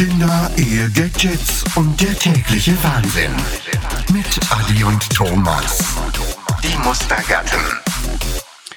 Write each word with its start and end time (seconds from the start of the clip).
Kinder, 0.00 0.50
Ehe, 0.56 0.88
Gadgets 0.94 1.62
und 1.76 2.00
der 2.00 2.14
tägliche 2.14 2.72
Wahnsinn. 2.82 3.32
Mit 4.10 4.40
Adi 4.50 4.82
und 4.82 4.98
Thomas. 5.14 5.94
Die 6.64 6.74
Mustergatten. 6.78 7.60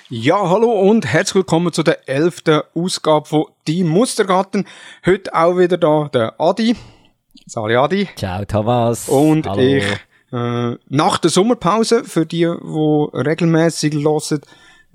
Ja, 0.10 0.50
hallo 0.50 0.70
und 0.70 1.06
herzlich 1.06 1.36
willkommen 1.36 1.72
zu 1.72 1.82
der 1.82 2.10
elften 2.10 2.64
Ausgabe 2.76 3.26
von 3.26 3.46
Die 3.68 3.86
Mustergarten. 3.86 4.68
Heute 5.06 5.34
auch 5.34 5.58
wieder 5.58 5.78
da 5.78 6.10
der 6.14 6.42
Adi. 6.42 6.76
Sali 7.46 7.78
Adi. 7.78 8.10
Ciao 8.18 8.44
Thomas. 8.44 9.08
Und 9.08 9.48
Hallo. 9.48 9.62
ich 9.62 9.86
äh, 10.34 10.78
nach 10.90 11.20
der 11.20 11.32
Sommerpause, 11.32 12.04
für 12.04 12.26
die, 12.26 12.40
die 12.40 13.18
regelmäßig 13.18 13.94
hören, 13.94 14.42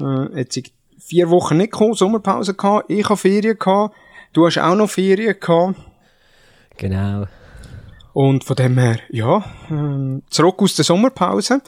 äh, 0.03 0.41
jetzt 0.41 0.61
vier 0.99 1.31
Wochen 1.31 1.57
nicht 1.57 1.73
gekommen, 1.73 1.95
Sommerpause 1.95 2.53
gehabt, 2.53 2.91
ich 2.91 3.05
habe 3.07 3.17
Ferien 3.17 3.59
gehabt, 3.59 3.97
du 4.35 4.45
hast 4.45 4.59
auch 4.59 4.75
noch 4.75 4.91
Ferien 4.91 5.35
gehabt. 5.41 5.88
Genau. 6.79 7.27
Und 8.15 8.45
von 8.45 8.57
dem 8.57 8.79
her, 8.79 8.99
ja, 9.11 9.45
ähm, 9.71 10.23
zurück 10.31 10.63
aus 10.63 10.75
der 10.77 10.85
Sommerpause. 10.85 11.61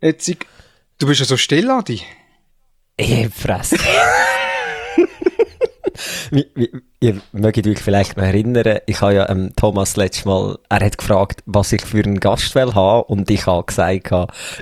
Jetzt, 0.00 0.28
ich, 0.28 0.38
du 0.98 1.06
bist 1.06 1.20
ja 1.20 1.26
so 1.26 1.36
still, 1.36 1.70
Adi. 1.70 2.02
Ich 2.96 3.28
fresse. 3.34 3.76
Wie- 6.30 6.46
wie- 6.54 6.70
Ihr 7.00 7.20
mögt 7.32 7.66
euch 7.66 7.80
vielleicht 7.80 8.16
noch 8.16 8.24
erinnern, 8.24 8.78
ich 8.86 9.02
habe 9.02 9.12
ja 9.14 9.28
ähm, 9.28 9.50
Thomas 9.56 9.94
letztes 9.96 10.24
Mal, 10.24 10.56
er 10.70 10.86
hat 10.86 10.96
gefragt, 10.96 11.42
was 11.44 11.70
ich 11.74 11.82
für 11.84 12.02
einen 12.02 12.18
Gast 12.18 12.54
will 12.54 12.72
haben 12.74 13.02
und 13.02 13.30
ich 13.30 13.44
habe 13.46 13.62
gesagt, 13.66 14.10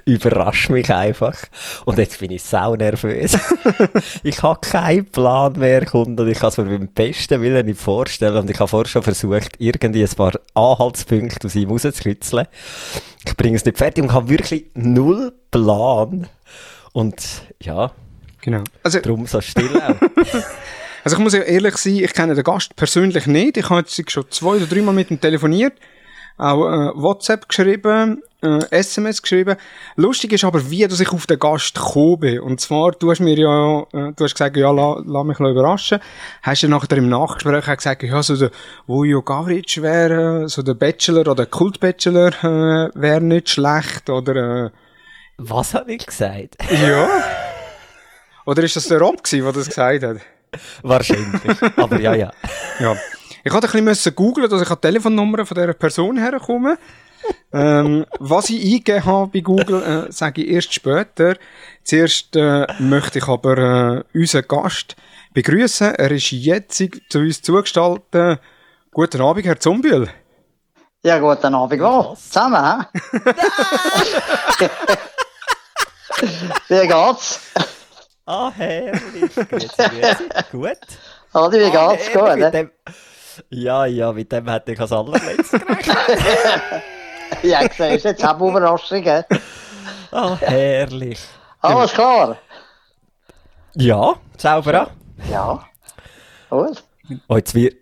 überrasch 0.07 0.69
mich 0.69 0.93
einfach. 0.93 1.37
Und 1.85 1.99
jetzt 1.99 2.19
bin 2.19 2.33
ich 2.33 2.43
sau 2.43 2.75
nervös. 2.75 3.39
ich 4.25 4.43
habe 4.43 4.59
keinen 4.61 5.05
Plan 5.07 5.53
mehr, 5.57 5.85
kommt 5.87 6.19
und 6.19 6.27
ich 6.29 6.41
kann 6.41 6.49
es 6.49 6.59
mir 6.59 6.65
beim 6.65 6.89
besten 6.89 7.41
Willen 7.43 7.65
nicht 7.65 7.81
vorstellen 7.81 8.37
und 8.39 8.51
ich 8.51 8.59
habe 8.59 8.67
vorher 8.67 8.89
schon 8.89 9.05
versucht, 9.05 9.53
irgendwie 9.59 10.03
ein 10.03 10.11
paar 10.17 10.33
Anhaltspunkte 10.55 11.47
aus 11.47 11.55
ihm 11.55 11.71
rauszukitzeln. 11.71 12.49
Ich 13.25 13.37
bringe 13.37 13.55
es 13.57 13.65
nicht 13.65 13.79
fertig 13.79 14.03
und 14.03 14.13
habe 14.13 14.29
wirklich 14.31 14.67
null 14.75 15.33
Plan. 15.53 16.27
Und 16.93 17.23
ja, 17.63 17.93
Genau. 18.41 18.65
Also, 18.83 18.99
Drum 19.01 19.27
so 19.27 19.41
still 19.41 19.81
auch. 19.81 19.95
Also 21.05 21.17
ich 21.17 21.23
muss 21.23 21.35
ja 21.35 21.41
ehrlich 21.41 21.77
sein, 21.77 21.97
ich 21.97 22.13
kenne 22.13 22.35
den 22.35 22.45
Gast 22.45 22.77
persönlich 22.77 23.27
nicht. 23.27 23.57
Ich 23.57 23.69
habe 23.71 23.81
jetzt 23.81 24.11
schon 24.11 24.31
zwei 24.31 24.57
oder 24.57 24.67
dreimal 24.67 24.95
mit 24.95 25.11
ihm 25.11 25.21
telefoniert, 25.21 25.75
auch 26.39 26.65
äh, 26.65 26.93
WhatsApp 26.95 27.49
geschrieben, 27.49 28.23
äh, 28.43 28.61
SMS 28.71 29.21
geschrieben. 29.21 29.57
Lustig 29.97 30.33
ist 30.33 30.45
aber, 30.45 30.71
wie 30.71 30.87
dass 30.87 31.01
ich 31.01 31.11
auf 31.11 31.27
den 31.27 31.41
Gast 31.41 31.75
gekommen 31.75 32.21
bin. 32.21 32.41
Und 32.41 32.61
zwar, 32.61 32.93
du 32.93 33.11
hast 33.11 33.21
mir 33.21 33.37
ja, 33.37 33.81
äh, 33.93 34.13
du 34.15 34.25
hast 34.25 34.35
gesagt, 34.35 34.57
ja, 34.57 34.71
la, 34.71 35.03
lass 35.05 35.25
mich 35.25 35.41
überraschen. 35.41 35.99
Hast 36.43 36.63
du 36.63 36.69
nachher 36.69 36.97
im 36.97 37.09
Nachgespräch 37.09 37.69
auch 37.69 37.77
gesagt, 37.77 38.03
ja, 38.05 38.23
so 38.23 38.37
der 38.37 38.51
Vujo 38.87 39.23
Gavric 39.23 39.83
wäre, 39.83 40.49
so 40.49 40.63
der 40.63 40.75
Bachelor 40.75 41.31
oder 41.31 41.47
Kult-Bachelor 41.47 42.29
äh, 42.45 42.91
wäre 42.95 43.21
nicht 43.21 43.51
schlecht, 43.51 44.09
oder, 44.09 44.71
Was 45.39 45.75
habe 45.75 45.95
ich 45.95 46.07
gesagt? 46.07 46.57
äh, 46.71 46.91
ja. 46.91 47.09
Oder 48.45 48.63
ist 48.63 48.77
das 48.77 48.89
der 48.89 48.99
Rob 49.01 49.23
der 49.23 49.53
das 49.53 49.69
gesagt 49.69 50.03
hat? 50.03 50.17
Wahrscheinlich. 50.83 51.63
Aber 51.77 52.01
ja, 52.01 52.15
ja. 52.15 52.31
Ja. 52.79 52.97
Ich 53.45 53.53
hatte 53.53 53.67
ein 53.67 53.71
bisschen 53.71 53.85
müssen 53.85 54.15
googlen, 54.15 54.49
dass 54.49 54.63
ich 54.63 54.71
an 54.71 54.77
die 54.77 54.87
Telefonnummer 54.87 55.45
von 55.45 55.55
dieser 55.57 55.73
Person 55.75 56.17
herkomme. 56.19 56.79
ähm, 57.53 58.05
was 58.19 58.51
ich 58.51 58.63
eingegeben 58.63 59.05
habe 59.05 59.31
bei 59.33 59.41
Google, 59.41 59.83
äh, 59.83 60.13
sage 60.13 60.43
ich 60.43 60.51
erst 60.51 60.75
später. 60.75 61.37
Zuerst 61.85 62.35
äh, 62.37 62.67
möchte 62.79 63.19
ich 63.19 63.29
aber 63.29 63.59
äh, 63.59 64.19
unseren 64.19 64.47
Gast 64.47 64.97
begrüßen. 65.33 65.95
Er 65.95 66.11
ist 66.11 66.31
jetzt 66.33 66.83
zu 67.09 67.19
uns 67.19 67.43
zugestaltet. 67.43 68.41
Guten 68.93 69.21
Abend, 69.23 69.47
Herr 69.47 69.59
Zumbühl. 69.59 70.09
Ja, 71.03 71.19
guten 71.19 71.55
Abend 71.55 71.81
wohl. 71.81 72.17
Zusammen, 72.17 72.65
hä? 72.65 72.87
Wie 76.69 76.87
geht's? 76.87 77.41
Ah, 78.27 78.53
grüezi. 78.57 80.29
Gut. 80.53 80.79
Adi, 81.35 81.59
wie 81.61 81.77
Ah, 81.77 81.93
geht's? 81.93 82.13
Gut, 82.13 82.37
ne? 82.37 82.51
dem... 82.51 82.71
Ja, 83.51 83.87
ja, 83.87 84.13
mit 84.13 84.31
dem 84.31 84.49
hätte 84.49 84.73
ich 84.73 84.81
als 84.81 84.93
allerletztes 84.93 85.61
gerechnet. 85.61 85.99
Ja, 87.43 87.61
siehst 87.63 87.79
du, 88.05 88.09
jetzt 88.11 88.23
haben 88.23 88.41
wir 88.41 88.51
Überraschungen. 88.51 89.25
Ah, 90.11 90.37
herrlich. 90.39 91.19
Alles 91.63 91.93
klar? 91.95 92.37
Ja, 93.75 94.15
sauber 94.37 94.83
an. 94.83 94.87
Ja. 95.31 95.65
Gut. 96.51 96.85
Oh, 97.29 97.37
jetzt, 97.37 97.55
wird, 97.55 97.75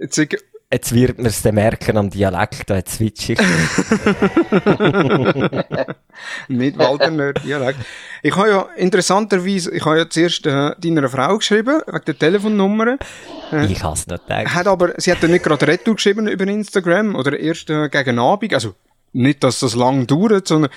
Jetzt, 0.00 0.16
ich, 0.16 0.42
jetzt 0.72 0.94
wird 0.94 1.18
man 1.18 1.26
es 1.26 1.42
dann 1.42 1.54
merken 1.54 1.96
am 1.96 2.10
Dialekt, 2.10 2.68
da 2.70 2.80
switch 2.86 3.30
ich. 3.30 3.38
nicht 6.48 6.76
Waldner 6.78 7.32
Dialekt. 7.34 7.78
Ich 8.22 8.34
habe 8.36 8.48
ja 8.48 8.68
interessanterweise, 8.76 9.72
ich 9.72 9.84
habe 9.84 9.98
ja 9.98 10.08
zuerst 10.08 10.46
äh, 10.46 10.72
deiner 10.78 11.08
Frau 11.08 11.38
geschrieben, 11.38 11.82
wegen 11.86 12.04
der 12.04 12.18
Telefonnummer. 12.18 12.96
Ich 13.68 13.82
habe 13.82 13.94
es 13.94 14.06
nicht 14.06 14.26
gedacht. 14.26 14.54
hat 14.54 14.66
aber, 14.66 14.94
sie 14.96 15.12
hat 15.12 15.22
dann 15.22 15.30
nicht 15.30 15.44
gerade 15.44 15.66
Retour 15.66 15.94
geschrieben 15.94 16.26
über 16.26 16.46
Instagram 16.46 17.14
oder 17.14 17.38
erst 17.38 17.70
äh, 17.70 17.88
gegen 17.88 18.18
Abend. 18.18 18.52
Also, 18.54 18.74
nicht, 19.12 19.44
dass 19.44 19.60
das 19.60 19.74
lang 19.74 20.06
dauert, 20.06 20.48
sondern 20.48 20.70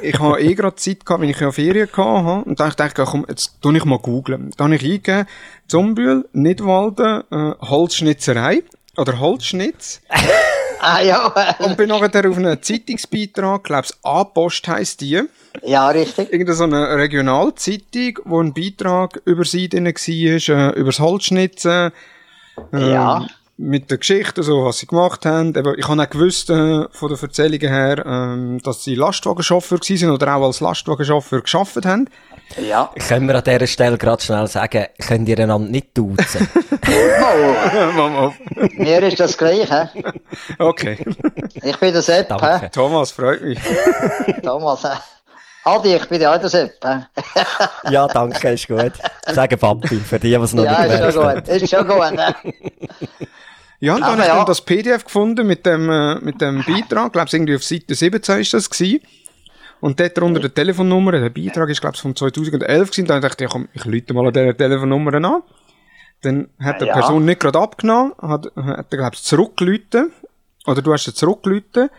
ich 0.00 0.18
habe 0.18 0.40
eh 0.40 0.54
gerade 0.54 0.76
Zeit 0.76 1.04
gehabt, 1.04 1.20
wenn 1.22 1.28
ich 1.28 1.38
ja 1.38 1.52
Ferien 1.52 1.88
habe. 1.94 2.44
Und 2.44 2.58
dann 2.58 2.70
dachte 2.70 3.02
ich, 3.02 3.08
komm, 3.08 3.26
jetzt 3.28 3.60
tu 3.60 3.70
ich 3.72 3.84
mal 3.84 3.98
googlen. 3.98 4.52
Dann 4.56 4.72
habe 4.72 4.76
ich 4.76 4.84
eingegeben, 4.84 5.26
Zombühl, 5.66 6.28
Nidwalden, 6.32 7.24
äh, 7.30 7.54
Holzschnitzerei 7.60 8.62
oder 8.98 9.18
Holzschnitz. 9.18 10.00
Ah, 10.80 11.00
ja. 11.02 11.56
Und 11.58 11.76
bin 11.76 11.88
nachher 11.88 12.30
auf 12.30 12.36
einen 12.36 12.62
Zeitungsbeitrag, 12.62 13.64
glaub's, 13.64 13.98
A-Post 14.04 14.68
heisst 14.68 15.00
die. 15.00 15.20
Ja, 15.64 15.88
richtig. 15.88 16.32
Irgendeine 16.32 16.56
so 16.56 16.62
eine 16.64 16.96
Regionalzeitung, 16.96 18.20
wo 18.24 18.40
ein 18.40 18.54
Beitrag 18.54 19.20
über 19.24 19.44
sie 19.44 19.68
drin 19.68 19.86
war, 19.86 19.92
äh, 19.92 20.78
über 20.78 20.90
das 20.90 21.00
Holzschnitzen. 21.00 21.90
Ähm, 22.72 22.90
Ja. 22.92 23.26
Mit 23.60 23.90
der 23.90 23.98
Geschichte, 23.98 24.44
so, 24.44 24.64
was 24.64 24.78
sie 24.78 24.86
gemacht 24.86 25.26
haben. 25.26 25.48
Eben, 25.48 25.74
ich 25.76 25.88
habe 25.88 26.00
auch 26.00 26.08
gewusst, 26.08 26.48
äh, 26.48 26.84
von 26.92 27.08
den 27.08 27.18
Erzählungen 27.20 27.68
her, 27.68 28.06
ähm, 28.06 28.60
dass 28.62 28.84
sie 28.84 28.94
Lastwagenchauffeur 28.94 29.78
gewesen 29.78 29.96
sind 29.98 30.10
oder 30.10 30.36
auch 30.36 30.44
als 30.46 30.60
Lastwagenchauffeur 30.60 31.40
geschafft 31.42 31.84
haben. 31.84 32.08
Ja. 32.56 32.90
Können 33.08 33.26
wir 33.26 33.34
an 33.34 33.42
dieser 33.44 33.66
Stelle 33.66 33.98
gerade 33.98 34.22
schnell 34.22 34.46
sagen, 34.46 34.86
könnt 35.04 35.28
ihr 35.28 35.38
einander 35.40 35.68
nicht 35.70 35.88
duzen? 35.98 36.48
Mama. 37.96 38.32
mir 38.76 39.02
ist 39.02 39.18
das 39.18 39.36
gleich, 39.36 39.68
hä? 39.68 39.88
okay. 40.60 41.04
Ich 41.62 41.76
bin 41.78 41.92
der 41.92 42.02
Sepp, 42.02 42.30
hä? 42.30 42.36
Danke. 42.38 42.70
Thomas, 42.70 43.10
freut 43.10 43.42
mich. 43.42 43.58
Thomas, 44.42 44.84
hä? 44.84 44.96
Adi, 45.64 45.96
ich 45.96 46.08
bin 46.08 46.20
ja 46.22 46.32
auch 46.34 46.38
der 46.40 46.48
Sepp? 46.48 46.74
Ja, 47.90 48.06
danke, 48.06 48.50
ist 48.52 48.68
gut. 48.68 48.92
Sagen 49.26 49.58
Papi, 49.58 49.96
für 49.96 50.18
die, 50.20 50.28
die 50.28 50.34
es 50.36 50.54
noch 50.54 50.64
Ja, 50.64 50.84
nicht 50.84 50.92
ist 50.92 51.14
gemerkt 51.14 51.14
schon 51.14 51.24
haben. 51.24 51.44
gut. 51.44 51.48
Ist 51.48 51.70
schon 51.70 51.88
gut, 51.88 52.12
ne? 52.12 52.34
Ja, 53.80 53.94
und 53.94 54.00
dann 54.00 54.12
habe 54.18 54.22
ich 54.22 54.28
dann 54.28 54.46
das 54.46 54.60
PDF 54.60 55.04
gefunden 55.04 55.46
mit 55.46 55.64
dem, 55.64 55.88
äh, 55.88 56.16
mit 56.16 56.40
dem 56.40 56.64
Beitrag. 56.64 57.06
Ich 57.06 57.12
glaube, 57.12 57.28
irgendwie 57.32 57.54
auf 57.54 57.62
Seite 57.62 57.94
17 57.94 58.40
ist 58.40 58.54
das 58.54 58.68
gewesen. 58.68 59.00
Und 59.80 60.00
dort 60.00 60.18
unter 60.18 60.40
der 60.40 60.52
Telefonnummer, 60.52 61.12
der 61.12 61.30
Beitrag 61.30 61.68
ist, 61.70 61.80
glaube 61.80 61.94
ich, 61.94 62.02
von 62.02 62.16
2011 62.16 62.90
gewesen. 62.90 63.06
Dann 63.06 63.22
dachte 63.22 63.44
ich, 63.44 63.48
ja, 63.50 63.52
komm, 63.52 63.68
ich 63.72 63.84
lüte 63.84 64.12
mal 64.14 64.26
an 64.26 64.32
dieser 64.32 64.56
Telefonnummer 64.56 65.14
an. 65.14 65.42
Dann 66.22 66.48
hat 66.58 66.80
die 66.80 66.86
Ja. 66.86 66.94
Person 66.94 67.24
nicht 67.24 67.38
gerade 67.38 67.60
abgenommen, 67.60 68.12
hat, 68.20 68.50
hat 68.56 68.90
glaube 68.90 69.14
ich, 69.14 69.22
zurückgelüten. 69.22 70.10
Oder 70.66 70.82
du 70.82 70.92
hast 70.92 71.04
sie 71.04 71.14
zurückgelüten. 71.14 71.90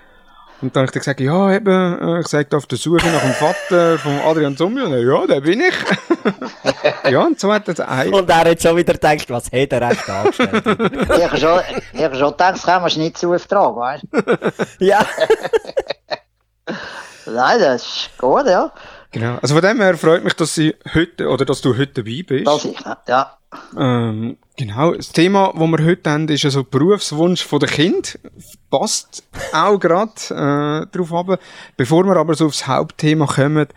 Und 0.61 0.75
dann 0.75 0.81
habe 0.81 0.85
ich 0.85 0.91
dann 0.91 0.99
gesagt, 0.99 1.19
ja, 1.21 1.53
eben, 1.53 1.99
äh, 2.01 2.19
ich 2.19 2.27
sage 2.27 2.55
auf 2.57 2.65
der 2.65 2.77
Suche 2.77 3.07
nach 3.07 3.21
dem 3.21 3.33
Vater 3.33 3.97
von 3.99 4.19
Adrian 4.21 4.57
Zombie. 4.57 4.81
Und 4.81 4.91
er, 4.91 4.99
Ja, 5.01 5.25
der 5.25 5.41
bin 5.41 5.61
ich. 5.61 7.11
ja, 7.11 7.21
und 7.25 7.39
so 7.39 7.53
hat 7.53 7.67
er 7.69 7.89
ein. 7.89 8.13
Und 8.13 8.29
er 8.29 8.49
hat 8.51 8.61
schon 8.61 8.75
wieder 8.75 8.93
gedacht, 8.93 9.29
was 9.29 9.45
hat 9.45 9.71
er 9.71 9.81
echt 9.89 10.09
angestellt? 10.09 10.65
Ich 11.17 11.23
habe 11.23 11.37
schon, 11.37 11.59
ich 11.93 12.03
habe 12.03 12.15
schon 12.15 12.31
gedacht, 12.31 12.55
das 12.55 12.63
kann 12.63 12.81
man 12.81 12.91
nicht 12.93 13.17
zu 13.17 13.33
auftragen, 13.33 13.75
weißt 13.77 14.03
du? 14.11 14.85
ja. 14.85 15.05
Nein, 17.25 17.59
das 17.59 17.83
ist 17.83 18.09
gut, 18.17 18.45
ja. 18.47 18.71
Genau. 19.11 19.37
Also 19.41 19.55
von 19.55 19.63
dem 19.63 19.81
her 19.81 19.97
freut 19.97 20.23
mich, 20.23 20.33
dass 20.33 20.53
sie 20.55 20.75
heute, 20.93 21.27
oder 21.29 21.45
dass 21.45 21.61
du 21.61 21.77
heute 21.77 22.03
dabei 22.03 22.23
bist. 22.27 22.47
Das 22.47 22.65
ich? 22.65 22.77
Ja. 23.07 23.37
Ähm, 23.77 24.37
genau. 24.55 24.93
Das 24.93 25.11
Thema, 25.11 25.53
das 25.53 25.67
wir 25.67 25.85
heute 25.85 26.09
haben, 26.09 26.27
ist 26.27 26.45
also 26.45 26.63
Berufswunsch 26.63 27.43
von 27.43 27.59
der 27.59 27.69
Kind. 27.69 28.19
Passt 28.69 29.23
auch 29.53 29.79
gerade 29.79 30.11
äh, 30.29 30.95
drauf 30.95 31.13
ab. 31.13 31.39
Bevor 31.75 32.05
wir 32.05 32.15
aber 32.15 32.35
so 32.35 32.45
aufs 32.45 32.67
Hauptthema 32.67 33.25
kommen, 33.25 33.67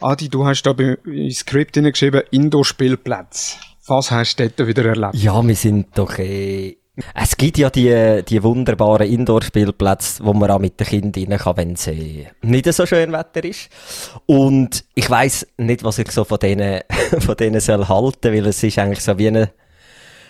Adi, 0.00 0.28
du 0.28 0.44
hast 0.44 0.62
da 0.62 0.72
ins 0.72 1.38
Skript 1.38 1.76
hineingeschrieben, 1.76 2.22
Indoor-Spielplätze. 2.30 3.56
Was 3.86 4.10
hast 4.10 4.36
du 4.36 4.48
dort 4.48 4.68
wieder 4.68 4.84
erlebt? 4.84 5.14
Ja, 5.14 5.46
wir 5.46 5.54
sind 5.54 5.96
doch 5.96 6.18
eh... 6.18 6.76
Es 7.14 7.38
gibt 7.38 7.56
ja 7.56 7.70
die, 7.70 8.22
die 8.28 8.42
wunderbaren 8.42 9.08
Indoor-Spielplätze, 9.08 10.24
wo 10.24 10.34
man 10.34 10.50
auch 10.50 10.58
mit 10.58 10.78
den 10.78 10.86
Kindern 10.86 11.32
rein 11.32 11.38
kann, 11.38 11.56
wenn 11.56 11.72
es 11.72 11.88
nicht 12.42 12.72
so 12.72 12.84
schön 12.84 13.12
Wetter 13.12 13.44
ist. 13.44 13.70
Und 14.26 14.84
ich 14.94 15.08
weiss 15.08 15.46
nicht, 15.56 15.84
was 15.84 15.98
ich 15.98 16.10
so 16.10 16.24
von 16.24 16.38
denen, 16.38 16.82
von 17.18 17.36
denen 17.36 17.60
soll 17.60 17.88
halten, 17.88 18.34
weil 18.34 18.46
es 18.46 18.62
ist 18.62 18.78
eigentlich 18.78 19.02
so 19.02 19.16
wie 19.16 19.28
eine, 19.28 19.50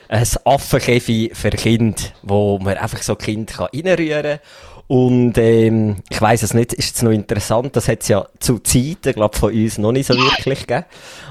ein 0.09 0.27
Affenkäfig 0.45 1.37
für 1.37 1.51
Kinder, 1.51 2.01
wo 2.23 2.61
man 2.61 2.77
einfach 2.77 3.03
so 3.03 3.17
Kind 3.17 3.55
kann 3.55 3.69
reinrühren 3.75 4.23
kann. 4.23 4.41
Und 4.87 5.39
ähm, 5.39 5.97
ich 6.11 6.21
weiß 6.21 6.45
es 6.45 6.55
nicht, 6.55 6.75
ist 6.75 6.97
es 6.97 7.03
noch 7.03 7.13
interessant, 7.13 7.75
das 7.75 7.89
hat 7.89 8.03
es 8.03 8.09
ja 8.09 8.27
zu 8.39 8.59
Zeiten, 8.59 9.15
glaube 9.15 9.37
von 9.37 9.53
uns 9.53 9.79
noch 9.79 9.91
nicht 9.91 10.07
so 10.07 10.15
wirklich 10.15 10.67
gegeben. 10.67 10.85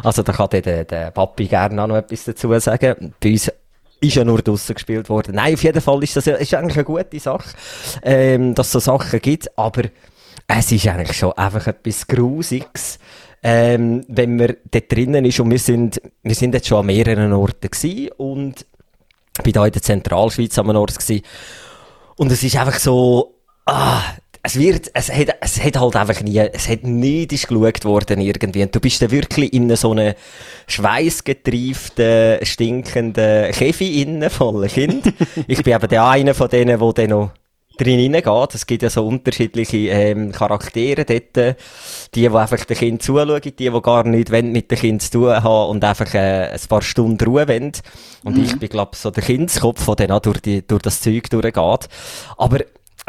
Also 0.03 0.23
da 0.23 0.33
kann 0.33 0.49
der, 0.49 0.83
der 0.83 1.11
Papi 1.11 1.45
gerne 1.45 1.81
auch 1.81 1.87
noch 1.87 1.97
etwas 1.97 2.25
dazu 2.25 2.57
sagen. 2.59 3.13
Bei 3.19 3.29
uns 3.29 3.51
ist 4.01 4.15
ja 4.15 4.25
nur 4.25 4.41
draussen 4.41 4.73
gespielt 4.73 5.07
worden. 5.09 5.35
Nein, 5.35 5.53
auf 5.53 5.63
jeden 5.63 5.81
Fall 5.81 6.03
ist 6.03 6.15
das 6.15 6.27
ist 6.27 6.53
eigentlich 6.53 6.75
eine 6.75 6.83
gute 6.83 7.19
Sache, 7.19 7.55
ähm, 8.03 8.53
dass 8.55 8.67
es 8.67 8.73
so 8.73 8.79
Sachen 8.79 9.21
gibt, 9.21 9.57
aber 9.57 9.83
es 10.47 10.71
ist 10.71 10.87
eigentlich 10.87 11.17
schon 11.17 11.31
einfach 11.33 11.67
etwas 11.67 12.07
Grusiges, 12.07 12.99
ähm, 13.43 14.03
wenn 14.07 14.35
man 14.35 14.55
dort 14.69 14.91
drinnen 14.91 15.23
ist 15.25 15.39
und 15.39 15.51
wir 15.51 15.59
sind, 15.59 16.01
wir 16.23 16.35
sind 16.35 16.53
jetzt 16.53 16.67
schon 16.67 16.79
an 16.79 16.87
mehreren 16.87 17.31
Orten 17.31 17.69
gewesen 17.69 18.09
und 18.17 18.65
bin 19.43 19.53
da 19.53 19.65
in 19.65 19.71
der 19.71 19.81
Zentralschweiz 19.81 20.57
an 20.57 20.69
einem 20.69 20.79
Ort 20.79 20.99
gewesen. 20.99 21.23
Und 22.17 22.31
es 22.31 22.43
ist 22.43 22.55
einfach 22.55 22.79
so, 22.79 23.35
ah, 23.65 24.01
es 24.43 24.57
wird, 24.57 24.89
es 24.93 25.11
hat, 25.11 25.35
es 25.39 25.63
hat 25.63 25.79
halt 25.79 25.95
einfach 25.95 26.21
nie, 26.21 26.39
es 26.39 26.67
hat 26.67 26.83
nicht 26.83 27.29
geschaut 27.29 27.85
worden 27.85 28.21
irgendwie. 28.21 28.63
Und 28.63 28.75
du 28.75 28.79
bist 28.79 29.01
dann 29.01 29.11
wirklich 29.11 29.53
in 29.53 29.75
so 29.75 29.91
einem 29.91 30.15
schweißgetrieften, 30.67 32.43
stinkenden 32.43 33.51
Käfig 33.51 33.97
innen, 33.97 34.29
voller 34.29 34.67
Kind. 34.67 35.13
ich 35.47 35.61
bin 35.63 35.75
eben 35.75 35.87
der 35.87 36.07
eine 36.07 36.33
von 36.33 36.49
denen, 36.49 36.79
der 36.79 36.93
dann 36.93 37.09
noch 37.09 37.31
drin 37.77 38.11
geht. 38.11 38.55
Es 38.55 38.65
gibt 38.65 38.83
ja 38.83 38.89
so 38.89 39.05
unterschiedliche 39.07 39.77
ähm, 39.77 40.31
Charaktere 40.31 41.05
dort. 41.05 41.57
Die, 42.15 42.21
die 42.21 42.29
einfach 42.29 42.65
dem 42.65 42.77
Kind 42.77 43.03
zuschauen, 43.03 43.41
die, 43.41 43.51
die 43.51 43.81
gar 43.81 44.03
nicht 44.05 44.31
mit 44.31 44.71
dem 44.71 44.77
Kind 44.77 45.01
zu 45.03 45.11
tun 45.11 45.43
haben 45.43 45.69
und 45.69 45.83
einfach 45.83 46.13
äh, 46.13 46.49
ein 46.51 46.59
paar 46.67 46.81
Stunden 46.81 47.23
Ruhe 47.23 47.47
wollen. 47.47 47.71
Und 48.23 48.37
mhm. 48.37 48.43
ich 48.43 48.59
bin, 48.59 48.69
glaube 48.69 48.95
so 48.95 49.11
der 49.11 49.23
Kindskopf, 49.23 49.85
der 49.85 49.95
dann 49.95 50.11
auch 50.11 50.21
durch, 50.21 50.41
die, 50.41 50.65
durch 50.65 50.81
das 50.81 51.01
Zeug 51.01 51.29
durchgeht. 51.29 51.89
Aber 52.37 52.59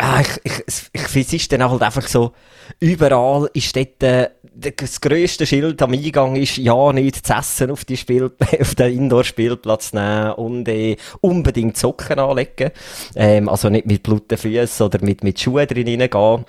ah, 0.03 0.21
ich, 0.21 0.41
ich, 0.45 0.91
ich 0.93 1.03
finde, 1.03 1.27
es 1.27 1.33
ist 1.33 1.53
dann 1.53 1.71
halt 1.71 1.83
einfach 1.83 2.07
so, 2.09 2.33
überall 2.81 3.49
ist 3.55 3.77
dort, 3.77 4.03
äh, 4.03 4.31
das 4.55 5.01
grösste 5.01 5.47
Schild 5.47 5.81
am 5.81 5.93
Eingang 5.93 6.37
ist, 6.37 6.57
ja, 6.59 6.93
nicht 6.93 7.25
zu 7.25 7.33
essen 7.33 7.71
auf, 7.71 7.85
die 7.85 7.97
Spiel 7.97 8.31
auf 8.61 8.75
den 8.75 8.93
Indoor-Spielplatz 8.99 9.93
nehmen 9.93 10.33
und 10.33 10.69
äh, 10.69 10.97
unbedingt 11.21 11.77
Socken 11.77 12.19
anlegen. 12.19 12.71
Ähm, 13.15 13.49
also 13.49 13.71
nicht 13.71 13.87
mit 13.87 14.03
blutigen 14.03 14.39
Füßen 14.39 14.85
oder 14.85 14.99
mit, 15.03 15.23
mit 15.23 15.41
Schuhen 15.41 15.67
drin 15.67 15.89
reingehen. 15.89 16.45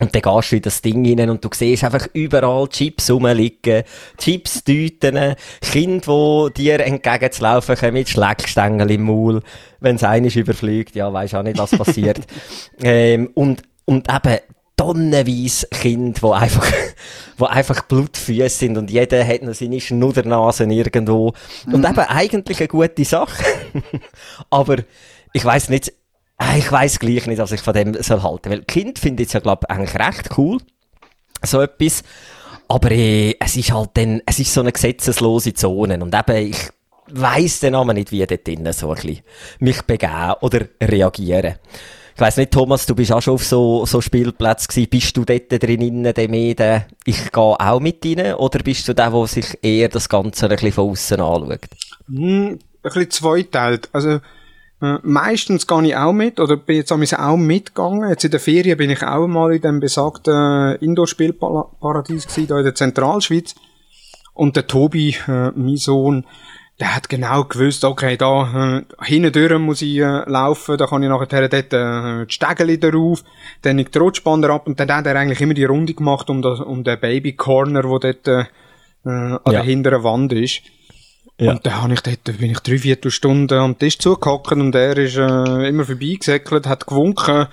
Und 0.00 0.12
dann 0.12 0.22
gehst 0.22 0.50
du 0.50 0.56
in 0.56 0.62
das 0.62 0.82
Ding 0.82 1.06
rein 1.06 1.30
und 1.30 1.44
du 1.44 1.48
siehst 1.52 1.84
einfach 1.84 2.08
überall 2.14 2.68
Chips 2.68 3.10
rumliegen, 3.10 3.84
Chips-Tüten, 4.18 5.36
Kinder, 5.60 6.50
die 6.50 6.62
dir 6.62 6.80
entgegenzulaufen 6.80 7.76
kommen 7.76 7.94
mit 7.94 8.08
Schleckstängel 8.08 8.90
im 8.90 9.02
Maul. 9.02 9.40
Wenn 9.78 9.96
es 9.96 10.02
eines 10.02 10.34
überfliegt, 10.34 10.96
ja, 10.96 11.12
weisst 11.12 11.36
auch 11.36 11.44
nicht, 11.44 11.58
was 11.58 11.70
passiert. 11.70 12.20
ähm, 12.82 13.30
und, 13.34 13.62
und 13.84 14.08
eben, 14.12 14.38
tonnenweise 14.76 15.68
Kinder, 15.68 16.20
die 16.20 16.32
einfach, 16.32 16.72
wo 17.38 17.44
einfach 17.44 17.82
Blutfüße 17.82 18.48
sind 18.48 18.76
und 18.76 18.90
jeder 18.90 19.24
hat 19.24 19.42
noch 19.42 19.54
seine 19.54 19.80
Schnuddernasen 19.80 20.70
irgendwo. 20.70 21.34
Und 21.66 21.78
mhm. 21.78 21.84
eben 21.86 21.98
eigentlich 21.98 22.58
eine 22.58 22.68
gute 22.68 23.04
Sache. 23.04 23.44
Aber 24.50 24.78
ich 25.32 25.44
weiß 25.44 25.68
nicht, 25.68 25.92
ich 26.56 26.70
weiß 26.70 26.98
gleich 26.98 27.26
nicht, 27.26 27.38
was 27.38 27.52
ich 27.52 27.60
von 27.60 27.74
dem 27.74 27.94
soll 28.02 28.22
halten. 28.22 28.50
Weil 28.50 28.62
Kind 28.62 28.98
finde 28.98 29.22
ich 29.22 29.32
ja, 29.32 29.40
glaube 29.40 29.68
eigentlich 29.70 29.94
recht 29.94 30.30
cool. 30.36 30.58
So 31.42 31.60
etwas. 31.60 32.02
Aber 32.68 32.90
äh, 32.90 33.36
es 33.38 33.56
ist 33.56 33.72
halt 33.72 33.90
dann, 33.94 34.22
es 34.26 34.38
ist 34.38 34.52
so 34.52 34.60
eine 34.60 34.72
gesetzeslose 34.72 35.54
Zone. 35.54 36.02
Und 36.02 36.14
eben, 36.14 36.50
ich 36.50 36.70
weiss 37.08 37.60
dann 37.60 37.74
aber 37.74 37.94
nicht, 37.94 38.10
wie 38.12 38.26
dort 38.26 38.46
drinnen 38.46 38.72
so 38.72 38.88
ein 38.90 38.94
bisschen 38.96 39.20
mich 39.58 39.82
begeben 39.82 40.34
oder 40.40 40.66
reagieren. 40.82 41.56
Ich 42.14 42.20
weiss 42.20 42.36
nicht, 42.36 42.52
Thomas, 42.52 42.86
du 42.86 42.94
bist 42.94 43.10
auch 43.10 43.20
schon 43.20 43.34
auf 43.34 43.44
so, 43.44 43.84
so 43.86 44.00
Spielplätzen 44.00 44.68
gewesen. 44.68 44.88
Bist 44.88 45.16
du 45.16 45.24
dort 45.24 45.50
drin, 45.50 46.04
der 46.04 46.28
mehr, 46.28 46.86
ich 47.04 47.32
gehe 47.32 47.42
auch 47.42 47.80
mit 47.80 48.06
rein? 48.06 48.34
Oder 48.34 48.60
bist 48.60 48.86
du 48.86 48.94
der, 48.94 49.10
der 49.10 49.26
sich 49.26 49.58
eher 49.62 49.88
das 49.88 50.08
Ganze 50.08 50.46
ein 50.46 50.50
bisschen 50.50 50.72
von 50.72 50.90
außen 50.90 51.20
anschaut? 51.20 51.68
Hm, 52.06 52.50
ein 52.50 52.58
bisschen 52.82 53.10
zweiteilt. 53.10 53.88
Also, 53.92 54.20
äh, 54.84 54.98
meistens 55.02 55.66
gehe 55.66 55.86
ich 55.86 55.96
auch 55.96 56.12
mit, 56.12 56.38
oder 56.38 56.56
bin 56.56 56.76
jetzt 56.76 56.92
auch 56.92 57.36
mitgegangen. 57.36 58.08
Jetzt 58.08 58.24
in 58.24 58.30
der 58.30 58.40
Ferien 58.40 58.76
bin 58.76 58.90
ich 58.90 59.02
auch 59.02 59.26
mal 59.26 59.54
in 59.54 59.62
dem 59.62 59.80
besagten 59.80 60.76
Indoor-Spielparadies 60.76 62.26
gewesen, 62.26 62.48
da 62.48 62.58
in 62.58 62.64
der 62.64 62.74
Zentralschweiz. 62.74 63.54
Und 64.34 64.56
der 64.56 64.66
Tobi, 64.66 65.16
äh, 65.28 65.50
mein 65.54 65.76
Sohn, 65.76 66.24
der 66.80 66.96
hat 66.96 67.08
genau 67.08 67.44
gewusst, 67.44 67.84
okay, 67.84 68.16
da 68.16 68.78
äh, 68.78 69.04
hinten 69.04 69.62
muss 69.62 69.80
ich 69.80 69.98
äh, 69.98 70.28
laufen, 70.28 70.76
da 70.76 70.86
kann 70.86 71.02
ich 71.04 71.08
nachher 71.08 71.48
dort 71.48 71.72
äh, 71.72 72.26
die 72.26 72.32
Stegeli 72.32 72.80
drauf, 72.80 73.22
dann 73.62 73.78
ich 73.78 73.90
die 73.90 73.98
Rutschbahn 73.98 74.44
ab 74.44 74.66
und 74.66 74.80
dann 74.80 74.92
hat 74.92 75.06
er 75.06 75.14
eigentlich 75.14 75.40
immer 75.40 75.54
die 75.54 75.64
Runde 75.64 75.94
gemacht 75.94 76.28
um, 76.30 76.42
das, 76.42 76.58
um 76.60 76.82
den 76.82 76.98
Baby-Corner, 76.98 77.84
wo 77.84 77.98
dort 77.98 78.26
äh, 78.26 78.44
an 79.04 79.38
ja. 79.46 79.52
der 79.52 79.62
hinteren 79.62 80.02
Wand 80.02 80.32
ist. 80.32 80.62
Ja. 81.38 81.52
Und 81.52 81.66
dann 81.66 81.82
habe 81.82 81.94
ich 81.94 82.00
dort, 82.00 82.24
bin 82.24 82.50
ich 82.50 82.60
drei, 82.60 82.78
vier 82.78 82.98
Stunden 83.08 83.58
am 83.58 83.78
Tisch 83.78 83.98
zugehockt 83.98 84.52
und 84.52 84.74
er 84.74 84.96
ist 84.96 85.16
äh, 85.16 85.68
immer 85.68 85.84
vorbeigesäckelt, 85.84 86.66
hat 86.66 86.86
gewunken 86.86 87.48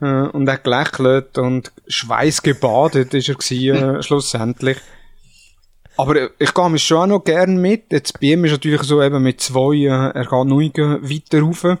äh, 0.00 0.06
und 0.06 0.50
hat 0.50 0.64
gelächelt 0.64 1.38
und 1.38 1.70
schweißgebadet 1.86 3.14
ist 3.14 3.28
er 3.28 3.34
gewesen, 3.36 3.96
äh, 3.96 4.02
schlussendlich. 4.02 4.78
Aber 5.96 6.30
ich 6.38 6.54
gehe 6.54 6.70
mich 6.70 6.82
schon 6.82 6.98
auch 6.98 7.06
noch 7.06 7.24
gern 7.24 7.58
mit. 7.58 7.92
Jetzt 7.92 8.18
bei 8.20 8.28
ihm 8.28 8.44
ist 8.46 8.52
natürlich 8.52 8.82
so 8.82 9.02
eben 9.02 9.22
mit 9.22 9.40
zwei, 9.40 9.76
äh, 9.76 9.88
er 9.88 10.24
geht 10.24 10.46
nur 10.46 10.62
weiter 10.62 11.40
rauf. 11.40 11.78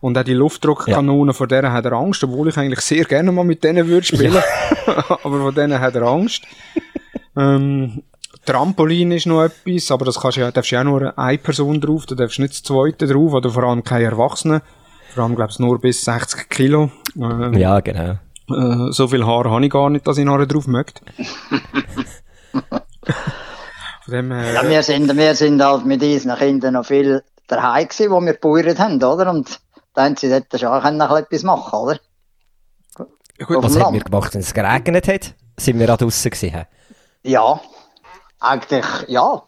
Und 0.00 0.16
auch 0.16 0.24
die 0.24 0.32
Luftdruckkanone, 0.32 1.30
ja. 1.30 1.34
vor 1.34 1.46
denen 1.46 1.72
hat 1.72 1.84
er 1.84 1.92
Angst, 1.92 2.24
obwohl 2.24 2.48
ich 2.48 2.56
eigentlich 2.56 2.80
sehr 2.80 3.04
gerne 3.04 3.32
mal 3.32 3.44
mit 3.44 3.62
denen 3.62 3.86
würde 3.86 4.06
spielen. 4.06 4.32
Ja. 4.32 4.42
aber 5.22 5.40
vor 5.40 5.52
denen 5.52 5.78
hat 5.78 5.94
er 5.94 6.02
Angst. 6.02 6.44
ähm, 7.36 8.02
Trampolin 8.44 9.12
ist 9.12 9.26
noch 9.26 9.42
etwas, 9.42 9.90
aber 9.90 10.06
das 10.06 10.20
kannst 10.20 10.38
du 10.38 10.40
ja, 10.42 10.50
darfst 10.50 10.70
ja 10.70 10.80
auch 10.80 10.84
nur 10.84 11.18
eine 11.18 11.38
Person 11.38 11.80
drauf, 11.80 12.06
du 12.06 12.14
darfst 12.14 12.38
nicht 12.38 12.52
das 12.52 12.62
zweite 12.62 13.06
drauf, 13.06 13.32
oder 13.32 13.50
vor 13.50 13.64
allem 13.64 13.84
keine 13.84 14.04
Erwachsenen. 14.04 14.62
Vor 15.14 15.24
allem, 15.24 15.36
glaubst 15.36 15.60
nur 15.60 15.80
bis 15.80 16.04
60 16.04 16.48
Kilo. 16.48 16.90
Ähm, 17.16 17.54
ja, 17.54 17.80
genau. 17.80 18.18
Äh, 18.48 18.92
so 18.92 19.08
viel 19.08 19.26
Haar 19.26 19.50
habe 19.50 19.64
ich 19.64 19.70
gar 19.70 19.90
nicht, 19.90 20.06
dass 20.06 20.18
ich 20.18 20.24
nachher 20.24 20.46
drauf 20.46 20.66
möchte. 20.66 21.02
dem, 24.10 24.30
äh, 24.32 24.54
ja, 24.54 24.68
wir 24.68 24.82
sind, 24.82 25.16
wir 25.16 25.34
sind 25.34 25.62
halt 25.62 25.86
mit 25.86 26.02
unseren 26.02 26.38
Kindern 26.38 26.74
noch 26.74 26.84
viel 26.84 27.22
daheim 27.46 27.88
gewesen, 27.88 28.10
wo 28.10 28.20
wir 28.20 28.34
gebäuert 28.34 28.78
haben, 28.78 29.02
oder? 29.02 29.30
Und 29.30 29.60
da 29.94 30.04
haben 30.04 30.16
sie 30.16 30.28
dort 30.28 30.60
schon 30.60 30.68
auch 30.68 30.90
noch 30.90 31.16
etwas 31.16 31.42
machen, 31.42 31.78
oder? 31.78 31.98
Ja, 33.38 33.46
gut, 33.46 33.62
was 33.62 33.78
haben 33.78 33.94
wir 33.94 34.02
gemacht, 34.02 34.34
wenn 34.34 34.42
es 34.42 34.52
geregnet 34.52 35.08
hat? 35.08 35.34
Sind 35.58 35.78
wir 35.78 35.92
auch 35.92 35.96
draussen 35.96 36.30
gewesen? 36.30 36.66
Ja, 37.22 37.60
eigentlich, 38.40 38.86
ja. 39.08 39.42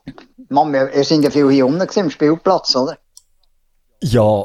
Man, 0.49 0.73
wir 0.73 1.05
sind 1.05 1.23
ja 1.23 1.31
viel 1.31 1.51
hier 1.51 1.67
unten 1.67 1.81
gewesen, 1.81 2.05
im 2.05 2.11
Spielplatz, 2.11 2.77
oder? 2.77 2.99
Ja, 4.03 4.45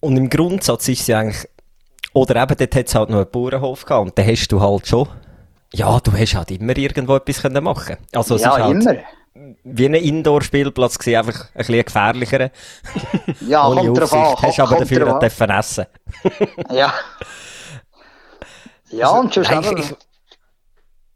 und 0.00 0.16
im 0.16 0.28
Grundsatz 0.28 0.88
ist 0.88 1.08
ja 1.08 1.20
eigentlich, 1.20 1.48
oder 2.12 2.36
eben 2.42 2.56
dort 2.56 2.74
hat 2.74 2.86
es 2.86 2.94
halt 2.94 3.10
noch 3.10 3.18
einen 3.18 3.30
Bauernhof 3.30 3.84
gehabt 3.84 4.02
und 4.06 4.18
dann 4.18 4.26
hast 4.26 4.48
du 4.48 4.60
halt 4.60 4.86
schon, 4.86 5.08
ja, 5.72 5.98
du 6.00 6.12
hast 6.12 6.34
halt 6.34 6.50
immer 6.50 6.76
irgendwo 6.76 7.16
etwas 7.16 7.42
können 7.42 7.64
machen 7.64 7.96
Also 8.14 8.36
es 8.36 8.42
ja, 8.42 8.56
ist 8.56 8.62
halt 8.62 8.82
immer. 8.82 8.96
Wie 9.64 9.86
ein 9.86 9.94
Indoor-Spielplatz 9.94 10.98
gewesen, 10.98 11.18
einfach 11.18 11.48
ein 11.54 11.58
bisschen 11.58 11.84
gefährlicher. 11.84 12.50
Ja, 13.46 13.68
Ohne 13.68 13.82
kommt 13.82 13.98
drauf 13.98 14.12
an. 14.14 14.36
Hast 14.42 14.60
aber 14.60 14.76
dafür 14.76 15.14
auch 15.14 15.18
dürfen 15.18 15.50
essen. 15.50 15.86
ja. 16.70 16.92
Ja, 18.90 19.10
also, 19.10 19.20
und 19.20 19.34
schon 19.34 19.44
eben, 19.44 19.96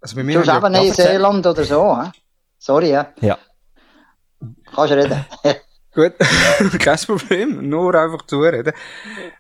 also 0.00 0.16
bei 0.16 0.22
mir 0.22 0.42
eben 0.42 0.72
Neuseeland 0.72 1.46
oder 1.46 1.64
so, 1.64 2.02
he? 2.02 2.10
Sorry, 2.60 2.90
ja. 2.90 3.08
Ja. 3.22 3.38
Kannst 4.74 4.92
reden. 4.92 5.24
Gut, 5.94 6.12
kein 6.78 6.98
Problem. 6.98 7.68
Nur 7.68 7.94
einfach 7.94 8.26
zureden. 8.26 8.72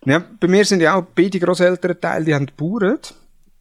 Ja, 0.04 0.24
bei 0.40 0.48
mir 0.48 0.64
sind 0.64 0.80
ja 0.80 0.96
auch 0.96 1.04
beide 1.14 1.38
Großeltern 1.38 2.00
Teil, 2.00 2.24
die 2.24 2.34
haben 2.34 2.46
gebaut. 2.46 3.14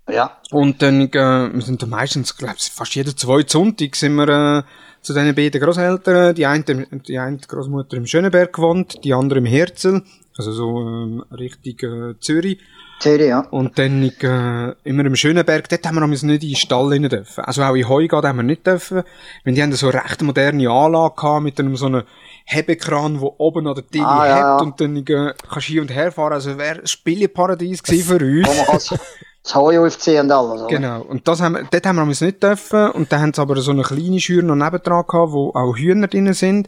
Ja. 0.09 0.37
Und 0.49 0.81
dann, 0.81 1.01
äh, 1.09 1.53
wir 1.53 1.61
sind 1.61 1.83
dann 1.83 1.89
meistens, 1.89 2.35
glaube 2.35 2.55
ich, 2.57 2.71
fast 2.71 2.95
jeden 2.95 3.15
zweiten 3.15 3.49
Sonntag 3.49 3.95
sind 3.95 4.15
wir, 4.15 4.29
äh, 4.29 4.63
zu 5.01 5.13
diesen 5.13 5.35
beiden 5.35 5.61
Großeltern. 5.61 6.33
Die 6.33 6.45
eine, 6.45 6.63
die 6.63 7.19
eine 7.19 7.37
Großmutter 7.37 7.97
im 7.97 8.07
Schöneberg 8.07 8.53
gewohnt, 8.53 9.03
die 9.03 9.13
andere 9.13 9.39
im 9.39 9.45
Herzl. 9.45 10.01
Also 10.35 10.51
so, 10.53 10.79
ähm, 10.79 11.23
Richtung, 11.31 12.11
äh, 12.11 12.19
Zürich. 12.19 12.59
Zürich, 12.99 13.27
ja. 13.27 13.45
Und 13.49 13.79
dann 13.79 14.03
äh, 14.03 14.75
immer 14.83 15.05
im 15.05 15.15
Schönenberg, 15.15 15.69
dort 15.69 15.87
haben 15.87 15.99
wir 15.99 16.07
nicht 16.07 16.23
in 16.23 16.39
den 16.39 16.55
Stall 16.55 16.89
rein 16.89 17.03
dürfen. 17.03 17.43
Also 17.45 17.63
auch 17.63 17.75
in 17.75 17.87
Heugad 17.87 18.25
haben 18.25 18.37
wir 18.37 18.43
nicht 18.43 18.67
dürfen. 18.67 19.03
Wenn 19.43 19.55
die 19.55 19.63
haben 19.63 19.71
so 19.71 19.89
eine 19.89 20.03
recht 20.03 20.21
moderne 20.21 20.69
Anlage 20.69 21.15
gehabt, 21.15 21.43
mit 21.43 21.59
einem 21.59 21.77
so 21.77 21.85
einem 21.85 22.03
Hebekran, 22.45 23.21
wo 23.21 23.35
oben 23.37 23.67
an 23.67 23.75
der 23.75 23.87
Tilly 23.87 24.03
ah, 24.03 24.23
hebt 24.23 24.37
ja. 24.37 24.57
und 24.57 24.81
dann 24.81 24.97
äh, 24.97 25.33
kannst 25.49 25.69
du 25.69 25.71
hier 25.71 25.81
und 25.81 25.93
her 25.93 26.11
fahren. 26.11 26.33
Also 26.33 26.57
wäre 26.57 26.79
ein 26.79 26.87
Spieleparadies 26.87 27.83
gewesen 27.83 28.19
für 28.19 28.25
uns. 28.25 28.93
Das 29.41 29.55
Heu 29.55 29.79
aufziehen 29.79 30.25
und 30.25 30.31
alles, 30.31 30.61
oder? 30.61 30.67
Genau. 30.67 31.01
Und 31.01 31.27
das 31.27 31.41
haben, 31.41 31.67
dort 31.71 31.85
haben 31.85 31.95
wir 31.95 32.03
uns 32.03 32.19
nicht 32.19 32.43
dürfen. 32.43 32.91
Und 32.91 33.11
dann 33.11 33.21
haben 33.21 33.33
sie 33.33 33.41
aber 33.41 33.55
so 33.61 33.71
eine 33.71 33.83
kleine 33.83 34.19
Schür 34.19 34.43
noch 34.43 34.55
nebendran 34.55 35.05
gehabt, 35.07 35.31
wo 35.31 35.51
auch 35.55 35.77
Hühner 35.77 36.07
drin 36.07 36.33
sind. 36.33 36.67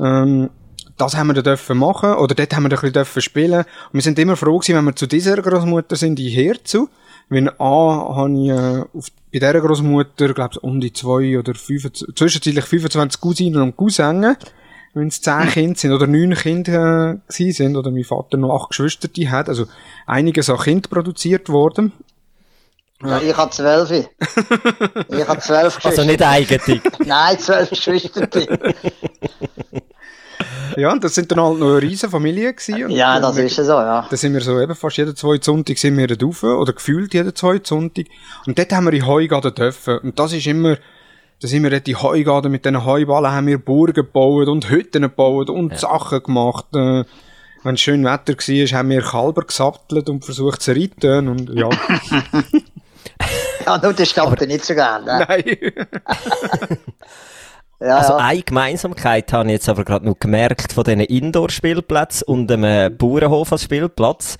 Ähm, 0.00 0.50
das 1.02 1.16
haben 1.16 1.34
wir 1.34 1.42
dürfen 1.42 1.78
machen, 1.78 2.14
oder 2.14 2.34
dort 2.34 2.54
haben 2.54 2.62
wir 2.62 2.68
dann 2.68 2.78
ein 2.78 2.82
bisschen 2.82 2.92
dürfen 2.92 3.22
spielen. 3.22 3.58
Und 3.60 3.94
wir 3.94 4.02
sind 4.02 4.18
immer 4.18 4.36
froh 4.36 4.58
gewesen, 4.58 4.76
wenn 4.76 4.84
wir 4.84 4.94
zu 4.94 5.06
dieser 5.06 5.36
Großmutter 5.36 5.96
sind, 5.96 6.16
die 6.16 6.28
Herzu. 6.28 6.88
Wenn 7.28 7.48
A, 7.48 8.14
habe 8.16 8.32
ich, 8.32 8.50
äh, 8.50 8.84
auf, 8.96 9.08
bei 9.32 9.38
dieser 9.38 9.60
Großmutter, 9.60 10.32
glaube 10.34 10.50
ich, 10.52 10.62
um 10.62 10.80
die 10.80 10.92
zwei 10.92 11.38
oder 11.38 11.54
fünf, 11.54 11.90
zwischenzeitlich 11.92 12.64
25 12.64 13.20
Cousinen 13.20 13.62
und 13.62 13.76
Cousinen, 13.76 14.36
wenn 14.94 15.08
es 15.08 15.20
zehn 15.20 15.48
Kinder 15.52 15.78
sind 15.78 15.92
oder 15.92 16.06
neun 16.06 16.34
Kinder 16.34 17.18
äh, 17.28 17.50
sind, 17.52 17.76
oder 17.76 17.90
mein 17.90 18.04
Vater 18.04 18.36
noch 18.36 18.54
acht 18.54 18.70
Geschwister 18.70 19.08
die 19.08 19.28
hat, 19.28 19.48
also 19.48 19.66
einiges 20.06 20.50
an 20.50 20.58
Kind 20.58 20.90
produziert 20.90 21.48
worden. 21.48 21.92
Ja, 23.04 23.20
ich 23.20 23.36
habe 23.36 23.50
zwölf. 23.50 23.90
ich 23.90 25.28
habe 25.28 25.40
zwölf 25.40 25.76
Geschwister. 25.76 25.88
Also 25.88 26.04
nicht 26.04 26.22
eigentlich? 26.22 26.80
Nein, 27.04 27.38
zwölf 27.38 27.70
Geschwister. 27.70 28.28
ja, 30.76 30.92
und 30.92 31.02
das 31.04 31.14
sind 31.14 31.30
dann 31.30 31.40
halt 31.40 31.58
noch 31.58 31.68
eine 31.68 31.82
riesen 31.82 32.10
Familie 32.10 32.52
gewesen. 32.52 32.90
Ja, 32.90 33.18
das 33.20 33.36
ist 33.36 33.56
so, 33.56 33.62
ja. 33.62 34.06
Da 34.08 34.16
sind 34.16 34.34
wir 34.34 34.40
so 34.40 34.60
eben 34.60 34.74
fast 34.74 34.96
jeden 34.96 35.16
zweiten 35.16 35.42
Sonntag 35.42 35.78
sind 35.78 35.96
wir 35.96 36.08
rauf, 36.20 36.42
oder 36.42 36.72
gefühlt 36.72 37.14
jeden 37.14 37.34
zweiten 37.34 37.64
Sonntag. 37.64 38.06
Und 38.46 38.58
dort 38.58 38.72
haben 38.72 38.86
wir 38.86 38.92
in 38.92 39.06
Heugaden 39.06 39.54
dürfen. 39.54 39.98
Und 39.98 40.18
das 40.18 40.32
ist 40.32 40.46
immer, 40.46 40.76
da 41.40 41.48
sind 41.48 41.62
wir 41.62 41.70
dort 41.70 41.88
in 41.88 42.02
Heugaden 42.02 42.52
mit 42.52 42.64
diesen 42.64 42.84
Heuballen 42.84 43.32
haben 43.32 43.46
wir 43.46 43.58
Burgen 43.58 43.94
gebaut 43.94 44.48
und 44.48 44.70
Hütten 44.70 45.02
gebaut 45.02 45.50
und 45.50 45.72
ja. 45.72 45.78
Sachen 45.78 46.22
gemacht. 46.22 46.66
Äh, 46.74 47.04
wenn 47.64 47.74
es 47.74 47.80
schön 47.80 48.04
Wetter 48.04 48.34
war, 48.34 48.78
haben 48.78 48.90
wir 48.90 49.02
Kalber 49.02 49.42
gesattelt 49.42 50.08
und 50.08 50.24
versucht 50.24 50.62
zu 50.62 50.72
reiten 50.72 51.28
und 51.28 51.50
ja. 51.50 51.68
ja, 53.66 53.78
nur 53.78 53.92
das 53.92 54.10
stammt 54.10 54.40
nicht 54.40 54.64
so 54.64 54.74
gern, 54.74 55.04
ne? 55.04 55.24
Nein. 55.28 55.56
Ja, 57.82 57.98
also 57.98 58.12
ja. 58.12 58.18
eine 58.18 58.42
Gemeinsamkeit 58.42 59.32
habe 59.32 59.48
ich 59.48 59.54
jetzt 59.54 59.68
aber 59.68 59.84
gerade 59.84 60.06
noch 60.06 60.18
gemerkt 60.18 60.72
von 60.72 60.84
diesen 60.84 61.00
Indoor-Spielplätzen 61.00 62.28
und 62.28 62.50
einem 62.50 62.96
Bauernhof 62.96 63.50
als 63.50 63.64
Spielplatz. 63.64 64.36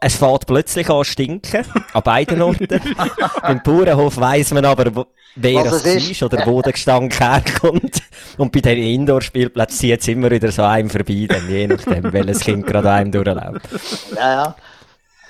Es 0.00 0.16
fährt 0.16 0.46
plötzlich 0.46 0.90
an 0.90 1.04
stinken, 1.04 1.64
an 1.92 2.02
beiden 2.02 2.42
Orten. 2.42 2.66
Beim 3.42 3.62
Bauernhof 3.62 4.16
weiss 4.16 4.50
man 4.52 4.64
aber, 4.64 5.06
wer 5.36 5.64
es 5.66 5.84
ist. 5.84 6.10
ist 6.10 6.22
oder 6.24 6.44
wo 6.46 6.60
der 6.60 6.72
Gestank 6.72 7.20
herkommt. 7.20 8.02
Und 8.36 8.50
bei 8.50 8.60
den 8.60 8.78
Indoor-Spielplätzen 8.78 9.78
zieht 9.78 10.00
es 10.00 10.08
immer 10.08 10.30
wieder 10.30 10.50
so 10.50 10.62
einem 10.62 10.90
vorbei, 10.90 11.26
dann, 11.28 11.48
je 11.48 11.68
nachdem, 11.68 12.12
welches 12.12 12.40
Kind 12.40 12.66
gerade 12.66 12.90
einem 12.90 13.12
durchläuft. 13.12 13.68
Ja, 14.16 14.32
ja. 14.32 14.56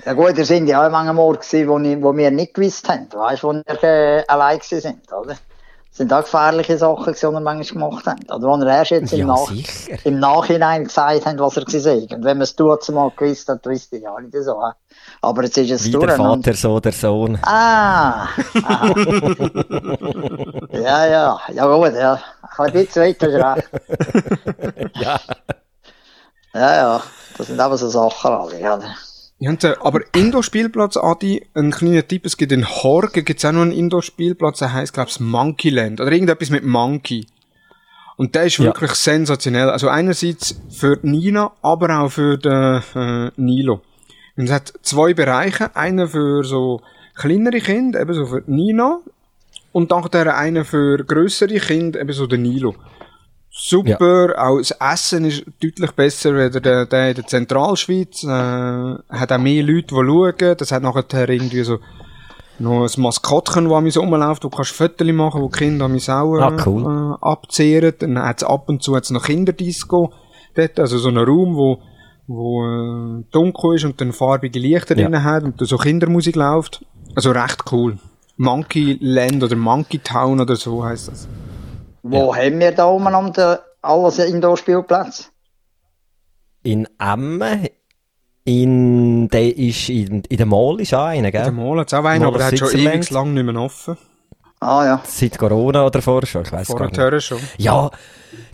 Ja 0.06 0.14
gut, 0.14 0.38
da 0.38 0.44
sind 0.44 0.66
ja 0.66 0.86
auch 0.86 0.90
manchmal 0.90 1.18
Orte, 1.18 1.68
wo, 1.68 1.74
wo 1.74 2.16
wir 2.16 2.30
nicht 2.30 2.54
gewusst 2.54 2.88
haben, 2.88 3.08
weißt 3.12 3.42
wo 3.42 3.52
wir 3.52 3.82
äh, 3.84 4.24
allein 4.26 4.58
sind, 4.62 5.12
oder? 5.12 5.36
Sind 6.00 6.12
auch 6.14 6.22
gefährliche 6.22 6.78
Sachen, 6.78 7.12
die 7.12 7.22
wir 7.22 7.40
manchmal 7.40 7.90
gemacht 7.90 8.06
haben. 8.06 8.22
Oder 8.30 8.48
wo 8.48 8.56
er 8.64 8.78
erst 8.78 8.90
jetzt 8.90 9.12
im, 9.12 9.26
Nach 9.26 9.52
im 10.04 10.18
Nachhinein 10.18 10.84
gesagt 10.84 11.26
hat, 11.26 11.38
was 11.38 11.58
er 11.58 11.66
gesehen 11.66 12.04
hat. 12.04 12.12
Und 12.16 12.24
wenn 12.24 12.38
man 12.38 12.44
es 12.44 12.56
tut, 12.56 12.88
mal 12.88 13.12
gewusst 13.14 13.46
hat, 13.48 13.66
wisst 13.66 13.92
ihr 13.92 14.00
ja 14.00 14.18
nicht 14.18 14.34
so. 14.42 14.62
Aber 15.20 15.44
jetzt 15.44 15.58
ist 15.58 15.70
es 15.70 15.84
Wie 15.84 15.90
der 15.90 16.16
Vater, 16.16 16.54
so 16.54 16.80
der 16.80 16.92
Sohn. 16.92 17.38
Ah! 17.42 18.28
ja, 20.72 21.06
ja. 21.06 21.38
Ja 21.52 21.66
gut, 21.66 21.92
ja. 21.94 22.18
Ein 22.56 22.72
bisschen 22.72 23.02
weiter 23.02 23.56
recht. 23.56 23.68
ja. 24.94 25.20
Ja, 26.54 26.76
ja. 26.76 27.02
Das 27.36 27.46
sind 27.46 27.60
aber 27.60 27.76
so 27.76 27.90
Sachen 27.90 28.32
alle, 28.32 28.58
Ja, 29.42 29.56
aber 29.80 30.02
Indoor-Spielplatz, 30.14 30.98
Adi, 30.98 31.46
ein 31.54 31.70
kleiner 31.70 32.06
Tipp, 32.06 32.26
es 32.26 32.36
gibt 32.36 32.52
in 32.52 32.68
Horgen, 32.68 33.24
gibt's 33.24 33.42
auch 33.46 33.52
noch 33.52 33.62
einen 33.62 33.72
Indoor-Spielplatz, 33.72 34.58
der 34.58 34.74
heisst, 34.74 34.92
glaub's, 34.92 35.18
Monkeyland, 35.18 35.98
oder 35.98 36.12
irgendetwas 36.12 36.50
mit 36.50 36.62
Monkey. 36.62 37.26
Und 38.18 38.34
der 38.34 38.44
ist 38.44 38.58
ja. 38.58 38.66
wirklich 38.66 38.90
sensationell. 38.92 39.70
Also 39.70 39.88
einerseits 39.88 40.60
für 40.68 40.98
Nina, 41.00 41.52
aber 41.62 42.00
auch 42.00 42.10
für 42.10 42.36
den 42.36 42.82
äh, 42.94 43.30
Nilo. 43.36 43.80
Und 44.36 44.44
es 44.44 44.52
hat 44.52 44.74
zwei 44.82 45.14
Bereiche. 45.14 45.74
Einen 45.74 46.06
für 46.06 46.44
so 46.44 46.82
kleinere 47.14 47.60
Kinder, 47.60 47.98
eben 47.98 48.12
so 48.12 48.26
für 48.26 48.42
Nina. 48.46 49.00
Und 49.72 49.90
dann 49.90 50.04
einen 50.28 50.66
für 50.66 50.98
größere 50.98 51.60
Kinder, 51.60 51.98
eben 51.98 52.12
so 52.12 52.26
den 52.26 52.42
Nilo 52.42 52.74
super. 53.50 54.30
Ja. 54.30 54.48
Auch 54.48 54.58
das 54.58 54.70
Essen 54.70 55.24
ist 55.24 55.44
deutlich 55.62 55.90
besser 55.92 56.32
als 56.34 56.60
der, 56.60 56.86
der 56.86 57.08
in 57.10 57.14
der 57.14 57.26
Zentralschweiz. 57.26 58.24
Äh, 58.24 58.28
hat 58.28 59.32
auch 59.32 59.38
mehr 59.38 59.62
Leute, 59.62 59.88
die 59.88 59.94
schauen. 59.94 60.56
Das 60.56 60.72
hat 60.72 60.82
nachher 60.82 61.28
irgendwie 61.28 61.62
so 61.62 61.78
noch 62.58 62.82
ein 62.82 63.02
Maskottchen, 63.02 63.68
das 63.68 63.96
an 63.96 64.02
rumläuft, 64.02 64.44
wo 64.44 64.48
du 64.48 64.56
kannst 64.56 64.72
Fotos 64.72 65.06
machen, 65.12 65.40
wo 65.40 65.48
die 65.48 65.58
Kinder 65.58 65.86
an 65.86 65.96
auch 65.96 66.36
äh, 66.36 66.42
ah, 66.42 66.56
cool. 66.66 66.82
äh, 66.82 67.26
abzehren. 67.26 67.94
Dann 67.98 68.18
hat 68.18 68.42
es 68.42 68.44
ab 68.44 68.68
und 68.68 68.82
zu 68.82 68.94
hat's 68.94 69.10
noch 69.10 69.24
Kinderdisco 69.24 70.12
dort, 70.54 70.78
also 70.78 70.98
so 70.98 71.08
ein 71.08 71.16
Raum, 71.18 71.56
wo 71.56 71.82
wo 72.26 72.64
äh, 72.64 73.24
dunkel 73.32 73.74
ist 73.74 73.84
und 73.84 74.00
dann 74.00 74.12
farbige 74.12 74.60
Lichter 74.60 74.96
ja. 74.96 75.08
drin 75.08 75.24
hat 75.24 75.42
und 75.42 75.60
da 75.60 75.64
so 75.64 75.76
Kindermusik 75.76 76.36
läuft. 76.36 76.84
Also 77.16 77.32
recht 77.32 77.64
cool. 77.72 77.98
Monkey 78.36 78.98
Land 79.00 79.42
oder 79.42 79.56
Monkey 79.56 79.98
Town 79.98 80.40
oder 80.40 80.54
so 80.54 80.84
heißt 80.84 81.08
das. 81.08 81.28
Wo 82.02 82.34
ja. 82.34 82.44
haben 82.44 82.58
wir 82.58 82.72
da 82.72 82.86
oben 82.86 83.14
um 83.14 83.32
den, 83.32 83.56
alles 83.82 84.18
Indoor-Spielplätze? 84.18 85.24
In 86.62 86.86
Emmen, 86.98 87.68
in, 88.44 89.28
der 89.28 89.56
ist 89.56 89.88
in, 89.88 90.22
in 90.22 90.36
der 90.36 90.46
Mall 90.46 90.80
ist 90.80 90.94
auch 90.94 91.06
einer, 91.06 91.30
gell? 91.30 91.46
In 91.46 91.56
der 91.56 91.64
Mall 91.64 91.80
hat 91.80 91.88
es 91.88 91.94
auch 91.94 92.04
einen, 92.04 92.24
aber 92.24 92.38
der 92.38 92.48
hat 92.48 92.58
schon 92.58 92.70
ewig 92.70 93.10
lang 93.10 93.34
nicht 93.34 93.44
mehr 93.44 93.56
offen. 93.56 93.96
Ah 94.60 94.84
ja. 94.84 95.02
Seit 95.06 95.38
Corona 95.38 95.86
oder 95.86 96.02
vorher 96.02 96.26
schon, 96.26 96.42
ich 96.42 96.52
weiss 96.52 96.66
Vorher 96.66 96.90
gar 96.90 97.10
nicht. 97.10 97.24
schon. 97.24 97.38
Ja, 97.56 97.90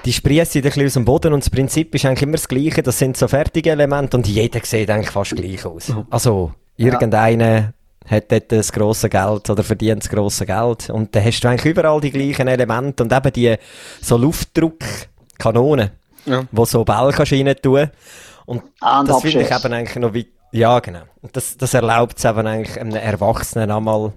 die 0.04 0.12
sprießen 0.12 0.60
ein 0.60 0.62
bisschen 0.62 0.86
aus 0.86 0.92
dem 0.92 1.04
Boden 1.04 1.32
und 1.32 1.42
das 1.42 1.50
Prinzip 1.50 1.92
ist 1.94 2.04
eigentlich 2.04 2.22
immer 2.22 2.32
das 2.32 2.46
gleiche, 2.46 2.82
das 2.82 2.98
sind 2.98 3.16
so 3.16 3.26
fertige 3.26 3.70
Elemente 3.70 4.16
und 4.16 4.26
jeder 4.28 4.60
sieht 4.62 4.88
eigentlich 4.88 5.10
fast 5.10 5.34
gleich 5.34 5.64
aus. 5.66 5.92
Also, 6.08 6.52
irgendeiner 6.76 7.72
hat 8.06 8.32
dort 8.32 8.52
das 8.52 8.72
grosse 8.72 9.08
Geld 9.08 9.50
oder 9.50 9.62
verdient 9.62 10.02
das 10.02 10.10
grosse 10.10 10.46
Geld. 10.46 10.90
Und 10.90 11.14
dann 11.14 11.24
hast 11.24 11.40
du 11.40 11.48
eigentlich 11.48 11.66
überall 11.66 12.00
die 12.00 12.10
gleichen 12.10 12.48
Elemente 12.48 13.02
und 13.02 13.12
eben 13.12 13.32
die 13.32 13.56
so 14.00 14.16
Luftdruckkanonen, 14.16 15.90
ja. 16.26 16.44
wo 16.52 16.64
so 16.64 16.84
Bälle 16.84 17.12
kannst 17.12 17.32
rein 17.32 17.54
tun. 17.60 17.90
Und 18.46 18.62
ah, 18.80 19.02
das 19.04 19.22
finde 19.22 19.42
ich 19.42 19.50
eben 19.50 19.72
eigentlich 19.72 19.96
noch 19.96 20.14
wie, 20.14 20.28
ja 20.52 20.78
genau. 20.78 21.02
Und 21.22 21.36
das, 21.36 21.56
das 21.56 21.74
erlaubt 21.74 22.18
es 22.18 22.24
eben 22.24 22.46
eigentlich 22.46 22.80
einem 22.80 22.94
Erwachsenen 22.94 23.70
einmal 23.70 24.12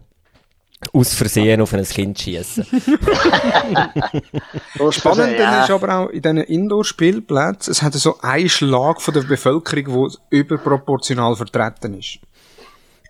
aus 0.94 1.14
Versehen 1.14 1.62
auf 1.62 1.74
ein 1.74 1.84
Kind 1.84 2.20
schießen. 2.20 2.64
Spannend 4.92 5.38
ja. 5.38 5.64
ist 5.64 5.72
aber 5.72 5.96
auch 5.96 6.10
in 6.10 6.22
diesen 6.22 6.38
Indoor-Spielplätzen, 6.38 7.72
es 7.72 7.82
hat 7.82 7.94
so 7.94 8.20
einen 8.22 8.50
Schlag 8.50 9.02
von 9.02 9.14
der 9.14 9.24
Bevölkerung, 9.24 10.10
der 10.10 10.20
überproportional 10.30 11.36
vertreten 11.36 11.96
ist. 11.96 12.20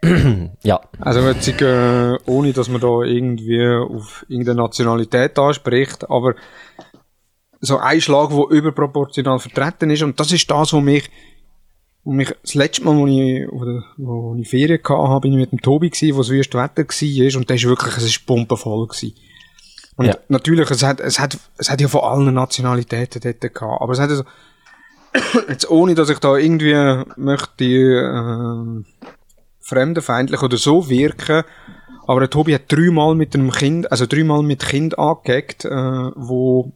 ja. 0.64 0.80
Also 1.00 1.22
jetzt, 1.22 1.48
äh, 1.62 2.18
ohne 2.26 2.54
dass 2.54 2.70
man 2.70 2.82
da 2.82 3.02
irgendwie 3.02 3.66
auf 3.68 4.26
irgendeine 4.28 4.62
Nationalität 4.62 5.38
anspricht, 5.38 6.10
aber 6.10 6.36
so 7.62 7.78
ein 7.78 8.00
Schlag, 8.00 8.30
der 8.30 8.50
überproportional 8.50 9.40
vertreten 9.40 9.90
ist 9.90 10.04
und 10.04 10.20
das 10.20 10.32
ist 10.32 10.50
das, 10.50 10.74
was 10.74 10.82
mich, 10.82 11.10
wo 12.04 12.12
mich 12.12 12.34
das 12.42 12.54
letzte 12.54 12.86
Mal, 12.86 12.96
wo 12.96 13.08
ich, 13.08 13.50
oder, 13.50 13.84
wo 13.98 14.36
ich 14.40 14.48
Ferien 14.48 14.80
hatte, 14.80 14.94
habe, 14.94 15.22
bin 15.22 15.34
ich 15.34 15.40
mit 15.40 15.52
dem 15.52 15.62
Tobi 15.62 15.90
gewesen, 15.90 16.16
wo 16.16 16.22
es 16.22 16.30
wüst 16.30 16.54
Wetter 16.54 16.84
war 16.84 17.38
und 17.38 17.50
der 17.50 17.56
ist 17.58 17.66
wirklich, 17.66 17.98
es 17.98 18.04
ist 18.04 18.26
pumpenvoll 18.26 18.88
gewesen. 18.88 19.14
Und 19.98 20.06
ja. 20.06 20.16
natürlich, 20.30 20.70
es 20.72 20.82
hat, 20.82 21.02
es 21.02 21.20
hat, 21.20 21.38
es 21.58 21.70
hat 21.70 21.82
ja 21.82 21.90
von 21.90 22.02
allen 22.02 22.34
Nationalitäten 22.34 23.22
dort 23.22 23.54
gehabt, 23.54 23.82
aber 23.82 23.92
es 23.92 24.00
hat 24.00 24.10
also, 24.10 24.24
jetzt 25.50 25.70
ohne, 25.70 25.94
dass 25.94 26.10
ich 26.10 26.20
da 26.20 26.38
irgendwie 26.38 27.04
möchte, 27.18 27.66
äh, 27.66 29.08
fremdenfeindlich 29.70 30.42
oder 30.42 30.58
so 30.58 30.90
wirken. 30.90 31.44
Aber 32.08 32.20
der 32.22 32.30
Tobi 32.30 32.56
hat 32.56 32.72
dreimal 32.72 33.16
mit 33.16 33.36
einem 33.36 33.52
Kind, 33.52 33.92
also 33.92 34.06
dreimal 34.06 34.42
mit 34.42 34.66
Kind 34.66 34.98
angehackt, 34.98 35.66
äh, 35.66 35.70
wo 35.70 36.74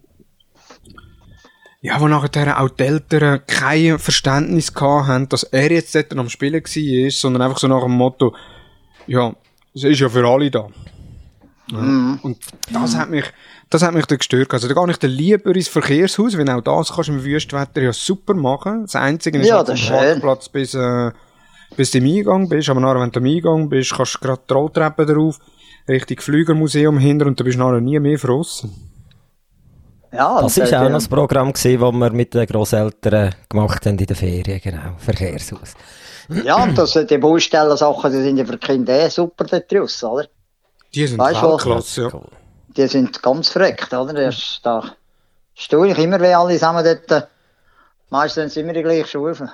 ja, 1.82 2.00
wo 2.00 2.08
nachher 2.08 2.62
auch 2.62 2.70
die 2.70 2.84
Eltern 2.84 3.42
kein 3.46 4.00
Verständnis 4.00 4.74
gehabt 4.74 5.08
haben, 5.08 5.28
dass 5.28 5.44
er 5.44 5.70
jetzt 5.70 5.94
dort 5.94 6.18
am 6.18 6.30
Spielen 6.30 6.64
war, 6.64 7.12
sondern 7.12 7.42
einfach 7.42 7.58
so 7.58 7.68
nach 7.68 7.82
dem 7.84 7.92
Motto, 7.92 8.34
ja, 9.06 9.36
es 9.76 9.84
ist 9.84 10.00
ja 10.00 10.08
für 10.08 10.26
alle 10.26 10.50
da. 10.50 10.70
Ja. 11.72 11.78
Mm. 11.78 12.20
Und 12.24 12.38
das 12.72 12.96
hat 12.96 13.10
mich, 13.10 13.26
das 13.70 13.82
hat 13.82 13.94
mich 13.94 14.06
dann 14.06 14.18
gestört. 14.18 14.54
Also 14.54 14.70
da 14.70 14.74
gehe 14.74 14.92
ich 14.92 14.98
dann 14.98 15.12
lieber 15.12 15.54
ins 15.54 15.68
Verkehrshaus, 15.68 16.38
wenn 16.38 16.50
auch 16.50 16.62
das 16.62 16.94
kannst 16.94 17.10
du 17.10 17.14
im 17.14 17.24
Wüstwetter 17.26 17.82
ja 17.82 17.92
super 17.92 18.34
machen. 18.34 18.84
Das 18.84 18.96
Einzige 18.96 19.40
ist 19.40 19.48
ja, 19.48 19.58
halt 19.58 19.68
vom 19.68 19.88
Parkplatz 19.90 20.48
bis, 20.48 20.74
äh, 20.76 21.12
bis 21.75 21.92
du 21.92 22.00
im 22.00 22.06
Eingang 22.06 22.50
bist, 22.50 22.70
aber 22.70 22.80
nachher, 22.80 23.01
wenn 23.01 23.12
du 23.12 23.20
im 23.20 23.25
Eingang 23.25 23.70
bist, 23.70 23.94
kannst 23.94 24.15
du 24.15 24.20
gerade 24.20 24.42
die 24.50 24.53
Rolltreppe 24.53 25.06
drauf, 25.06 25.39
Richtung 25.88 26.20
Flügermuseum 26.20 26.98
hinter 26.98 27.25
und 27.25 27.39
du 27.39 27.44
bist 27.44 27.58
nachher 27.58 27.82
nie 27.82 28.00
mehr 28.00 28.18
verrossen. 28.18 28.92
Ja, 30.12 30.42
das 30.42 30.58
war 30.58 30.82
auch 30.82 30.89
noch 30.89 30.98
das 30.98 31.08
Programm, 31.08 31.53
das 31.53 31.65
wir 31.65 32.12
mit 32.12 32.34
den 32.34 32.46
Grosseltern 32.46 33.34
gemacht 33.50 33.86
haben 33.86 33.98
in 33.98 34.06
den 34.06 34.15
Ferien, 34.15 34.62
genau, 34.63 34.94
Verkehrshaus. 34.98 35.74
Ja, 36.30 36.63
und 36.63 36.77
das, 36.77 36.94
die 36.94 37.18
Baustellensachen, 37.18 38.12
die 38.12 38.22
sind 38.22 38.38
ja 38.38 38.46
für 38.46 38.58
die 38.58 38.65
Kinder 38.65 38.94
eh 38.94 39.10
super 39.10 39.44
dort 39.46 39.74
raus, 39.74 40.03
oder? 40.03 40.27
Die 40.94 41.08
sind 41.08 41.18
weißt, 41.18 41.42
Weltklasse, 41.42 42.01
ja. 42.03 42.22
Die 42.77 42.88
sind 42.88 43.22
ganz 43.22 43.50
verreckt, 43.50 43.92
oder? 43.94 44.13
Das, 44.13 44.60
da 44.63 44.96
staune 45.56 45.92
ich 45.92 45.98
immer, 45.98 46.22
wie 46.22 46.27
alle 46.27 46.53
zusammen 46.53 46.86
dort 46.86 47.27
Meistens 48.13 48.53
sind 48.53 48.68
wir 48.68 48.74
die 48.74 48.84
gleiche 48.84 49.08
Stufe. 49.08 49.51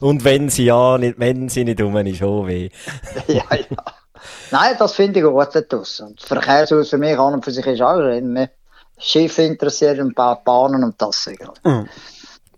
Und 0.00 0.24
wenn 0.24 0.48
sie 0.48 0.66
ja 0.66 0.98
nicht, 0.98 1.18
wenn 1.18 1.48
sie 1.48 1.64
nicht 1.64 1.80
um 1.80 1.96
ist, 1.96 2.22
oh 2.22 2.46
weh. 2.46 2.70
ja, 3.28 3.44
ja. 3.50 3.84
Nein, 4.50 4.76
das 4.78 4.94
finde 4.94 5.20
ich 5.20 5.26
gut 5.26 5.48
daraus. 5.54 6.00
Und 6.00 6.20
das 6.20 6.28
Verkehrshaus 6.28 6.90
für 6.90 6.98
mich 6.98 7.18
an 7.18 7.34
und 7.34 7.44
für 7.44 7.50
sich 7.50 7.66
ist 7.66 7.82
auch 7.82 8.00
mehr 8.22 8.50
Schiffe 8.98 9.42
interessiert 9.42 9.98
und 9.98 10.14
Bahnen 10.14 10.84
und 10.84 11.00
das. 11.00 11.28
Mhm. 11.64 11.88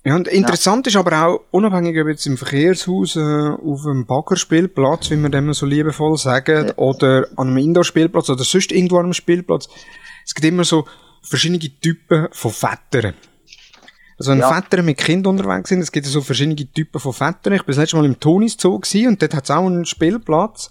Ja, 0.04 0.14
und 0.14 0.28
interessant 0.28 0.87
ja. 0.87 0.90
ist 0.90 0.97
aber 0.97 1.26
auch, 1.26 1.40
unabhängig 1.50 2.00
ob 2.00 2.09
jetzt 2.09 2.26
im 2.26 2.38
Verkehrshaus, 2.38 3.16
äh, 3.16 3.21
auf 3.21 3.85
einem 3.85 4.07
Baggerspielplatz, 4.07 5.11
wie 5.11 5.16
wir 5.16 5.28
dem 5.28 5.52
so 5.52 5.66
liebevoll 5.66 6.16
sagen, 6.16 6.68
ja. 6.68 6.73
oder 6.76 7.26
an 7.37 7.49
einem 7.49 7.59
Indoor-Spielplatz 7.59 8.30
oder 8.30 8.45
sonst 8.45 8.73
irgendwo 8.73 8.97
an 8.99 9.04
einem 9.04 9.12
Spielplatz, 9.12 9.68
es 10.25 10.35
gibt 10.35 10.47
immer 10.47 10.64
so 10.64 10.87
verschiedene 11.23 11.59
Typen 11.59 12.28
von 12.30 12.52
Vätern. 12.52 13.14
Also 14.18 14.32
wenn 14.32 14.40
ja. 14.40 14.52
Väter 14.52 14.82
mit 14.82 14.98
Kindern 14.98 15.38
unterwegs 15.38 15.68
sind, 15.68 15.80
es 15.80 15.92
gibt 15.92 16.06
so 16.06 16.20
verschiedene 16.20 16.56
Typen 16.56 17.00
von 17.00 17.12
Vätern. 17.12 17.52
Ich 17.52 17.62
bin 17.62 17.68
das 17.68 17.76
letzte 17.76 17.96
Mal 17.96 18.04
im 18.04 18.18
Tonis 18.18 18.56
Zoo 18.58 18.75
und 18.75 19.22
dort 19.22 19.34
hat 19.34 19.44
es 19.44 19.50
auch 19.50 19.64
einen 19.64 19.84
Spielplatz. 19.84 20.70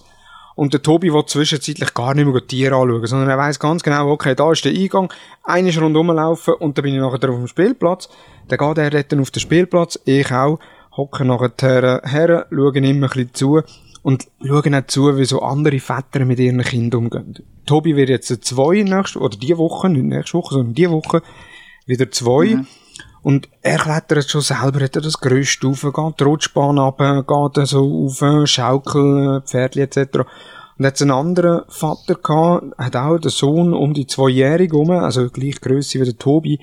Und 0.56 0.74
der 0.74 0.82
Tobi 0.82 1.13
will 1.13 1.24
zwischenzeitlich 1.25 1.94
gar 1.94 2.16
nicht 2.16 2.25
mehr 2.25 2.46
Tiere 2.46 2.75
anschauen, 2.75 3.06
sondern 3.06 3.30
er 3.30 3.38
weiß 3.38 3.60
ganz 3.60 3.84
genau, 3.84 4.10
okay, 4.10 4.34
da 4.34 4.51
ist 4.51 4.66
der 4.66 4.72
Eingang, 4.72 5.13
einer 5.44 5.70
ist 5.70 5.80
rundherum 5.80 6.08
laufen 6.08 6.56
und 6.56 6.77
dann 6.77 6.84
bin 6.84 6.96
ich 6.96 7.00
nachher 7.00 7.30
auf 7.30 7.36
dem 7.38 7.48
Spielplatz. 7.48 8.10
Dann 8.48 8.58
geht 8.58 8.77
er 8.80 8.89
dort 8.89 9.22
auf 9.22 9.30
den 9.30 9.39
Spielplatz, 9.39 10.00
ich 10.06 10.32
auch, 10.32 10.60
hocke 10.94 11.25
nachher 11.25 12.01
her, 12.04 12.48
schaue 12.50 12.75
immer 12.75 12.86
ein 12.86 13.00
bisschen 13.01 13.34
zu 13.34 13.62
und 14.01 14.27
schaue 14.44 14.77
auch 14.77 14.88
zu, 14.88 15.18
wie 15.18 15.25
so 15.25 15.44
andere 15.44 15.80
Väter 15.80 16.25
mit 16.25 16.39
ihren 16.39 16.63
Kindern 16.63 17.04
umgehen. 17.04 17.36
Tobi 17.68 17.96
wird 17.96 18.10
jetzt 18.10 18.44
zwei 18.44 18.82
nächste, 18.82 19.20
oder 19.20 19.38
die 19.38 19.56
Woche, 19.58 19.89
nicht 19.89 20.06
nächste 20.06 20.39
Woche, 20.39 20.56
sondern 20.56 20.74
die 20.74 20.89
Woche, 20.89 21.22
wieder 21.86 22.10
zwei. 22.10 22.56
Mhm. 22.56 22.68
Und 23.22 23.50
er 23.62 23.78
klettert 23.78 24.30
schon 24.30 24.42
selber, 24.42 24.82
hat 24.82 24.96
er 24.96 25.02
das 25.02 25.20
Gerüst 25.20 25.64
rauf, 25.64 25.82
geht 25.82 26.20
die 26.20 26.24
Rutschbahn 26.24 26.78
runter, 26.78 27.24
geht 27.24 27.68
so 27.68 28.06
auf, 28.06 28.48
Schaukel, 28.48 29.42
Pferdli 29.46 29.82
etc. 29.82 30.20
Und 30.78 30.86
hat 30.86 31.02
einen 31.02 31.12
anderen 31.12 31.62
Vater 31.68 32.16
gehabt, 32.16 32.78
hat 32.78 32.96
auch 32.96 33.18
den 33.18 33.32
Sohn 33.32 33.74
um 33.74 33.94
die 33.94 34.08
zweijährige 34.08 34.76
rum, 34.76 34.92
also 34.92 35.30
gleich 35.30 35.60
Größe 35.60 36.00
wie 36.00 36.06
der 36.06 36.18
Tobi, 36.18 36.60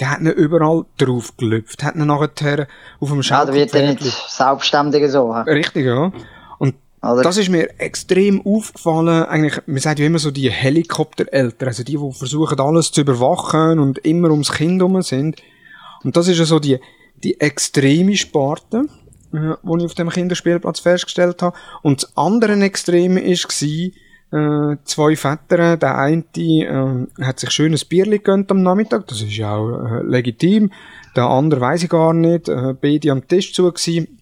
der 0.00 0.10
hat 0.10 0.20
ihn 0.20 0.26
überall 0.26 0.84
drauf 0.96 1.36
gelüpft, 1.36 1.84
hat 1.84 1.94
ihn 1.94 2.06
nachher 2.06 2.66
auf 3.00 3.10
dem 3.10 3.22
Schaukel... 3.22 3.46
Ja, 3.46 3.52
da 3.52 3.54
wird 3.54 3.74
er 3.74 3.92
nicht 3.92 4.02
selbstständig 4.02 5.10
so. 5.10 5.30
Richtig, 5.30 5.86
ja. 5.86 6.10
Und 6.58 6.74
oder? 7.02 7.22
Das 7.22 7.36
ist 7.36 7.50
mir 7.50 7.68
extrem 7.78 8.44
aufgefallen. 8.44 9.24
Eigentlich, 9.24 9.60
man 9.66 9.78
sagt 9.78 9.98
ja 9.98 10.06
immer 10.06 10.18
so 10.18 10.30
die 10.30 10.50
Helikoptereltern, 10.50 11.68
also 11.68 11.84
die, 11.84 11.96
die 11.96 12.12
versuchen 12.12 12.58
alles 12.58 12.92
zu 12.92 13.02
überwachen 13.02 13.78
und 13.78 13.98
immer 13.98 14.30
ums 14.30 14.52
Kind 14.52 14.80
herum 14.80 15.00
sind. 15.02 15.36
Und 16.04 16.16
das 16.16 16.28
ist 16.28 16.38
ja 16.38 16.44
so 16.44 16.58
die, 16.58 16.78
die 17.22 17.40
extreme 17.40 18.16
Sparte, 18.16 18.84
äh, 19.32 19.54
die 19.62 19.78
ich 19.78 19.84
auf 19.84 19.94
dem 19.94 20.10
Kinderspielplatz 20.10 20.80
festgestellt 20.80 21.42
habe. 21.42 21.56
Und 21.82 22.02
das 22.02 22.16
andere 22.16 22.54
Extreme 22.60 23.20
war, 23.22 23.90
äh, 24.34 24.76
zwei 24.84 25.16
Väter, 25.16 25.76
der 25.76 25.98
eine 25.98 26.24
äh, 26.36 27.24
hat 27.24 27.40
sich 27.40 27.50
schönes 27.50 27.84
Bierli 27.84 28.18
gegönnt 28.18 28.50
am 28.50 28.62
Nachmittag, 28.62 29.06
das 29.06 29.22
ist 29.22 29.36
ja 29.36 29.54
auch 29.54 29.70
äh, 29.70 30.02
legitim. 30.02 30.72
Der 31.14 31.24
andere 31.24 31.60
weiß 31.60 31.84
ich 31.84 31.88
gar 31.88 32.12
nicht, 32.12 32.48
äh, 32.48 32.74
beide 32.80 33.12
am 33.12 33.28
Tisch 33.28 33.54
zu 33.54 33.70
gewesen, 33.70 34.18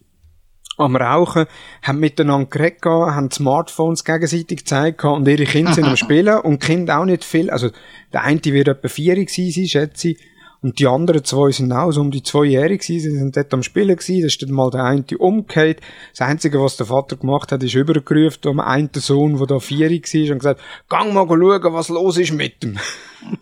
am 0.77 0.97
Rauchen, 0.97 1.47
haben 1.83 2.01
miteinander 2.01 2.49
geredet, 2.49 2.85
haben 2.85 3.31
Smartphones 3.31 4.05
gegenseitig 4.05 4.59
gezeigt 4.59 5.05
und 5.05 5.29
ihre 5.29 5.45
Kinder 5.45 5.73
sind 5.73 5.85
am 5.85 5.97
Spielen 5.99 6.41
und 6.41 6.63
die 6.63 6.67
Kinder 6.67 6.99
auch 6.99 7.05
nicht 7.05 7.25
viel. 7.25 7.51
Also 7.51 7.71
der 8.13 8.23
eine 8.23 8.43
wird 8.43 8.69
etwa 8.69 8.89
vier 8.89 9.15
gewesen 9.15 9.51
sein, 9.51 9.67
schätze 9.67 10.09
ich, 10.11 10.19
und 10.63 10.79
die 10.79 10.87
anderen 10.87 11.25
zwei 11.25 11.51
sind 11.51 11.73
auch 11.73 11.91
so 11.91 12.01
um 12.01 12.13
die 12.13 12.23
zweijährig 12.23 12.83
gewesen, 12.83 13.11
sie 13.11 13.19
sind 13.19 13.37
dort 13.37 13.53
am 13.53 13.65
Spielen 13.65 13.97
gewesen, 13.97 14.21
da 14.21 14.27
ist 14.29 14.43
dann 14.43 14.53
mal 14.53 14.71
der 14.71 14.85
eine 14.85 15.05
umgekehrt. 15.19 15.81
Das 16.17 16.27
Einzige, 16.27 16.63
was 16.63 16.77
der 16.77 16.87
Vater 16.87 17.17
gemacht 17.17 17.51
hat, 17.51 17.63
ist 17.65 17.75
übergerufen 17.75 18.39
am 18.45 18.61
einen 18.61 18.91
Sohn, 18.95 19.37
der 19.39 19.47
da 19.47 19.59
vierig 19.59 20.13
war, 20.15 20.33
und 20.33 20.39
gesagt, 20.39 20.61
gang 20.89 21.13
mal 21.13 21.27
schauen, 21.27 21.75
was 21.75 21.89
los 21.89 22.17
ist 22.17 22.33
mit 22.33 22.63
dem. 22.63 22.79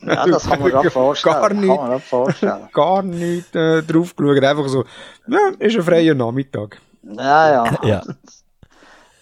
Ja, 0.02 0.26
das 0.26 0.48
kann 0.48 0.60
man 0.60 0.70
gerade 0.70 0.90
vorstellen. 0.90 1.34
Gar 1.34 1.54
nicht, 1.54 2.04
vorstellen. 2.06 2.68
gar 2.72 3.02
nicht 3.02 3.54
äh, 3.54 3.82
drauf 3.82 4.16
geschaut, 4.16 4.42
einfach 4.42 4.68
so, 4.68 4.84
ja, 5.28 5.52
ist 5.58 5.76
ein 5.76 5.82
freier 5.82 6.14
Nachmittag. 6.14 6.80
Ja, 7.02 7.52
ja. 7.52 7.78
ja. 7.82 8.02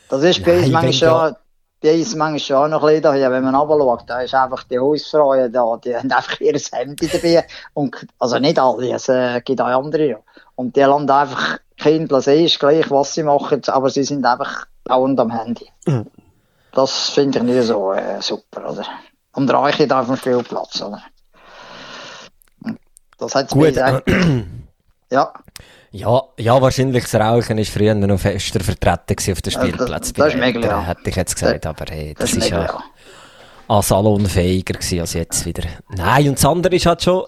Das 0.09 0.23
ist 0.23 0.45
bei 0.45 0.59
uns 0.59 0.69
manchmal 0.69 0.93
schon 0.93 1.37
bei 1.81 1.95
uns 1.95 2.15
manchmal 2.17 2.39
schon 2.41 2.57
auch 2.57 2.69
noch 2.69 2.83
ein 2.83 2.87
bisschen 2.87 3.03
daher, 3.03 3.31
wenn 3.31 3.45
man 3.45 3.55
runterschaut, 3.55 4.05
da 4.09 4.21
ist 4.21 4.35
einfach 4.35 4.65
die 4.65 4.79
Hausfrauen 4.79 5.53
da, 5.53 5.77
die 5.77 5.97
haben 5.97 6.11
einfach 6.11 6.41
ihr 6.41 6.59
Handy 6.73 7.09
dabei. 7.09 7.47
Und, 7.75 8.07
also 8.19 8.39
nicht 8.39 8.59
alle, 8.59 8.95
es 8.95 9.09
äh, 9.09 9.41
gibt 9.43 9.61
auch 9.61 9.67
andere. 9.67 10.23
Und 10.57 10.75
die 10.75 10.81
lassen 10.81 11.11
einfach 11.11 11.59
Kinder 11.77 12.21
sehen, 12.21 12.47
ist 12.47 12.59
gleich, 12.59 12.91
was 12.91 13.15
sie 13.15 13.23
machen, 13.23 13.63
aber 13.69 13.91
sie 13.91 14.03
sind 14.03 14.27
einfach 14.27 14.67
dauernd 14.85 15.21
am 15.21 15.31
Handy. 15.31 15.71
Mhm. 15.87 16.07
Das 16.73 17.11
finde 17.11 17.39
ich 17.39 17.45
nicht 17.45 17.67
so 17.67 17.93
äh, 17.93 18.21
super, 18.21 18.71
oder? 18.71 18.85
Und 19.33 19.53
reiche 19.53 19.87
da 19.87 20.01
auf 20.01 20.07
dem 20.07 20.17
Spielplatz, 20.17 20.83
oder? 20.83 21.03
Das 23.19 23.35
hat 23.35 23.51
Gut. 23.51 23.75
ja. 25.11 25.33
Ja, 25.91 26.23
ja, 26.39 26.61
wahrscheinlich 26.61 27.05
das 27.05 27.15
Rauchen 27.15 27.59
ist 27.59 27.73
früher 27.73 27.95
noch 27.95 28.21
fester 28.21 28.61
vertreten 28.61 29.33
auf 29.33 29.43
den 29.43 29.51
Spielplätzen. 29.51 29.89
Das, 29.89 30.13
das 30.13 30.35
ist 30.35 30.41
mega, 30.41 30.61
ja. 30.61 30.83
Hätte 30.83 31.09
ich 31.09 31.17
jetzt 31.17 31.35
gesagt, 31.35 31.67
aber 31.67 31.87
hey, 31.89 32.15
das, 32.19 32.31
das 32.31 32.45
ist 32.45 32.51
ja, 32.51 32.83
an 33.69 33.83
salonfähiger 33.83 34.75
gewesen 34.75 35.01
als 35.01 35.15
jetzt 35.15 35.47
wieder. 35.47 35.63
Nein, 35.89 36.29
und 36.29 36.39
das 36.39 36.45
andere 36.45 36.77
ist 36.77 36.87
halt 36.87 37.03
schon, 37.03 37.25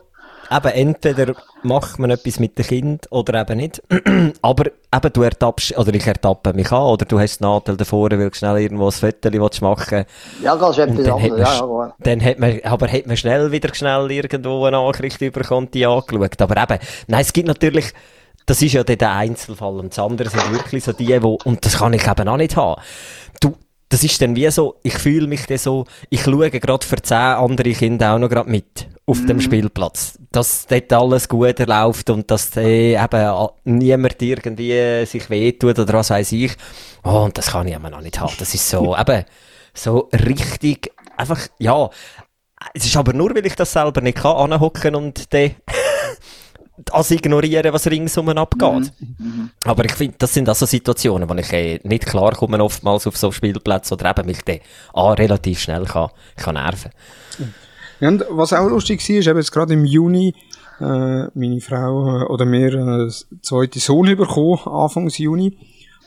eben, 0.50 0.72
entweder 0.72 1.34
macht 1.62 1.98
man 1.98 2.10
etwas 2.10 2.38
mit 2.38 2.58
dem 2.58 2.66
Kind 2.66 3.06
oder 3.10 3.40
eben 3.40 3.58
nicht. 3.58 3.82
aber 4.42 4.66
eben, 4.66 5.12
du 5.12 5.22
ertappst, 5.22 5.76
oder 5.78 5.94
ich 5.94 6.06
ertappe 6.06 6.52
mich 6.52 6.70
an, 6.72 6.82
oder 6.82 7.04
du 7.04 7.18
hast 7.18 7.40
den 7.40 7.46
Nadel 7.46 7.76
davor, 7.76 8.10
weil 8.10 8.30
du 8.30 8.36
schnell 8.36 8.58
irgendwo 8.58 8.86
ein 8.86 8.92
Foto 8.92 9.30
machen 9.64 10.04
Ja, 10.42 10.56
das 10.56 10.76
ist 10.76 10.78
etwas 10.78 11.08
anderes, 11.08 11.38
ja, 11.38 11.66
ja. 11.66 11.94
Dann 11.98 12.24
hat 12.24 12.38
man, 12.38 12.60
aber 12.64 12.88
hat 12.88 13.06
man 13.06 13.16
schnell 13.16 13.52
wieder 13.52 13.74
schnell 13.74 14.10
irgendwo 14.10 14.64
eine 14.64 14.76
Nachricht 14.76 15.20
überkommen, 15.20 15.70
die 15.70 15.86
angeschaut. 15.86 16.42
Aber 16.42 16.62
eben, 16.62 16.78
nein, 17.06 17.20
es 17.20 17.32
gibt 17.32 17.48
natürlich, 17.48 17.92
das 18.46 18.62
ist 18.62 18.72
ja 18.72 18.82
der 18.82 19.12
Einzelfall. 19.12 19.78
Und 19.78 19.92
das 19.92 19.98
andere 19.98 20.30
sind 20.30 20.52
wirklich 20.52 20.84
so 20.84 20.92
die, 20.92 21.22
wo, 21.22 21.38
und 21.44 21.64
das 21.64 21.78
kann 21.78 21.92
ich 21.92 22.06
eben 22.06 22.28
auch 22.28 22.36
nicht 22.36 22.56
haben. 22.56 22.80
Du, 23.40 23.56
das 23.88 24.04
ist 24.04 24.22
dann 24.22 24.36
wie 24.36 24.50
so, 24.50 24.76
ich 24.82 24.94
fühle 24.94 25.26
mich 25.26 25.46
dann 25.46 25.58
so, 25.58 25.84
ich 26.08 26.22
schaue 26.22 26.50
gerade 26.50 26.86
für 26.86 27.02
zehn 27.02 27.16
andere 27.16 27.72
Kinder 27.72 28.14
auch 28.14 28.18
noch 28.18 28.28
gerade 28.28 28.48
mit 28.48 28.86
auf 29.04 29.20
mm. 29.22 29.26
dem 29.26 29.36
mhm. 29.38 29.40
Spielplatz. 29.40 30.18
Dass 30.30 30.66
dort 30.66 30.92
alles 30.92 31.28
gut 31.28 31.58
läuft 31.58 32.10
und 32.10 32.30
dass 32.30 32.56
äh, 32.56 32.94
eben 32.94 33.48
niemand 33.64 34.22
irgendwie 34.22 35.04
sich 35.06 35.28
wehtut 35.28 35.78
oder 35.78 35.92
was 35.94 36.10
weiß 36.10 36.32
ich. 36.32 36.52
Oh, 37.02 37.24
und 37.24 37.36
das 37.36 37.50
kann 37.50 37.66
ich 37.66 37.74
eben 37.74 37.90
noch 37.90 38.00
nicht 38.00 38.20
haben. 38.20 38.32
Das 38.38 38.54
ist 38.54 38.68
so, 38.68 38.96
eben, 38.98 39.24
so 39.74 40.08
richtig, 40.12 40.92
einfach, 41.16 41.48
ja. 41.58 41.90
Es 42.74 42.84
ist 42.84 42.96
aber 42.96 43.12
nur, 43.12 43.34
weil 43.34 43.46
ich 43.46 43.56
das 43.56 43.72
selber 43.72 44.02
nicht 44.02 44.18
kann, 44.18 44.52
anhocken 44.52 44.94
und 44.94 45.32
dann 45.32 45.52
das 46.84 47.10
ignorieren, 47.10 47.72
was 47.72 47.86
ringsum 47.86 48.28
abgeht. 48.30 48.92
Mhm. 49.00 49.16
Mhm. 49.18 49.50
Aber 49.64 49.84
ich 49.84 49.92
finde, 49.92 50.16
das 50.18 50.34
sind 50.34 50.48
also 50.48 50.66
Situationen, 50.66 51.28
wo 51.28 51.34
ich 51.34 51.52
äh, 51.52 51.80
nicht 51.84 52.06
klar 52.06 52.32
komme 52.32 52.62
oftmals 52.62 53.06
auf 53.06 53.16
so 53.16 53.32
Spielplätzen 53.32 53.94
oder 53.94 54.10
eben 54.10 54.26
mich 54.26 54.42
dann 54.42 54.60
ah, 54.94 55.12
relativ 55.12 55.60
schnell 55.60 55.84
kann, 55.84 56.10
kann 56.36 56.54
nerven. 56.54 56.90
Ja, 58.00 58.08
und 58.08 58.24
was 58.30 58.52
auch 58.52 58.68
lustig 58.68 59.06
war, 59.08 59.16
ist 59.16 59.26
eben 59.26 59.38
jetzt 59.38 59.52
gerade 59.52 59.74
im 59.74 59.84
Juni, 59.84 60.34
äh, 60.80 61.24
meine 61.34 61.60
Frau 61.60 62.22
äh, 62.22 62.24
oder 62.24 62.46
mir 62.46 62.72
äh, 62.74 63.10
zweite 63.42 63.78
Sohn 63.78 64.16
bekommen, 64.16 64.58
Anfangs 64.64 65.18
Juni. 65.18 65.56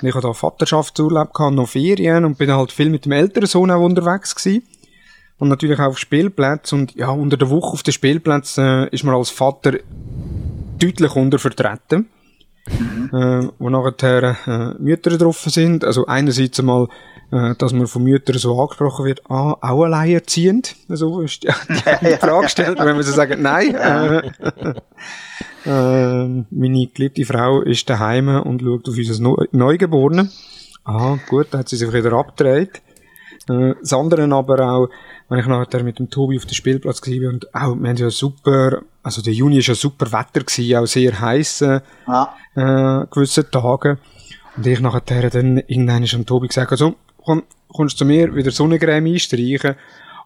Und 0.02 0.08
ich 0.08 0.16
hatte 0.16 0.28
da 0.28 0.34
Vaterschaftsurlaub 0.34 1.34
gehabt, 1.34 1.56
noch 1.56 1.70
Ferien 1.70 2.26
und 2.26 2.38
bin 2.38 2.52
halt 2.52 2.72
viel 2.72 2.90
mit 2.90 3.06
dem 3.06 3.12
älteren 3.12 3.48
Sohn 3.48 3.70
auch 3.70 3.84
unterwegs 3.84 4.36
gewesen. 4.36 4.64
Und 5.38 5.50
natürlich 5.50 5.80
auch 5.80 5.90
auf 5.90 6.00
Spielplätzen. 6.00 6.80
Und 6.80 6.96
ja, 6.96 7.10
unter 7.10 7.38
der 7.38 7.50
Woche 7.50 7.74
auf 7.74 7.84
den 7.84 7.94
Spielplätzen 7.94 8.66
äh, 8.66 8.90
ist 8.90 9.04
man 9.04 9.16
als 9.16 9.30
Vater 9.30 9.74
deutlich 10.80 11.16
untervertreten. 11.16 12.10
Mhm. 12.68 13.10
Äh, 13.12 13.50
wo 13.60 13.70
nachher 13.70 14.38
äh, 14.48 14.82
Mütter 14.82 15.18
drauf 15.18 15.40
sind. 15.40 15.84
Also 15.84 16.06
einerseits 16.06 16.60
einmal, 16.60 16.88
äh, 17.32 17.56
dass 17.58 17.74
man 17.74 17.88
von 17.88 18.04
Müttern 18.04 18.38
so 18.38 18.60
angesprochen 18.60 19.06
wird, 19.06 19.22
ah, 19.30 19.58
auch 19.60 19.84
alleinerziehend. 19.84 20.76
So 20.88 21.22
ist 21.22 21.44
die, 21.44 21.50
die 21.50 22.18
Frage 22.18 22.44
gestellt, 22.44 22.80
wenn 22.80 22.96
man 22.96 23.04
so 23.04 23.12
sagt, 23.12 23.38
nein. 23.38 23.76
Äh, 23.76 24.32
äh, 25.66 26.46
meine 26.50 26.88
geliebte 26.88 27.26
Frau 27.26 27.62
ist 27.62 27.90
daheim 27.90 28.30
und 28.30 28.62
schaut 28.62 28.88
auf 28.88 28.96
unser 28.96 29.48
Neugeborene. 29.52 30.30
Ah, 30.86 31.18
gut, 31.30 31.48
da 31.52 31.60
hat 31.60 31.70
sie 31.70 31.76
sich 31.76 31.92
wieder 31.92 32.14
abgedreht. 32.14 32.82
Äh, 33.50 33.74
das 33.82 33.92
andere 33.94 34.24
aber 34.34 34.60
auch, 34.62 34.90
wenn 35.34 35.40
ich 35.40 35.48
nachher 35.48 35.84
mit 35.84 35.98
dem 35.98 36.12
Tobi 36.12 36.38
auf 36.38 36.46
dem 36.46 36.54
Spielplatz 36.54 37.02
war 37.02 37.30
und 37.30 37.56
auch, 37.56 37.76
wir 37.76 37.90
haben 37.90 37.98
ja 37.98 38.12
super, 38.12 38.84
also 39.02 39.24
der 39.24 39.34
Juni 39.34 39.58
ist 39.58 39.68
ja 39.68 39.74
super 39.74 40.12
Wetter 40.12 40.46
gewesen, 40.46 40.76
auch 40.76 40.86
sehr 40.86 41.20
heiß, 41.20 41.62
äh, 41.62 41.82
ja. 42.08 42.36
äh, 42.56 43.08
gewisse 43.10 43.50
Tage. 43.50 43.98
Und 44.56 44.68
ich 44.68 44.80
nachher 44.80 45.32
dann 45.32 45.58
irgendwann 45.58 46.06
am 46.14 46.26
Tobi 46.28 46.50
gesagt, 46.50 46.72
also, 46.72 46.94
komm, 47.18 47.42
kommst 47.68 47.98
zu 47.98 48.06
mir 48.06 48.36
wieder 48.36 48.52
Sonnencreme 48.52 49.08
einstreichen. 49.08 49.76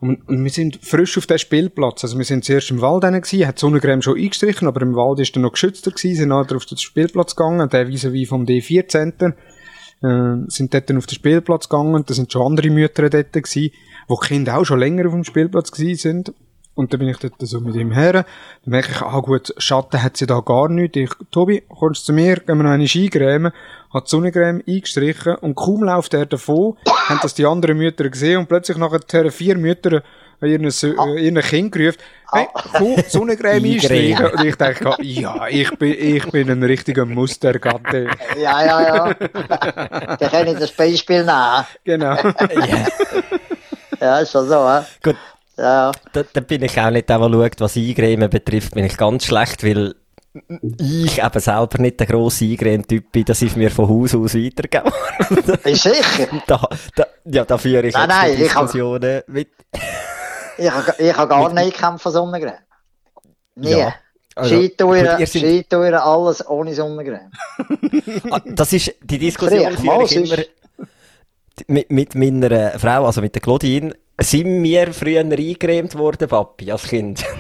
Und, 0.02 0.28
und 0.28 0.44
wir 0.44 0.52
sind 0.52 0.80
frisch 0.82 1.18
auf 1.18 1.26
dem 1.26 1.38
Spielplatz. 1.38 2.04
Also 2.04 2.18
wir 2.18 2.26
sind 2.26 2.44
zuerst 2.44 2.70
im 2.70 2.82
Wald 2.82 3.04
gewesen, 3.04 3.48
hat 3.48 3.56
die 3.56 3.62
Sonnencreme 3.62 4.02
schon 4.02 4.18
eingestrichen, 4.18 4.68
aber 4.68 4.82
im 4.82 4.94
Wald 4.94 5.20
ist 5.22 5.34
dann 5.38 5.44
noch 5.44 5.54
geschützter 5.54 5.92
gewesen, 5.92 6.18
sind 6.18 6.30
nachher 6.30 6.58
auf 6.58 6.66
den 6.66 6.78
Spielplatz 6.78 7.34
gegangen, 7.34 7.70
der 7.70 7.88
vis 7.88 8.12
wie 8.12 8.26
vom 8.26 8.44
D4-Center, 8.44 9.36
äh, 10.04 10.36
sind 10.48 10.74
dort 10.74 10.92
auf 10.92 11.06
den 11.06 11.16
Spielplatz 11.16 11.70
gegangen, 11.70 12.04
da 12.06 12.14
sind 12.14 12.32
schon 12.32 12.46
andere 12.46 12.70
Mütter 12.70 13.10
dort 13.10 13.34
gewesen, 13.34 13.72
wo 14.08 14.20
die 14.22 14.28
Kinder 14.28 14.58
auch 14.58 14.66
schon 14.66 14.80
länger 14.80 15.08
auf 15.08 15.14
dem 15.14 15.24
Spielplatz 15.24 15.72
gewesen 15.72 15.98
sind. 15.98 16.34
Und 16.78 16.94
dann 16.94 17.00
bin 17.00 17.10
ich 17.10 17.18
dort 17.18 17.34
so 17.40 17.60
mit 17.60 17.76
ihm 17.76 17.92
her. 17.92 18.14
Dann 18.14 18.26
merke 18.66 18.92
ich, 18.92 19.02
ah 19.02 19.20
gut, 19.20 19.52
Schatten 19.58 20.04
hat 20.04 20.16
sie 20.16 20.28
da 20.28 20.42
gar 20.42 20.70
nicht. 20.70 20.96
Ich, 20.96 21.10
Tobi, 21.32 21.64
kommst 21.68 22.06
zu 22.06 22.14
mir, 22.14 22.36
gehen 22.36 22.58
wir 22.58 22.64
noch 22.64 22.70
eine 22.70 22.88
Skicreme. 22.88 23.52
Hat 23.92 24.06
die 24.06 24.10
Sonnencreme 24.12 24.62
eingestrichen 24.68 25.36
und 25.38 25.56
kaum 25.56 25.84
läuft 25.84 26.14
er 26.14 26.28
davon, 26.28 26.78
haben 27.08 27.20
das 27.24 27.34
die 27.34 27.48
anderen 27.48 27.78
Mütter 27.78 28.08
gesehen 28.10 28.38
und 28.38 28.48
plötzlich 28.48 28.78
nachher 28.78 29.32
vier 29.32 29.58
Mütter 29.58 30.04
an 30.40 30.50
ihren, 30.50 30.66
Ah. 31.00 31.16
äh, 31.16 31.42
Kind 31.42 31.72
gerufen, 31.72 31.98
hey, 32.32 32.48
komm, 32.54 32.96
Sonnencreme 33.08 33.66
einstreichen. 33.74 34.26
Und 34.28 34.46
ich 34.46 34.56
denke, 34.56 34.96
ja, 35.02 35.48
ich 35.48 35.70
bin, 35.78 35.96
ich 36.00 36.26
bin 36.32 36.50
ein 36.52 36.64
richtiger 36.64 37.06
Mustergatte. 37.06 38.08
Ja, 38.38 38.64
ja, 38.66 38.96
ja. 39.08 39.14
Der 40.18 40.30
kann 40.30 40.48
ich 40.48 40.58
das 40.60 40.72
Beispiel 40.72 41.24
nehmen. 41.26 41.66
Genau. 41.84 42.16
Ja, 44.00 44.20
ist 44.20 44.32
schon 44.32 44.48
so, 44.48 44.68
hä? 44.70 44.82
Gut, 45.04 45.16
Ja, 45.58 45.92
da, 46.14 46.24
da 46.32 46.40
bin 46.42 46.62
ich 46.64 46.80
auch 46.80 46.92
nicht 46.92 47.10
der, 47.10 47.18
der 47.18 47.30
schaut, 47.30 47.60
was 47.62 47.78
Eingremen 47.78 48.30
betrifft, 48.30 48.76
bin 48.76 48.86
ich 48.86 48.96
ganz 48.98 49.26
schlecht, 49.26 49.64
weil 49.64 49.96
ich 50.80 51.24
eben 51.24 51.40
selber 51.40 51.80
nicht 51.82 52.00
der 52.00 52.06
grosse 52.06 52.46
Eingremen-Typ 52.46 53.12
bin, 53.12 53.26
das 53.26 53.42
ist 53.42 53.58
mir 53.58 53.72
von 53.72 53.90
Haus 53.90 54.14
aus 54.14 54.36
weitergegeben. 54.36 54.92
ist 55.64 55.82
sicher. 55.82 56.28
da, 56.46 56.62
da, 56.96 57.08
ja, 57.26 57.44
da 57.44 57.58
führe 57.58 57.88
ich 57.88 57.94
Nein, 57.96 58.08
jetzt 58.08 58.16
nein, 58.22 58.36
die 58.38 58.44
ich 58.44 58.54
hab- 58.56 58.64
Diskussionen 58.66 59.22
mit. 59.28 59.48
Ich 60.58 60.72
habe 60.72 60.96
ich 60.98 61.16
hab 61.18 61.30
gar 61.30 61.54
nicht 61.54 61.74
gekämpft 61.74 62.04
von 62.04 62.12
Sonnengrün. 62.12 62.54
Nie. 63.56 63.72
Ja, 63.72 63.94
also, 64.36 64.56
Skitouren, 64.56 65.06
seid- 65.06 65.30
Skitouren, 65.30 65.94
alles 65.96 66.48
ohne 66.48 66.74
Sonnengrün. 66.74 67.32
Ah, 68.32 68.42
Das 68.46 68.74
ist, 68.74 68.94
die 69.04 69.18
Diskussion 69.18 69.76
führe 69.78 70.04
ich 70.04 70.16
immer 70.16 70.38
mit, 71.68 71.92
mit 71.92 72.16
meiner 72.16 72.78
Frau, 72.80 73.06
also 73.06 73.22
mit 73.22 73.34
der 73.36 73.42
Claudine. 73.42 73.94
Sind 74.20 74.64
wir 74.64 74.94
früher 74.94 75.22
eingecremt 75.22 75.96
worden, 75.98 76.28
Papi, 76.28 76.72
als 76.72 76.84
Kind? 76.84 77.24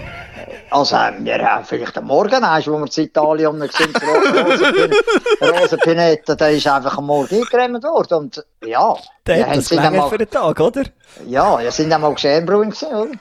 Also, 0.70 0.96
äh, 0.96 1.14
wir 1.20 1.38
haben 1.40 1.64
vielleicht 1.66 1.98
am 1.98 2.06
Morgen, 2.06 2.44
eins, 2.44 2.68
wo 2.68 2.78
wir 2.78 2.98
in 2.98 3.04
Italien 3.04 3.60
sind, 3.72 4.02
Rosa 5.42 5.78
Pinetta, 5.78 6.36
der 6.36 6.52
ist 6.52 6.68
einfach 6.68 6.98
am 6.98 7.06
Morgen 7.06 7.36
eingecremt 7.36 7.84
worden. 7.84 8.14
Und 8.18 8.46
ja, 8.66 8.96
Der 9.26 9.48
hat 9.48 9.58
das 9.58 9.72
einmal, 9.72 10.10
für 10.10 10.18
den 10.18 10.30
Tag, 10.30 10.60
oder? 10.60 10.84
ja, 11.26 11.60
wir 11.60 11.72
sind 11.72 11.94
einmal 11.94 12.14
Geschehbrühen 12.14 12.72
gewesen, 12.72 12.88
oder? 12.94 13.12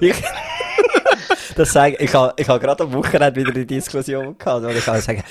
ich, 0.00 0.14
das 1.56 1.72
sage, 1.72 1.96
ich 1.98 2.14
habe 2.14 2.32
ich 2.36 2.48
ha 2.48 2.58
gerade 2.58 2.84
am 2.84 2.92
Wochenende 2.94 3.34
wieder 3.40 3.52
eine 3.52 3.66
Diskussion 3.66 4.38
gehabt, 4.38 4.64
wo 4.64 4.68
ich 4.68 4.84
kann 4.84 5.00
sagen, 5.00 5.22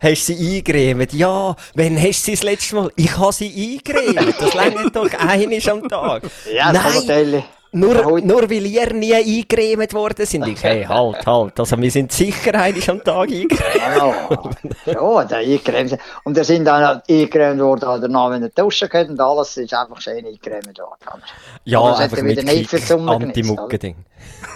hast 0.00 0.28
du 0.28 0.34
sie 0.34 0.56
eingecremt? 0.56 1.12
Ja, 1.12 1.56
wann 1.74 1.96
hast 1.96 2.22
du 2.22 2.24
sie 2.24 2.32
das 2.32 2.42
letzte 2.42 2.74
Mal? 2.74 2.90
Ich 2.96 3.16
habe 3.16 3.32
sie 3.32 3.80
eingecremt. 3.86 4.34
Das 4.40 4.54
längert 4.54 4.94
doch 4.94 5.08
einiges 5.18 5.68
am 5.68 5.88
Tag. 5.88 6.24
Ja, 6.52 6.72
das 6.72 6.82
kann 6.82 6.92
Nein, 6.92 7.06
natürlich. 7.06 7.44
Nur, 7.74 8.20
nur 8.20 8.42
weil 8.50 8.66
ihr 8.66 8.92
nie 8.94 9.14
eingecremt 9.14 9.92
worden 9.94 10.24
sind. 10.26 10.46
Ich, 10.48 10.62
hey, 10.62 10.84
halt, 10.84 11.26
halt. 11.26 11.58
Also 11.60 11.76
wir 11.78 11.90
sind 11.90 12.12
sicher 12.12 12.54
einiges 12.54 12.88
am 12.88 13.02
Tag 13.02 13.28
eingecremt. 13.30 13.74
Ja, 13.76 14.92
ja, 14.92 15.24
der 15.24 15.38
eingecremt. 15.38 15.98
Und 16.24 16.36
wir 16.36 16.44
sind 16.44 16.64
dann 16.64 17.02
eingecremt 17.08 17.60
worden, 17.60 17.88
hat 17.88 18.02
danach 18.02 18.32
in 18.34 18.40
der 18.42 18.50
Dusche 18.50 18.88
gehabt 18.88 19.10
und 19.10 19.20
alles 19.20 19.56
ist 19.56 19.74
einfach 19.74 20.00
schön 20.00 20.24
eingecremt 20.24 20.78
worden. 20.78 21.22
Ja, 21.64 21.80
Aber 21.80 21.90
das 21.90 22.00
einfach 22.00 22.16
wieder 22.18 22.26
mit 22.42 22.44
nicht 22.44 22.70
für 22.70 22.78
genutzt, 22.80 23.22
Anti-Mucke-Ding. 23.22 23.96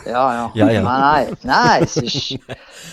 Ja, 0.07 0.13
ja. 0.33 0.51
Ja, 0.55 0.71
ja. 0.71 0.83
Nein, 0.83 1.37
nein, 1.43 1.83
es 1.83 1.97
ist, 1.97 2.31
die 2.31 2.41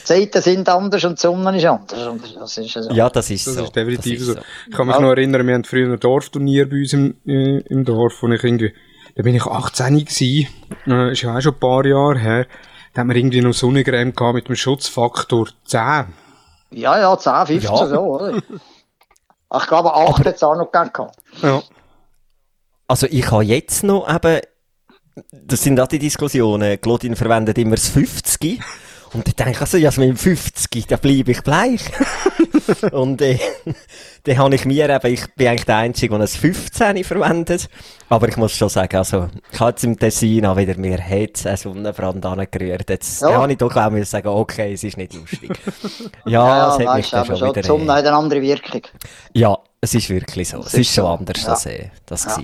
Zeiten 0.04 0.42
sind 0.42 0.68
anders 0.68 1.04
und 1.06 1.18
die 1.18 1.22
Sonne 1.22 1.56
ist 1.58 1.66
anders. 1.66 2.08
Und 2.08 2.36
das 2.38 2.58
ist 2.58 2.74
so. 2.74 2.92
Ja, 2.92 3.10
das 3.10 3.30
ist 3.30 3.48
Das 3.48 3.54
so. 3.56 3.64
ist 3.64 3.76
definitiv 3.76 4.18
Das 4.20 4.28
so. 4.28 4.34
ist 4.34 4.42
Ich 4.70 4.76
kann 4.76 4.88
mich 4.88 4.96
Ja. 4.96 5.02
noch 5.02 5.12
erinnern, 5.12 5.46
wir 5.48 5.54
hatten 5.54 5.64
früher 5.64 5.94
ein 5.94 6.00
Dorfturnier 6.00 6.68
bei 6.70 6.78
uns 6.78 6.94
im, 6.94 7.16
äh, 7.26 7.60
im 7.70 7.86
Dorf, 7.86 8.14
wo 8.22 8.28
ich 8.28 8.44
irgendwie, 8.44 8.74
da 9.16 9.24
bin 9.24 9.36
ich 9.36 9.46
18 9.46 10.00
gewesen, 10.06 10.48
äh, 10.88 11.12
ist 11.12 11.22
ja 11.22 11.36
auch 11.38 11.42
schon 11.42 11.54
ein 11.54 11.60
paar 11.60 11.86
Jahre 11.86 12.20
her, 12.20 12.48
da 12.94 13.02
haben 13.02 13.10
wir 13.10 13.16
irgendwie 13.16 13.42
noch 13.42 13.54
Sonnencreme 13.54 14.14
gehabt 14.14 14.36
mit 14.36 14.48
dem 14.48 14.56
Schutzfaktor 14.56 15.48
10. 15.66 16.06
Ja, 16.72 17.00
ja, 17.00 17.18
10, 17.18 17.46
15 17.60 17.62
Ja. 17.62 17.88
so, 17.88 18.00
oder? 18.02 18.38
Ich 18.38 19.68
glaube, 19.68 19.94
8 19.94 20.26
hat 20.26 20.36
es 20.36 20.44
auch 20.44 20.56
noch 20.56 20.72
gegeben. 20.72 20.92
gehabt. 20.94 21.18
Ja. 21.42 21.62
Also 22.88 23.08
ich 23.10 23.32
habe 23.32 23.44
jetzt 23.44 23.84
noch 23.84 24.08
eben, 24.14 24.42
das 25.32 25.64
sind 25.64 25.80
auch 25.80 25.88
die 25.88 26.00
Diskussionen, 26.00 26.80
Claudine 26.82 27.16
verwendet 27.16 27.58
immer 27.58 27.76
das 27.76 27.90
50. 27.90 28.60
Und 29.16 29.28
ich 29.30 29.36
denke 29.36 29.62
also, 29.62 29.78
ja, 29.78 29.88
also 29.90 30.02
mit 30.02 30.10
dem 30.10 30.18
50, 30.18 30.88
da 30.88 30.98
bleibe 30.98 31.32
ich 31.32 31.42
bleich. 31.42 31.82
und 32.92 33.22
äh, 33.22 33.40
dann 34.24 34.38
habe 34.38 34.56
ich 34.56 34.66
mir 34.66 34.90
eben, 34.90 35.14
ich 35.14 35.26
bin 35.36 35.48
eigentlich 35.48 35.66
der 35.66 35.78
Einzige, 35.78 36.14
der 36.14 36.22
ein 36.22 36.28
15 36.28 37.04
verwendet. 37.06 37.70
Aber 38.10 38.28
ich 38.28 38.36
muss 38.36 38.52
schon 38.52 38.68
sagen, 38.70 38.98
also, 38.98 39.30
ich 39.52 39.60
habe 39.60 39.70
jetzt 39.72 39.84
im 39.86 39.98
Tessin 39.98 40.46
auch 40.46 40.58
wieder 40.58 40.78
mir 40.78 40.98
hat 40.98 41.46
einen 41.46 41.58
Sonnenbrand 41.58 42.26
angerührt. 42.26 42.90
Jetzt 42.90 43.22
Ja. 43.22 43.34
habe 43.42 43.52
ich 43.54 43.58
doch 43.58 43.74
auch 43.76 43.90
müssen 43.90 44.06
sagen, 44.06 44.28
okay, 44.28 44.74
es 44.74 44.84
ist 44.84 44.98
nicht 44.98 45.14
lustig. 45.14 45.50
ja, 46.26 46.48
Ja, 46.48 46.78
es 46.78 46.86
hat 46.88 46.98
mich 46.98 47.10
dann 47.10 47.26
schon 47.26 47.38
schon, 47.38 47.50
wieder... 47.50 47.62
die 47.62 47.68
Sonne 47.68 47.86
äh, 47.86 47.96
hat 47.96 48.06
eine 48.06 48.16
andere 48.18 48.42
Wirkung. 48.42 48.82
ja, 49.34 49.58
es 49.80 49.94
ist 49.96 50.10
wirklich 50.10 50.50
so. 50.50 50.60
Es 50.60 50.74
ist, 50.74 50.80
ist 50.82 50.94
schon 50.96 51.06
so. 51.06 51.10
anders, 51.10 51.42
Ja. 51.44 51.50
als 51.52 51.66
äh, 51.68 51.90
das 52.06 52.26
war. 52.28 52.44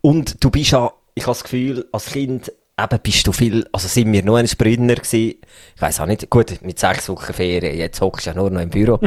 Und 0.00 0.42
du 0.42 0.50
bist 0.50 0.70
ja, 0.70 0.90
ich 1.14 1.24
habe 1.24 1.32
das 1.32 1.42
Gefühl, 1.42 1.86
als 1.92 2.06
Kind 2.06 2.50
eben 2.78 3.00
bist 3.02 3.26
du 3.26 3.32
viel, 3.32 3.66
also 3.72 3.88
sind 3.88 4.12
wir 4.12 4.22
nur 4.22 4.38
ein 4.38 4.46
Sprünner 4.48 4.94
gewesen. 4.94 5.36
Ich 5.74 5.82
weiss 5.82 6.00
auch 6.00 6.06
nicht, 6.06 6.28
gut, 6.30 6.60
mit 6.62 6.78
sechs 6.78 7.08
Wochen 7.08 7.32
Ferien, 7.32 7.76
jetzt 7.76 8.00
hockst 8.00 8.26
du 8.26 8.30
ja 8.30 8.36
nur 8.36 8.50
noch 8.50 8.60
im 8.60 8.70
Büro. 8.70 8.98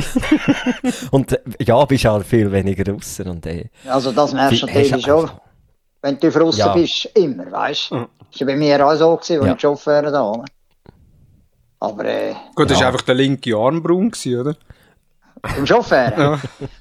und 1.12 1.40
ja, 1.60 1.84
bist 1.86 2.06
halt 2.06 2.26
viel 2.26 2.52
weniger 2.52 2.84
draussen 2.84 3.28
und 3.30 3.46
äh, 3.46 3.70
Also 3.88 4.12
das 4.12 4.34
merkst 4.34 4.62
du 4.64 4.66
natürlich 4.68 5.06
schon. 5.06 5.30
Wenn 6.02 6.20
du 6.20 6.30
draussen 6.32 6.60
Ja. 6.60 6.74
bist, 6.74 7.06
immer, 7.14 7.52
weißt 7.52 7.92
du. 7.92 8.08
Das 8.32 8.40
war 8.42 8.48
bei 8.48 8.56
mir 8.56 8.86
auch 8.88 8.96
so, 8.96 9.16
gewesen, 9.18 9.38
als 9.40 9.48
Ja. 9.48 9.54
ich 9.56 9.62
Chauffeur 9.62 10.02
da 10.04 10.24
oder? 10.32 10.46
Aber 11.80 12.06
äh, 12.06 12.34
Gut, 12.56 12.70
das 12.70 12.78
Ja. 12.80 12.86
war 12.86 12.94
einfach 12.94 13.06
der 13.06 13.16
linke 13.16 13.56
Arm 13.56 13.82
braun 13.82 14.12
gewesen, 14.12 14.40
oder? 14.40 14.56
Im 15.58 15.66
Chauffeur? 15.66 16.40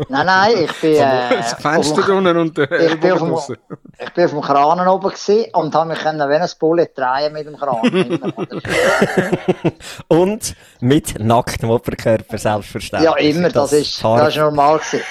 Nein, 0.08 0.26
nein, 0.26 0.52
ich 0.64 0.80
bin... 0.80 0.94
Äh, 0.94 1.36
das 1.36 1.54
Fenster 1.54 2.00
auf 2.00 2.06
dem- 2.06 2.36
und 2.36 2.58
der 2.58 2.70
ich 2.70 3.00
bin, 3.00 3.12
auf 3.12 3.18
Ellbogen 3.18 3.18
dem, 3.18 3.28
draussen. 3.30 3.56
ich 3.98 4.10
bin 4.12 4.24
auf 4.24 4.30
dem 4.30 4.40
Kran 4.40 4.88
oben 4.88 5.12
und 5.54 5.74
habe 5.74 5.88
mich 5.88 5.98
können 5.98 6.30
wie 6.30 6.34
ein 6.34 6.48
Bullet 6.58 6.88
drehen 6.94 7.32
mit 7.32 7.46
dem 7.46 7.56
Kran. 7.56 7.80
und 10.08 10.54
mit 10.80 11.18
nacktem 11.18 11.70
Oberkörper 11.70 12.38
selbstverständlich. 12.38 13.10
ja, 13.10 13.16
immer, 13.16 13.48
das, 13.48 13.72
ist, 13.72 14.02
Haar- 14.04 14.18
das 14.18 14.28
ist 14.34 14.36
normal 14.40 14.78
gewesen. 14.78 15.04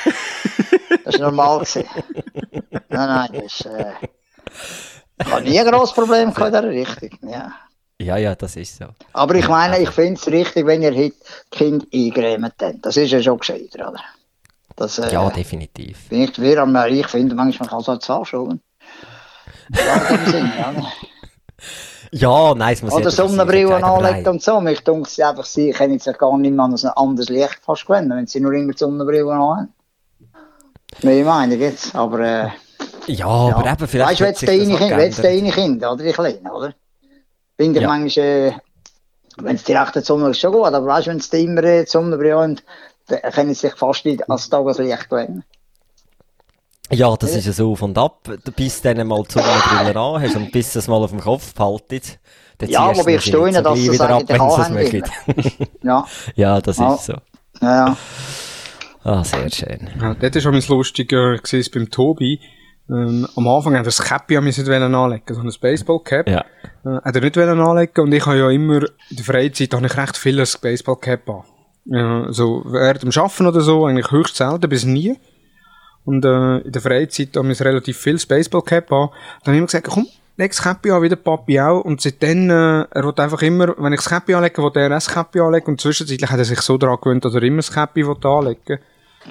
Das 1.06 1.16
ist 1.16 1.22
normal 1.22 1.60
gewesen. 1.60 1.86
Nein, 2.72 2.82
nein, 2.90 3.30
das 3.34 3.44
ist... 3.46 3.66
Äh, 3.66 3.94
ich 5.22 5.32
habe 5.32 5.42
nie 5.42 5.60
ein 5.60 5.68
grosses 5.70 5.94
Problem 5.94 6.34
gehabt 6.34 6.54
in 6.56 6.62
dieser 6.62 6.70
Richtung. 6.70 7.30
Ja. 7.30 7.52
Ja, 8.02 8.18
ja, 8.18 8.34
das 8.34 8.56
ist 8.56 8.78
so. 8.78 8.86
Aber 9.14 9.36
ich 9.36 9.48
meine, 9.48 9.80
ich 9.80 9.90
finde 9.90 10.14
es 10.14 10.28
richtig, 10.28 10.66
wenn 10.66 10.82
ihr 10.82 10.96
heute 10.96 11.16
Kind 11.52 11.88
eingrämt 11.94 12.54
habt. 12.62 12.86
Das 12.86 12.96
ist 12.96 13.12
ja 13.12 13.22
schon 13.22 13.40
gescheiter, 13.40 13.90
oder? 13.90 14.00
Das, 14.76 15.00
äh, 15.00 15.12
Ja, 15.12 15.30
definitiv. 15.30 16.08
bin 16.08 16.22
ich 16.22 16.32
dafür, 16.32 16.62
aber 16.62 16.88
ich 16.88 17.08
finde, 17.08 17.36
manchmal 17.36 17.68
kann 17.68 17.82
es 17.82 17.88
halt 17.90 18.06
falsch 18.06 18.32
sein. 18.32 18.62
Ja, 22.12 22.56
nein, 22.56 22.74
es 22.74 22.82
muss 22.82 22.94
Oder 22.94 23.12
aber 23.42 23.84
anlegen 23.84 24.24
nein. 24.24 24.28
und 24.28 24.42
so. 24.42 24.60
Mich 24.62 24.80
denke, 24.84 25.08
sie 25.10 25.24
einfach, 25.24 25.46
sie 25.46 25.72
können 25.72 26.00
sich 26.00 26.18
gar 26.18 26.36
nicht 26.38 26.52
mehr 26.52 26.66
an 26.66 26.74
ein 26.74 26.90
anderes 26.96 27.30
Licht 27.30 27.60
fast 27.62 27.86
gewöhnen, 27.86 28.10
wenn 28.10 28.26
sie 28.26 28.40
nur 28.40 28.54
immer 28.54 28.72
die 28.72 28.78
Sonnenbrillen 28.80 29.30
anhaben. 29.30 29.74
Meine 31.04 31.24
Meinung 31.24 31.60
jetzt, 31.60 31.94
aber, 31.94 32.20
äh, 32.20 32.50
Ja, 33.08 33.28
aber 33.28 33.66
ja. 33.66 33.74
eben, 33.74 33.88
vielleicht 33.88 34.22
Weißt 34.22 34.42
du, 34.42 34.48
wenn 34.48 35.10
es 35.10 35.18
deine 35.18 35.50
auch 35.50 35.54
Kinder, 35.54 35.92
oder 35.94 36.04
die 36.04 36.14
Kleinen, 36.14 36.48
oder? 36.48 36.74
Ich 37.60 37.76
Ja. 37.76 37.88
manchmal, 37.88 38.26
äh, 38.26 38.54
wenn 39.38 39.56
es 39.58 39.64
direkt 39.66 39.96
die 39.96 40.00
Sonne 40.02 40.30
ist, 40.30 40.40
schon 40.40 40.54
gut, 40.54 40.68
aber 40.68 40.86
weißt 40.86 41.08
du, 41.08 41.12
wenn 41.12 41.18
es 41.18 41.30
die 41.30 41.44
immer 41.44 41.64
äh, 41.64 41.84
die 41.84 41.90
Sonnenbrille 41.90 42.36
haben, 42.38 42.62
dann 43.08 43.22
können 43.34 43.54
sie 43.54 43.68
sich 43.68 43.76
fast 43.76 44.06
nicht 44.06 44.30
als 44.30 44.50
Tageslicht 44.50 45.10
gewöhnen. 45.10 45.44
Ja, 46.92 47.16
das 47.16 47.36
ist 47.36 47.46
ja 47.46 47.52
so 47.52 47.74
auf 47.74 47.82
und 47.84 47.98
ab. 47.98 48.30
Du 48.44 48.52
bist 48.52 48.84
dann 48.86 49.06
mal 49.08 49.24
die 49.24 49.34
Sonnenbrille 49.34 49.96
an 50.00 50.22
hast 50.22 50.36
und 50.38 50.52
bis 50.52 50.76
es 50.76 50.88
mal 50.88 50.96
auf 51.04 51.12
dem 51.12 51.20
Kopf 51.20 51.54
behaltet. 51.54 52.20
dann 52.58 52.70
Ja, 52.70 52.88
ziehst 52.88 53.02
wobei 53.02 53.12
du 53.12 53.18
ich 53.18 53.24
sie 53.24 53.30
staune, 53.30 53.46
nicht 53.52 53.58
so 53.58 53.62
dass 53.64 53.80
das 53.86 53.94
wieder 53.94 54.10
ab, 54.10 54.24
wenn 54.28 54.50
sie 54.50 54.62
es 54.62 54.70
mögen. 54.70 55.04
Ja, 55.84 56.06
ja, 56.36 56.62
das 56.62 56.78
Ja. 56.78 56.96
ist 56.96 57.06
so. 57.06 57.14
ja, 57.62 57.88
ja. 57.88 57.98
Ah, 59.04 59.24
sehr 59.24 59.50
schön. 59.52 59.90
Ja, 60.02 60.14
dort 60.14 60.36
war 60.36 60.42
schon 60.42 60.52
mein 60.54 60.64
lustiger 60.68 61.38
gewesen, 61.38 61.72
beim 61.74 61.90
Tobi. 61.90 62.40
Ähm, 62.90 63.28
am 63.36 63.48
Anfang 63.48 63.74
hat 63.74 63.82
er 63.82 63.86
das 63.86 64.00
nicht 64.00 64.68
wollen 64.68 64.96
anlegen, 64.96 65.36
so 65.36 65.42
ein 65.42 65.52
Baseball-Cap. 65.62 66.28
Ja. 66.28 66.46
Äh, 66.86 67.02
hat 67.04 67.16
er 67.16 67.22
nicht 67.22 67.38
anlegen 67.38 68.02
und 68.02 68.12
ich 68.12 68.26
habe 68.26 68.38
ja 68.38 68.50
immer, 68.50 68.82
in 69.10 69.16
der 69.16 69.26
Freizeit 69.26 69.74
habe 69.74 69.86
ich 69.86 69.96
recht 69.96 70.18
viel 70.18 70.40
ein 70.40 70.48
Baseball-Cap 70.62 71.30
an. 71.30 71.44
Ja, 71.86 72.32
so 72.32 72.64
während 72.66 73.04
dem 73.04 73.22
Arbeiten 73.22 73.48
oder 73.48 73.62
so, 73.62 73.86
eigentlich 73.86 74.12
höchst 74.12 74.36
selten 74.36 74.70
bis 74.70 74.86
nie. 74.86 75.18
und 76.06 76.24
äh, 76.26 76.60
in 76.60 76.72
der 76.72 76.82
Freizeit 76.82 77.36
haben 77.36 77.50
wir 77.50 77.60
relativ 77.62 77.98
viel 77.98 78.20
Baseball 78.28 78.62
Cap 78.62 78.92
an. 78.92 79.10
Dann 79.44 79.46
habe 79.46 79.52
ich 79.54 79.58
immer 79.58 79.66
gesagt, 79.66 79.88
komm, 79.88 80.08
leg 80.38 80.52
das 80.52 80.62
Käppi 80.62 80.92
an, 80.92 81.02
wie 81.02 81.10
der 81.10 81.16
Papi 81.16 81.60
auch. 81.60 81.82
Und 81.82 82.02
seitdem, 82.02 82.50
äh, 82.50 82.82
er 82.82 83.04
will 83.04 83.14
einfach 83.18 83.42
immer, 83.42 83.76
wenn 83.78 83.94
ich 83.94 84.02
das 84.02 84.10
Käppi 84.10 84.34
anlege, 84.34 84.62
will 84.62 84.72
er 84.76 84.90
das 84.90 85.10
Käppi 85.10 85.40
anlegen. 85.40 85.68
Und 85.68 85.82
zwischenzeitlich 85.82 86.30
hat 86.30 86.38
er 86.38 86.46
sich 86.46 86.62
so 86.62 86.78
daran 86.78 86.98
gewöhnt, 87.02 87.26
dass 87.26 87.34
er 87.34 87.44
immer 87.44 87.58
das 87.58 87.72
Käppi 87.72 88.06
will 88.08 88.18
anlegen 88.24 88.80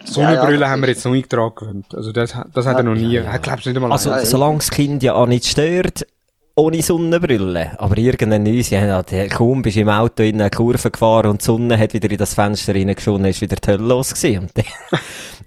Sonnenbrille 0.04 0.54
Ja, 0.54 0.60
ja. 0.66 0.68
haben 0.70 0.82
wir 0.82 0.88
jetzt 0.88 1.04
noch 1.04 1.12
nicht 1.12 1.32
dran 1.32 1.52
gewöhnt. 1.54 1.94
Also 1.94 2.12
das, 2.12 2.34
das 2.54 2.66
hat 2.66 2.76
er 2.76 2.82
noch 2.82 2.94
nie. 2.94 3.16
Er 3.16 3.38
glaubt 3.38 3.64
nicht 3.66 3.74
einmal 3.76 3.92
Also, 3.92 4.10
an. 4.12 4.24
solange 4.24 4.58
das 4.58 4.70
Kind 4.70 5.02
ja 5.02 5.14
auch 5.14 5.26
nicht 5.26 5.46
stört, 5.46 6.06
ohne 6.54 6.82
Sonnenbrille. 6.82 7.72
Aber 7.78 7.96
irgendein 7.98 8.42
Neues, 8.42 8.70
ja, 8.70 9.02
der- 9.02 9.28
kaum 9.28 9.62
bist 9.62 9.76
du 9.76 9.80
im 9.80 9.88
Auto 9.88 10.22
in 10.24 10.40
eine 10.40 10.50
Kurve 10.50 10.90
gefahren 10.90 11.30
und 11.30 11.40
die 11.40 11.44
Sonne 11.44 11.78
hat 11.78 11.94
wieder 11.94 12.10
in 12.10 12.18
das 12.18 12.34
Fenster 12.34 12.74
reingeschonen, 12.74 13.26
ist 13.26 13.40
wieder 13.40 13.56
die 13.56 13.68
Hölle 13.70 13.84
los 13.84 14.12
gewesen. 14.14 14.40
Und 14.40 14.52
dann, 14.56 14.64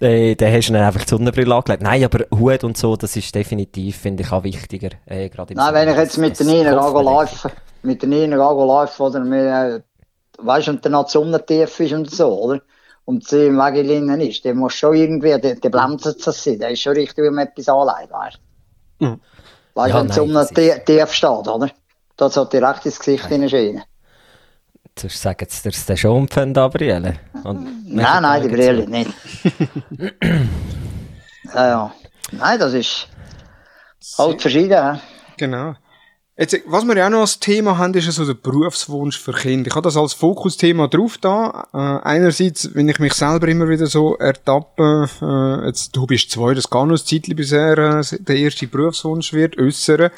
äh, 0.08 0.34
dann 0.34 0.52
hast 0.52 0.68
du 0.68 0.72
dann 0.72 0.82
einfach 0.82 1.02
die 1.04 1.08
Sonnenbrille 1.10 1.54
angelegt. 1.54 1.82
Nein, 1.82 2.04
aber 2.04 2.24
Hut 2.36 2.64
und 2.64 2.76
so, 2.76 2.96
das 2.96 3.14
ist 3.16 3.34
definitiv, 3.34 3.96
finde 3.98 4.22
ich, 4.22 4.32
auch 4.32 4.42
wichtiger. 4.42 4.88
Äh, 5.06 5.28
gerade 5.28 5.52
im 5.52 5.58
Nein, 5.58 5.74
wenn 5.74 5.88
ich 5.88 5.94
Sommer. 5.94 6.02
jetzt 6.02 6.18
mit 6.18 6.38
der 6.40 6.46
das 6.46 6.54
Nina 6.54 6.70
laufen, 6.72 7.50
mit 7.82 8.02
der 8.02 8.08
Nina 8.08 8.36
gehe 8.36 8.66
laufen, 8.66 9.02
oder 9.02 9.20
mir, 9.20 9.74
äh, 9.76 9.80
weißt 10.38 10.66
du, 10.68 10.70
und 10.72 10.84
dann 10.84 10.92
noch 10.92 11.04
die 11.04 11.10
Sonne 11.12 11.44
tief 11.44 11.78
ist 11.78 11.92
und 11.92 12.10
so, 12.10 12.28
oder? 12.42 12.60
Und 13.04 13.26
sie 13.26 13.46
im 13.46 13.56
Wegelinnen 13.58 14.20
ist, 14.20 14.44
der 14.44 14.54
muss 14.54 14.74
schon 14.74 14.94
irgendwie, 14.94 15.38
der, 15.40 15.56
der 15.56 15.70
blendet 15.70 16.24
das 16.26 16.44
sein, 16.44 16.58
der 16.58 16.70
ist 16.70 16.80
schon 16.82 16.92
richtig, 16.94 17.24
wie 17.24 17.30
man 17.30 17.46
etwas 17.48 17.68
anlegt, 17.68 18.12
weißt 18.12 18.38
du? 19.00 19.06
Mhm. 19.06 19.20
Weißt 19.74 19.94
Ja, 19.94 20.02
du, 20.02 20.08
wenn 20.28 20.34
das 20.34 20.50
ist- 20.50 20.54
tie- 20.56 20.78
tief 20.84 21.12
steht, 21.12 21.48
oder? 21.48 21.70
Da 22.16 22.30
sollte 22.30 22.58
direkt 22.60 22.86
ins 22.86 22.98
Gesicht 22.98 23.26
hineinscheinen. 23.26 23.82
Sonst 24.98 25.20
sagen 25.22 25.46
sie 25.48 25.70
dir 25.70 25.78
den 25.88 25.96
schon 25.96 26.16
empfinden, 26.18 26.54
Gabriele. 26.54 27.14
Und- 27.44 27.88
Nein, 27.92 28.22
nein, 28.22 28.42
die 28.42 28.48
Brille 28.48 28.86
nicht. 28.86 29.10
ja, 31.54 31.66
ja. 31.68 31.94
Nein, 32.32 32.58
das 32.58 32.72
ist 32.74 33.08
halt 34.18 34.40
verschieden, 34.40 34.94
hä? 34.94 35.00
Genau. 35.38 35.74
Jetzt, 36.42 36.60
was 36.66 36.84
wir 36.84 36.96
ja 36.96 37.06
auch 37.06 37.10
noch 37.10 37.20
als 37.20 37.38
Thema 37.38 37.78
haben, 37.78 37.94
ist 37.94 38.10
so 38.10 38.26
der 38.26 38.34
Berufswunsch 38.34 39.16
für 39.16 39.32
Kinder. 39.32 39.68
Ich 39.68 39.76
habe 39.76 39.84
das 39.84 39.96
als 39.96 40.12
Fokusthema 40.12 40.88
drauf 40.88 41.16
da. 41.16 41.68
Äh, 41.72 41.78
einerseits, 42.04 42.74
wenn 42.74 42.88
ich 42.88 42.98
mich 42.98 43.12
selber 43.14 43.46
immer 43.46 43.68
wieder 43.68 43.86
so 43.86 44.16
ertappe, 44.16 45.08
äh, 45.22 45.66
jetzt, 45.68 45.94
du 45.94 46.04
bist 46.04 46.32
zwei, 46.32 46.52
das 46.52 46.68
gar 46.68 46.84
noch 46.84 46.96
ein 46.96 47.06
Zeitchen, 47.06 47.36
bis 47.36 47.52
er 47.52 47.78
äh, 47.78 48.02
der 48.18 48.34
erste 48.34 48.66
Berufswunsch 48.66 49.32
wird, 49.32 49.56
äußern. 49.56 50.10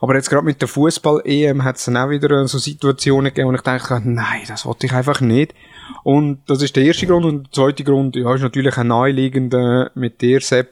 Aber 0.00 0.16
jetzt 0.16 0.30
gerade 0.30 0.44
mit 0.44 0.60
der 0.60 0.66
Fußball-EM 0.66 1.62
hat 1.62 1.76
es 1.76 1.84
dann 1.84 1.96
auch 1.96 2.10
wieder 2.10 2.42
äh, 2.42 2.48
so 2.48 2.58
Situationen 2.58 3.26
gegeben, 3.26 3.50
wo 3.50 3.54
ich 3.54 3.60
denke, 3.60 4.02
nein, 4.04 4.42
das 4.48 4.66
wollte 4.66 4.86
ich 4.86 4.92
einfach 4.92 5.20
nicht. 5.20 5.54
Und 6.02 6.40
das 6.48 6.60
ist 6.60 6.74
der 6.74 6.86
erste 6.86 7.06
Grund. 7.06 7.24
Und 7.24 7.44
der 7.44 7.52
zweite 7.52 7.84
Grund, 7.84 8.16
ja, 8.16 8.34
ist 8.34 8.42
natürlich 8.42 8.76
ein 8.78 8.88
naheliegend 8.88 9.54
äh, 9.54 9.90
mit 9.94 10.22
dir, 10.22 10.40
Sepp, 10.40 10.70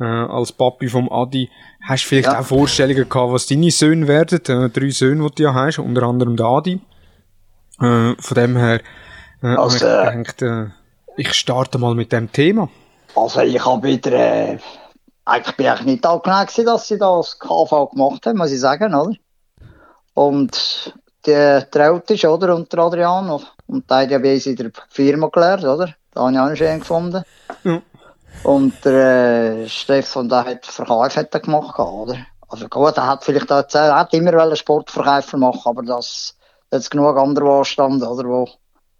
äh, 0.00 0.04
als 0.04 0.52
Papi 0.52 0.88
vom 0.88 1.10
Adi, 1.10 1.50
hast 1.86 2.04
du 2.04 2.08
vielleicht 2.08 2.28
Ja. 2.28 2.40
auch 2.40 2.44
Vorstellungen 2.44 3.08
gehabt, 3.08 3.32
was 3.32 3.46
deine 3.46 3.70
Söhne 3.70 4.06
werden, 4.08 4.40
äh, 4.46 4.68
drei 4.70 4.90
Söhne, 4.90 5.26
die 5.28 5.34
du 5.36 5.42
ja 5.44 5.54
hast, 5.54 5.78
unter 5.78 6.02
anderem 6.02 6.36
der 6.36 6.46
Adi. 6.46 6.80
Äh, 7.80 8.14
von 8.18 8.34
dem 8.34 8.56
her, 8.56 8.80
äh, 9.42 9.46
Also, 9.48 9.76
ich 9.76 9.82
äh, 9.82 10.16
gedacht, 10.16 10.42
äh, 10.42 10.66
ich 11.16 11.32
starte 11.32 11.78
mal 11.78 11.94
mit 11.94 12.12
dem 12.12 12.30
Thema. 12.30 12.68
Also 13.14 13.40
ich 13.40 13.64
habe 13.64 13.86
wieder, 13.88 14.12
äh, 14.12 14.58
eigentlich 15.24 15.56
bin 15.56 15.72
ich 15.74 15.82
nicht 15.82 16.06
angenehm 16.06 16.46
dass 16.66 16.88
sie 16.88 16.98
das 16.98 17.38
KV 17.38 17.90
gemacht 17.92 18.26
haben, 18.26 18.38
muss 18.38 18.52
ich 18.52 18.60
sagen, 18.60 18.94
oder? 18.94 19.14
Und 20.14 20.94
der 21.24 21.70
traut 21.70 22.10
ist, 22.10 22.24
oder? 22.24 22.54
Und 22.54 22.72
der 22.72 22.80
Adrian, 22.80 23.28
oder? 23.30 23.44
und 23.66 23.90
der 23.90 23.96
hat 23.98 24.10
ja 24.10 24.18
bei 24.18 24.34
uns 24.34 24.46
in 24.46 24.56
der 24.56 24.70
Firma 24.88 25.28
gelernt, 25.28 25.64
oder? 25.64 25.94
Da 26.12 26.20
habe 26.22 26.32
ich 26.32 26.38
auch 26.38 26.48
noch 26.48 26.56
schön 26.56 26.78
gefunden. 26.78 27.22
Ja. 27.64 27.82
Und 28.46 28.84
der 28.84 29.64
äh, 29.64 29.68
Stefan, 29.68 30.28
der 30.28 30.44
hat 30.44 30.66
Verkauf 30.66 31.16
hat 31.16 31.34
er 31.34 31.40
gemacht, 31.40 31.80
oder? 31.80 32.16
Also 32.46 32.68
gut, 32.68 32.96
er 32.96 33.08
hat 33.08 33.24
vielleicht 33.24 33.50
auch 33.50 33.56
erzählt, 33.56 33.88
er 33.90 33.98
hat 33.98 34.14
immer 34.14 34.34
wollen 34.34 34.54
Sportverkäufer 34.54 35.36
machen, 35.36 35.62
aber 35.64 35.82
das, 35.82 36.36
da 36.70 36.76
hat's 36.76 36.88
genug 36.88 37.16
andere 37.16 37.58
anstanden, 37.58 38.04
oder? 38.04 38.28
Wo, 38.28 38.48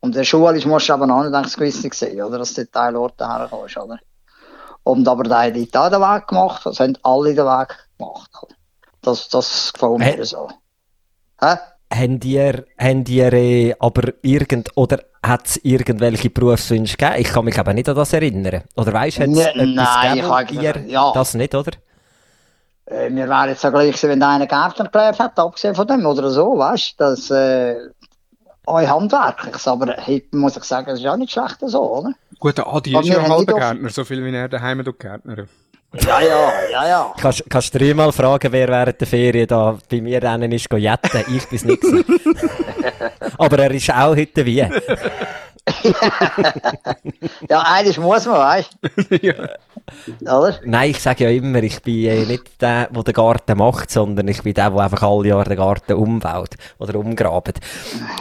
und 0.01 0.17
der 0.17 0.25
Schule 0.25 0.61
musst 0.67 0.89
du 0.89 0.95
aber 0.95 1.05
auch 1.15 1.23
nicht 1.23 1.33
das 1.33 1.57
Gewisse 1.57 1.89
sehen, 1.93 2.21
oder? 2.23 2.39
Dass 2.39 2.55
du 2.55 2.65
dort 2.65 2.73
Teilorte 2.73 3.29
herkommst, 3.29 3.77
oder? 3.77 4.01
Und 4.83 5.07
aber 5.07 5.23
der 5.23 5.39
hat 5.39 5.77
auch 5.77 5.91
den 5.91 6.01
Weg 6.01 6.27
gemacht, 6.27 6.67
das 6.67 6.81
haben 6.81 6.99
alle 7.05 7.35
den 7.37 7.47
Weg 7.47 7.89
gemacht, 7.99 8.31
oder? 8.43 8.55
Das, 9.03 9.29
das 9.29 9.73
gefällt 9.73 9.99
mir 9.99 10.25
so. 10.25 10.51
Hä? 11.41 11.55
Habt 11.93 12.25
ihr, 12.25 12.65
habt 12.79 13.09
ihr 13.09 13.33
äh, 13.33 13.75
aber 13.79 14.13
irgend, 14.23 14.71
oder 14.75 14.99
hat 15.23 15.47
es 15.47 15.57
irgendwelche 15.63 16.31
Berufswünsche 16.31 16.97
gegeben? 16.97 17.21
Ich 17.21 17.29
kann 17.29 17.45
mich 17.45 17.59
aber 17.59 17.75
nicht 17.75 17.89
an 17.89 17.95
das 17.95 18.13
erinnern. 18.13 18.63
Oder 18.77 18.93
weißt 18.93 19.19
du, 19.19 19.23
hat 19.23 19.31
es 19.31 19.37
Ne- 19.37 19.67
nein, 19.75 20.19
gegeben, 20.19 20.45
ich 20.51 20.63
ihr 20.63 20.91
ja. 20.91 21.13
das 21.13 21.35
nicht, 21.35 21.55
oder? 21.55 21.73
Äh, 22.87 23.11
mir 23.11 23.29
wäre 23.29 23.49
jetzt 23.49 23.65
auch 23.65 23.71
gleich 23.71 24.01
wenn 24.03 24.23
einer 24.23 24.47
Gärtner 24.47 24.89
gelernt 24.89 25.19
hat, 25.19 25.39
abgesehen 25.39 25.75
von 25.75 25.87
dem, 25.87 26.05
oder 26.07 26.31
so, 26.31 26.59
weißt 26.59 27.01
du, 27.01 27.05
das, 27.05 27.31
äh, 27.31 27.77
auch 28.67 28.81
handwerkliches, 28.81 29.67
aber 29.69 29.97
heute 30.07 30.37
muss 30.37 30.57
ich 30.57 30.65
sagen, 30.65 30.87
das 30.89 30.99
ist 31.01 31.07
auch 31.07 31.17
nicht 31.17 31.33
schlecht 31.33 31.59
so, 31.61 31.99
oder? 31.99 32.13
Gut, 32.39 32.59
der 32.59 32.67
Adi 32.67 32.95
Aber 32.95 33.05
ist 33.05 33.09
ja 33.09 33.21
ein 33.23 33.31
halber 33.31 33.55
Gärtner, 33.55 33.89
so 33.91 34.05
viel 34.05 34.25
wie 34.25 34.35
er 34.35 34.49
daheim 34.49 34.85
tut 34.85 34.99
Gärtner. 34.99 35.47
Ja, 36.05 36.21
ja, 36.21 36.53
ja, 36.71 36.89
ja. 36.89 37.15
Kannst, 37.19 37.45
kannst 37.49 37.75
du 37.75 37.79
dreimal 37.79 38.13
fragen, 38.13 38.53
wer 38.53 38.69
während 38.69 39.01
der 39.01 39.07
Ferien 39.07 39.47
da 39.47 39.79
bei 39.89 40.01
mir 40.01 40.23
rennen 40.23 40.53
ist, 40.53 40.69
go 40.69 40.77
jetten? 40.77 41.25
Ich 41.35 41.49
bin's 41.49 41.65
nicht 41.65 41.81
gewesen. 41.81 42.05
Aber 43.39 43.59
er 43.59 43.71
ist 43.71 43.91
auch 43.91 44.17
heute 44.17 44.45
wie. 44.45 44.67
Ja, 47.49 47.63
eines 47.63 47.99
muss 47.99 48.27
man, 48.27 48.37
weißt 48.37 48.79
ja. 49.23 49.35
du, 50.21 50.25
oder? 50.25 50.61
Nein, 50.65 50.91
ich 50.91 51.01
sage 51.01 51.25
ja 51.25 51.31
immer, 51.31 51.63
ich 51.63 51.83
bin 51.83 52.05
äh, 52.05 52.25
nicht 52.25 52.61
der, 52.61 52.89
der 52.89 53.03
den 53.03 53.15
Garten 53.15 53.59
macht, 53.59 53.91
sondern 53.91 54.29
ich 54.29 54.43
bin 54.43 54.55
der, 54.55 54.71
der 54.71 54.81
einfach 54.81 55.03
alle 55.03 55.29
Jahre 55.29 55.49
den 55.49 55.57
Garten 55.57 55.95
umbaut 55.95 56.55
oder 56.79 56.97
umgrabt. 56.97 57.61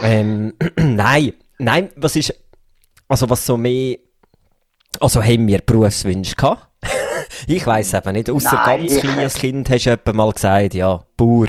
Ähm, 0.02 0.54
nein, 0.76 1.34
nein, 1.58 1.90
was 1.96 2.16
ist, 2.16 2.34
also 3.08 3.28
was 3.30 3.46
so 3.46 3.56
mehr, 3.56 3.98
also 5.00 5.22
haben 5.22 5.46
wir 5.46 5.58
Berufswünsche 5.58 6.34
gehabt? 6.34 6.65
ich 7.46 7.66
weiss 7.66 7.92
eben 7.94 8.12
nicht, 8.12 8.30
außer 8.30 8.62
ganz 8.64 8.92
ich- 8.92 9.00
kleines 9.00 9.34
Kind 9.34 9.70
hast 9.70 9.84
du 9.86 9.90
etwa 9.90 10.12
mal 10.12 10.32
gesagt, 10.32 10.74
ja, 10.74 11.00
Bauer, 11.16 11.48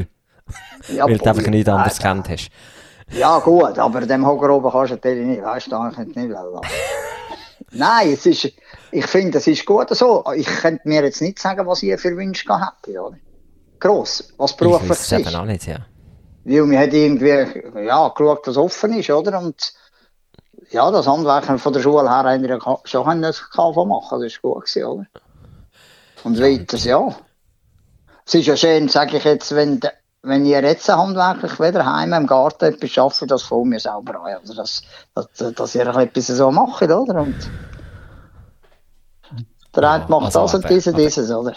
Ja, 0.93 1.06
weil 1.06 1.17
du 1.17 1.26
einfach 1.26 1.47
nichts 1.47 1.69
anderes 1.69 2.00
kennt 2.00 2.30
hast. 2.30 2.50
Ja, 3.12 3.39
gut, 3.39 3.78
aber 3.80 4.02
dem 4.02 4.26
Hocker 4.26 4.50
oben 4.50 4.69
kannst 4.69 4.91
du 4.91 4.95
natürlich 4.95 5.26
nicht, 5.26 5.41
weißt 5.43 5.67
du, 5.67 5.71
da 5.71 5.91
kann 5.93 6.10
ich 6.10 6.15
nicht 6.15 6.30
wollen. 6.30 6.62
Nein, 7.71 8.13
es 8.13 8.26
ist, 8.26 8.52
ich 8.91 9.06
finde, 9.08 9.38
es 9.39 9.47
ist 9.47 9.65
gut 9.65 9.89
so. 9.95 10.23
Ich 10.36 10.45
könnte 10.47 10.88
mir 10.88 11.04
jetzt 11.04 11.21
nicht 11.21 11.39
sagen, 11.39 11.65
was 11.67 11.84
ich 11.84 12.00
für 12.00 12.15
Wünsche 12.15 12.45
gehabt 12.45 12.88
hätte, 12.88 13.02
oder? 13.02 13.17
Gross, 13.80 14.34
was 14.38 14.52
Ich 14.52 14.58
beruflich 14.58 14.89
weiß 14.89 15.00
es 15.02 15.12
eben 15.12 15.28
ist. 15.28 15.36
auch 15.36 15.45
nicht, 15.45 15.67
ja. 15.67 15.78
Weil 16.45 16.62
man 16.63 16.78
hat 16.80 16.93
irgendwie, 16.93 17.86
ja, 17.86 18.08
geschaut, 18.10 18.47
dass 18.47 18.58
offen 18.58 18.93
ist, 18.93 19.10
oder? 19.10 19.39
Und, 19.39 19.73
ja, 20.71 20.89
das 20.91 21.08
Handwerken 21.08 21.60
von 21.60 21.73
der 21.73 21.82
Schule 21.82 22.10
her 22.10 22.23
haben 22.23 22.41
wir 22.41 22.50
ja 22.50 22.78
schon 22.86 23.04
können 23.06 23.21
das 23.21 23.50
KV 23.50 23.86
machen, 23.86 24.21
das 24.21 24.34
ist 24.34 24.41
gut 24.41 24.65
gewesen, 24.65 24.84
oder? 24.86 25.06
Und 26.27 26.41
weiters, 26.41 26.83
ja. 26.83 27.07
Es 28.25 28.33
ist 28.33 28.47
ja 28.47 28.57
schön, 28.57 28.89
sage 28.89 29.15
ich 29.15 29.23
jetzt, 29.23 29.55
wenn, 29.55 29.79
de- 29.79 29.91
wenn 30.23 30.45
ihr 30.45 30.61
jetzt 30.61 30.89
handwerklich 30.89 31.57
wieder 31.57 31.85
heim 31.85 32.11
im 32.11 32.27
Garten 32.27 32.65
etwas 32.65 32.89
schafft, 32.89 33.31
das 33.31 33.43
von 33.43 33.69
mir 33.69 33.79
selber 33.79 34.19
an. 34.19 34.35
Also, 34.41 34.53
dass, 34.53 34.81
dass, 35.15 35.53
dass 35.53 35.75
ihr 35.75 35.87
etwas 35.87 36.27
so 36.27 36.51
macht, 36.51 36.83
oder? 36.83 37.21
Und 37.21 37.49
der 39.73 39.89
eine 39.89 40.05
macht 40.09 40.25
also 40.25 40.41
das 40.41 40.55
und 40.55 40.69
dieses, 40.69 40.93
dieses, 40.95 41.31
oder? 41.31 41.53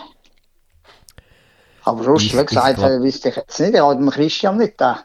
Aber 1.83 2.05
sonst, 2.05 2.23
Ich- 2.27 2.39
wie 2.39 2.45
gesagt, 2.45 2.79
wüsste 2.79 3.31
ich 3.31 3.37
jetzt 3.37 3.59
nicht. 3.59 3.75
Ich 3.75 3.81
habe 3.81 3.97
dem 3.97 4.11
Christian 4.11 4.57
nicht 4.59 4.81
da. 4.81 5.01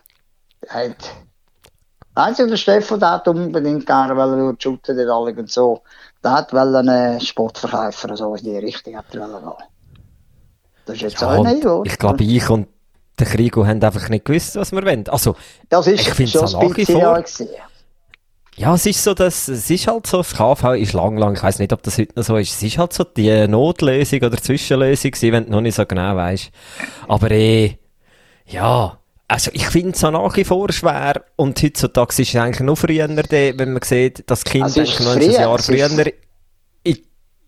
Einzig 2.13 2.49
der 2.49 2.58
Stefan, 2.58 3.01
hat 3.04 3.28
unbedingt 3.28 3.86
gerne 3.88 4.15
wollen 4.15 4.56
shooten, 4.60 4.95
der 4.95 5.10
alle 5.10 5.34
und 5.34 5.51
so. 5.51 5.82
Der 6.26 6.32
hat 6.32 6.54
wollen 6.54 6.90
einen 6.90 7.22
Sportverkäufer, 7.22 8.18
so 8.18 8.34
in 8.34 8.44
die 8.44 8.58
Richtung 8.58 8.98
hat 8.98 9.14
er 9.14 9.32
wollen. 9.32 9.54
Das 10.88 10.96
ist 10.96 11.02
jetzt 11.04 11.22
ja 11.22 11.38
auch 11.38 11.44
nicht, 11.46 11.64
oder? 11.64 11.84
ich 11.86 12.00
glaube, 12.00 12.24
ich 12.24 12.50
und 12.50 12.68
der 13.20 13.28
Krigo 13.28 13.64
haben 13.64 13.82
einfach 13.84 14.10
nicht 14.10 14.26
gewusst, 14.26 14.56
was 14.56 14.72
wir 14.72 14.84
wollen. 14.84 15.08
Also, 15.08 15.36
das 15.70 15.86
ist 15.86 16.02
ich 16.20 16.36
auch 16.36 16.52
ein 16.52 16.70
nach 16.70 16.78
wie 16.78 16.86
vor- 16.86 17.24
ja 18.58 18.74
es 18.74 18.86
ist 18.88 19.04
so, 19.04 19.14
dass, 19.14 19.50
es 19.50 19.70
ist 19.70 19.86
halt 19.86 20.08
so, 20.08 20.18
das 20.18 20.34
KV 20.34 20.74
ist 20.74 20.94
lang, 20.94 21.16
lang, 21.18 21.36
ich 21.36 21.44
weiß 21.44 21.60
nicht, 21.60 21.72
ob 21.72 21.84
das 21.84 22.00
heute 22.00 22.14
noch 22.16 22.24
so 22.24 22.38
ist, 22.38 22.54
es 22.54 22.64
ist 22.64 22.80
halt 22.80 22.94
so 22.94 23.04
die 23.04 23.48
Notlösung 23.48 24.22
oder 24.24 24.38
Zwischenlösung 24.38 25.12
gewesen, 25.12 25.32
wenn 25.32 25.46
du 25.46 25.52
noch 25.52 25.62
nicht 25.62 25.76
so 25.76 25.86
genau 25.86 26.16
weißt. 26.16 26.50
Aber 27.08 27.30
eh, 27.30 27.78
ja, 28.48 28.98
also 29.28 29.52
ich 29.54 29.68
finde 29.68 29.92
es 29.92 30.02
nach 30.02 30.36
wie 30.38 30.44
vor 30.44 30.72
schwer 30.72 31.24
und 31.36 31.62
heutzutage 31.64 32.22
ist 32.22 32.30
es 32.30 32.36
eigentlich 32.36 32.60
noch 32.62 32.78
früher, 32.78 33.08
wenn 33.10 33.74
man 33.74 33.82
sieht, 33.82 34.30
dass 34.30 34.44
Kinder 34.44 34.66
Also 34.66 34.82
ist 34.82 34.90
eigentlich 35.02 35.06
noch 35.08 35.16
ein 35.16 35.32
Jahr 35.32 35.60
ist- 35.60 35.66
früher 35.66 35.90
in 36.84 36.98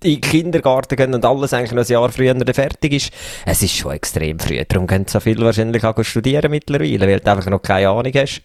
in 0.03 0.13
den 0.13 0.21
Kindergarten 0.21 0.95
gehen 0.95 1.13
und 1.15 1.25
alles 1.25 1.53
eigentlich 1.53 1.71
noch 1.71 1.83
ein 1.83 1.91
Jahr 1.91 2.11
früher 2.11 2.35
fertig 2.53 2.93
ist. 2.93 3.11
Es 3.45 3.63
ist 3.63 3.75
schon 3.75 3.93
extrem 3.93 4.39
früh, 4.39 4.63
darum 4.67 4.85
gehen 4.85 5.05
so 5.07 5.19
viele 5.19 5.43
wahrscheinlich 5.43 5.83
auch 5.83 6.03
studieren 6.03 6.51
mittlerweile, 6.51 7.07
weil 7.07 7.19
du 7.19 7.31
einfach 7.31 7.49
noch 7.49 7.61
keine 7.61 7.89
Ahnung 7.89 8.13
hast. 8.15 8.41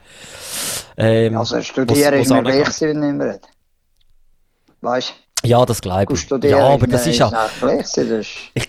Ähm, 0.97 1.37
Also 1.37 1.61
studieren 1.61 2.15
wo's- 2.15 2.21
ist 2.23 2.31
wo's 2.31 2.43
mir 2.43 2.45
wichtig, 2.47 2.81
wenn 2.81 3.03
ich 3.21 3.23
rede. 3.27 3.41
Weißt 4.81 5.15
Ja, 5.45 5.65
das 5.67 5.81
glaube 5.81 6.15
ich. 6.15 6.31
Ja, 6.45 6.59
aber 6.59 6.87
das 6.87 7.07
ist 7.07 7.19
ja, 7.19 7.29
ist- 7.67 8.29
ich, 8.55 8.69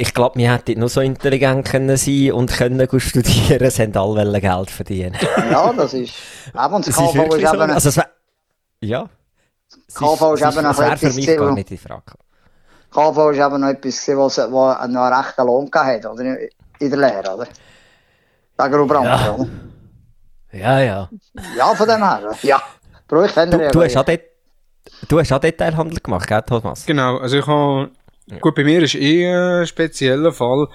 ich 0.00 0.14
glaube, 0.14 0.38
wir 0.38 0.52
hätten 0.52 0.80
nur 0.80 0.88
so 0.88 1.00
intelligent 1.02 1.66
können 1.68 1.96
sein 1.96 2.32
und 2.32 2.50
können 2.50 2.86
gut 2.88 3.02
studieren, 3.02 3.62
es 3.62 3.78
haben 3.78 3.94
alle 3.96 4.40
Geld 4.40 4.70
verdienen. 4.70 5.16
Ja, 5.50 5.72
das 5.74 5.92
ist. 5.92 6.14
Aber 6.54 6.76
und 6.76 6.86
das 6.86 6.96
ist 6.96 7.00
KV 7.12 7.34
ist 7.36 7.48
so. 7.48 7.54
eben, 7.54 7.70
Also, 7.70 7.88
es 7.90 8.00
ja. 8.80 9.08
KV 9.94 10.34
ist 10.34 10.42
es 10.42 10.56
eben 10.56 10.64
noch 10.66 10.78
wär 10.78 10.86
für 10.86 10.92
etwas 10.92 11.14
mich 11.16 11.26
gewesen, 11.26 11.38
gar 11.38 11.52
nicht 11.52 11.70
in 11.70 11.78
Frage. 11.78 12.02
KV 12.90 13.30
ist 13.30 13.38
eben 13.38 13.60
noch 13.60 13.68
etwas, 13.68 14.08
was, 14.08 14.38
was 14.38 14.48
noch 14.50 14.76
einen 14.76 14.96
rechten 14.96 15.46
Lohn 15.46 15.70
hat, 15.72 16.06
oder? 16.06 16.24
In 16.78 16.90
der 16.90 16.98
Lehre, 16.98 17.34
oder? 17.34 17.46
Der 18.58 18.68
Grubrand, 18.70 19.04
Ja. 19.04 19.34
oder? 19.34 19.48
Ja, 20.52 20.80
ja. 20.80 21.08
Ja, 21.56 21.74
von 21.74 21.86
dem 21.86 21.98
her. 22.02 22.30
Ja. 22.42 22.62
Bro, 23.06 23.24
ich 23.24 23.32
Du, 23.32 23.70
du, 23.70 23.82
hast 23.82 23.96
auch 23.96 24.04
det 24.04 24.22
du 25.08 25.18
hast 25.20 25.32
auch 25.32 25.38
Detailhandel 25.40 26.00
gemacht, 26.00 26.26
gell, 26.26 26.42
Thomas? 26.42 26.86
Genau, 26.86 27.18
also 27.18 27.36
ich 27.38 27.46
habe, 27.46 27.90
gut, 28.40 28.54
bei 28.54 28.64
mir 28.64 28.82
ist 28.82 28.94
eh 28.94 29.26
ein 29.26 29.66
spezieller 29.66 30.32
Fall. 30.32 30.68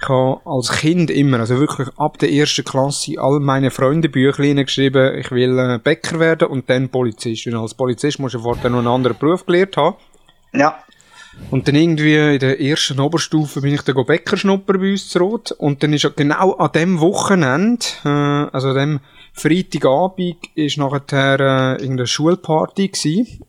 Ich 0.00 0.08
habe 0.08 0.40
als 0.46 0.70
Kind 0.72 1.10
immer, 1.10 1.40
also 1.40 1.58
wirklich 1.58 1.88
ab 1.98 2.18
der 2.18 2.32
ersten 2.32 2.64
Klasse, 2.64 3.20
all 3.20 3.38
meine 3.38 3.70
Freunde 3.70 4.08
Büchlein 4.08 4.56
geschrieben, 4.56 5.18
ich 5.18 5.30
will 5.30 5.58
äh, 5.58 5.78
Bäcker 5.78 6.18
werden 6.18 6.48
und 6.48 6.70
dann 6.70 6.88
Polizist. 6.88 7.46
Und 7.46 7.56
als 7.56 7.74
Polizist 7.74 8.18
musst 8.18 8.34
du 8.34 8.38
vorher 8.38 8.70
noch 8.70 8.78
einen 8.78 8.88
anderen 8.88 9.18
Beruf 9.18 9.44
gelernt 9.44 9.76
haben. 9.76 9.96
Ja. 10.54 10.78
Und 11.50 11.68
dann 11.68 11.74
irgendwie 11.74 12.34
in 12.34 12.38
der 12.38 12.60
ersten 12.60 12.98
Oberstufe 12.98 13.60
bin 13.60 13.74
ich 13.74 13.82
dann 13.82 13.94
go 13.94 14.04
Bäcker 14.04 14.36
schnuppern 14.36 14.80
bei 14.80 14.92
uns 14.92 15.08
zu 15.08 15.18
Rot. 15.18 15.52
Und 15.52 15.82
dann 15.82 15.92
ist 15.92 16.02
ja 16.02 16.10
genau 16.14 16.52
an 16.54 16.72
dem 16.72 17.00
Wochenende, 17.00 17.84
äh, 18.04 18.08
also 18.08 18.68
an 18.70 18.76
dem 18.76 19.00
Freitagabend, 19.34 20.38
ist 20.54 20.78
nachher 20.78 21.40
äh, 21.40 21.72
irgendeine 21.82 22.06
Schulparty 22.06 22.88
gsi. 22.88 23.40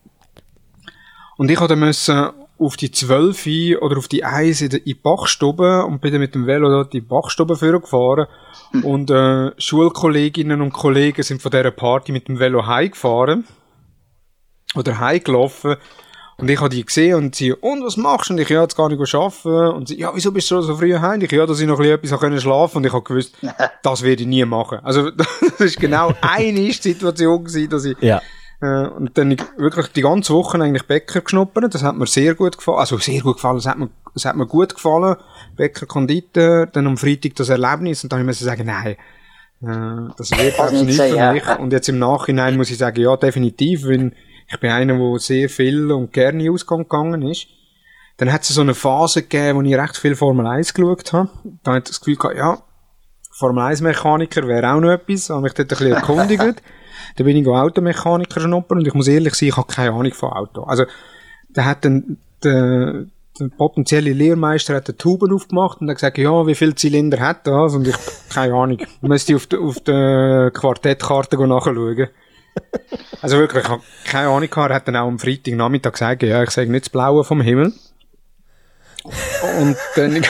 Und 1.38 1.50
ich 1.50 1.60
hatte 1.60 1.76
müssen 1.76 2.30
auf 2.62 2.78
die 2.78 2.92
12 2.92 3.82
oder 3.82 3.98
auf 3.98 4.08
die 4.08 4.24
1 4.24 4.62
in 4.62 4.70
die 4.70 4.94
Bachstube 4.94 5.84
und 5.86 6.00
bin 6.00 6.12
dann 6.12 6.22
mit 6.22 6.36
dem 6.36 6.46
Velo 6.46 6.70
dort 6.70 6.94
in 6.94 7.02
die 7.02 7.08
Bachstube 7.08 7.58
gefahren. 7.58 8.28
Und 8.84 9.10
äh, 9.10 9.52
Schulkolleginnen 9.60 10.62
und 10.62 10.72
Kollegen 10.72 11.24
sind 11.24 11.42
von 11.42 11.52
dieser 11.52 11.72
Party 11.72 12.12
mit 12.12 12.28
dem 12.28 12.40
Velo 12.40 12.68
heimgefahren. 12.68 13.46
Oder 14.76 15.00
heimgelaufen. 15.00 15.76
Und 16.38 16.50
ich 16.50 16.60
habe 16.60 16.70
die 16.70 16.86
gesehen 16.86 17.16
und 17.16 17.36
sie, 17.36 17.52
und 17.54 17.84
was 17.84 17.98
machst 17.98 18.30
du? 18.30 18.34
Und 18.34 18.40
ich, 18.40 18.50
ja, 18.50 18.62
jetzt 18.62 18.76
gar 18.76 18.90
nicht 18.90 19.14
arbeiten. 19.14 19.76
Und 19.76 19.90
sie, 19.90 20.00
ja, 20.00 20.12
wieso 20.14 20.32
bist 20.32 20.50
du 20.50 20.56
schon 20.56 20.64
so 20.64 20.76
früh 20.76 20.98
heim? 20.98 21.22
Ich, 21.22 21.32
ja, 21.32 21.46
dass 21.46 21.60
ich 21.60 21.68
noch 21.68 21.80
ein 21.80 22.00
bisschen 22.00 22.16
etwas 22.16 22.20
können 22.20 22.42
schlafen 22.42 22.78
Und 22.78 22.86
ich 22.86 22.94
habe 22.94 23.04
gewusst, 23.04 23.36
das 23.84 24.02
werde 24.02 24.22
ich 24.22 24.28
nie 24.28 24.46
machen. 24.46 24.80
Also, 24.84 25.12
das 25.12 25.60
ist 25.60 25.80
genau 25.80 26.14
eine 26.22 26.72
Situation 26.74 27.44
gewesen, 27.44 27.70
dass 27.70 27.86
ich, 27.86 27.96
Ja. 28.02 28.22
Äh, 28.62 28.88
und 28.88 29.18
dann 29.18 29.32
ich 29.32 29.42
wirklich 29.58 29.88
die 29.88 30.02
ganze 30.02 30.34
Woche 30.34 30.62
eigentlich 30.62 30.86
Bäcker 30.86 31.22
geschnuppert. 31.22 31.74
Das 31.74 31.84
hat 31.84 31.98
mir 31.98 32.06
sehr 32.06 32.36
gut 32.36 32.58
gefallen. 32.58 32.78
Also, 32.78 32.98
sehr 32.98 33.22
gut 33.22 33.38
gefallen. 33.38 33.58
Es 33.58 33.66
hat 33.66 33.80
mir, 33.80 33.90
es 34.16 34.26
hat 34.26 34.36
mir 34.36 34.46
gut 34.46 34.76
gefallen. 34.76 35.16
Bäcker 35.56 35.88
Konditor. 35.88 36.68
Dann 36.68 36.88
am 36.88 36.98
Freitag 36.98 37.36
das 37.36 37.50
Erlebnis. 37.50 38.04
Und 38.04 38.14
dann 38.14 38.26
musste 38.26 38.44
ich 38.44 38.50
sagen, 38.50 38.68
nein. 38.68 38.98
Äh, 39.64 40.14
das 40.16 40.32
wird 40.32 40.60
einfach 40.60 40.72
nicht 40.72 40.96
für 40.96 41.16
ja. 41.16 41.34
mich. 41.34 41.48
Und 41.58 41.74
jetzt 41.74 41.90
im 41.90 41.98
Nachhinein 41.98 42.56
muss 42.56 42.70
ich 42.70 42.78
sagen, 42.78 43.02
ja, 43.02 43.18
definitiv, 43.18 43.86
weil 43.86 44.14
ich 44.48 44.60
bin 44.60 44.70
einer, 44.70 44.98
der 44.98 45.20
sehr 45.20 45.50
viel 45.50 45.92
und 45.92 46.14
gerne 46.14 46.44
in 46.44 46.52
Ausgang 46.52 46.84
gegangen 46.84 47.24
ist. 47.24 47.48
Dann 48.18 48.32
hat 48.32 48.44
es 48.44 48.50
so 48.50 48.62
eine 48.62 48.76
Phase 48.76 49.24
gegeben, 49.24 49.58
wo 49.58 49.62
ich 49.64 49.76
recht 49.76 49.98
viel 49.98 50.16
Formel 50.16 50.46
1 50.46 50.76
geschaut 50.76 51.14
habe. 51.14 51.30
Da 51.64 51.78
ich 51.78 51.86
das 51.86 52.00
Gefühl 52.00 52.18
gehabt, 52.18 52.38
ja, 52.38 52.62
Formel 53.32 53.64
1 53.64 53.82
Mechaniker 53.82 54.48
wäre 54.48 54.74
auch 54.74 54.80
noch 54.80 54.92
etwas. 54.92 55.32
Habe 55.32 55.42
mich 55.42 55.54
dort 55.54 55.72
ein 55.72 55.78
bisschen 55.78 55.94
erkundigt. 55.94 56.62
dann 57.16 57.26
bin 57.26 57.38
ich 57.38 57.44
go 57.44 57.56
Automechaniker 57.56 58.42
schnuppern 58.42 58.80
und 58.80 58.88
ich 58.88 58.94
muss 58.94 59.08
ehrlich 59.08 59.36
sein, 59.36 59.50
ich 59.50 59.58
habe 59.58 59.72
keine 59.72 59.92
Ahnung 59.92 60.14
von 60.14 60.32
Auto. 60.32 60.64
Also, 60.64 60.86
da 61.50 61.66
hat 61.66 61.86
dann 61.86 62.18
der, 62.44 63.06
der 63.40 63.48
potenzielle 63.58 64.14
Lehrmeister 64.14 64.76
hat 64.76 64.88
die 64.88 64.94
Tuben 64.94 65.34
aufgemacht 65.34 65.82
und 65.82 65.90
hat 65.90 65.98
gesagt, 65.98 66.18
ja, 66.18 66.48
wie 66.48 66.56
viel 66.56 66.76
Zylinder 66.76 67.20
hat 67.20 67.48
das? 67.48 67.76
Und 67.76 67.88
ich, 67.88 67.96
keine 68.30 68.54
Ahnung. 68.54 68.80
Müsste 69.02 69.34
ich 69.34 69.36
auf 69.38 69.48
der, 69.48 69.60
auf 69.60 69.80
der 69.82 70.52
Quartettkarte 70.52 71.36
nachschauen. 71.48 72.10
Also 73.22 73.38
wirklich, 73.38 73.64
ich 73.64 73.70
habe 73.70 73.84
keine 74.06 74.30
Ahnung 74.30 74.50
gehabt. 74.50 74.72
Er 74.72 74.76
hat 74.76 74.88
dann 74.88 74.96
auch 74.96 75.08
am 75.08 75.20
Freitagnachmittag 75.20 75.94
gesagt, 75.94 76.24
ja, 76.24 76.44
ich 76.44 76.50
sage 76.52 76.72
nicht 76.72 76.86
das 76.86 76.90
Blaue 76.90 77.24
vom 77.24 77.42
Himmel. 77.42 77.74
Und 79.04 79.78
dann, 79.96 80.22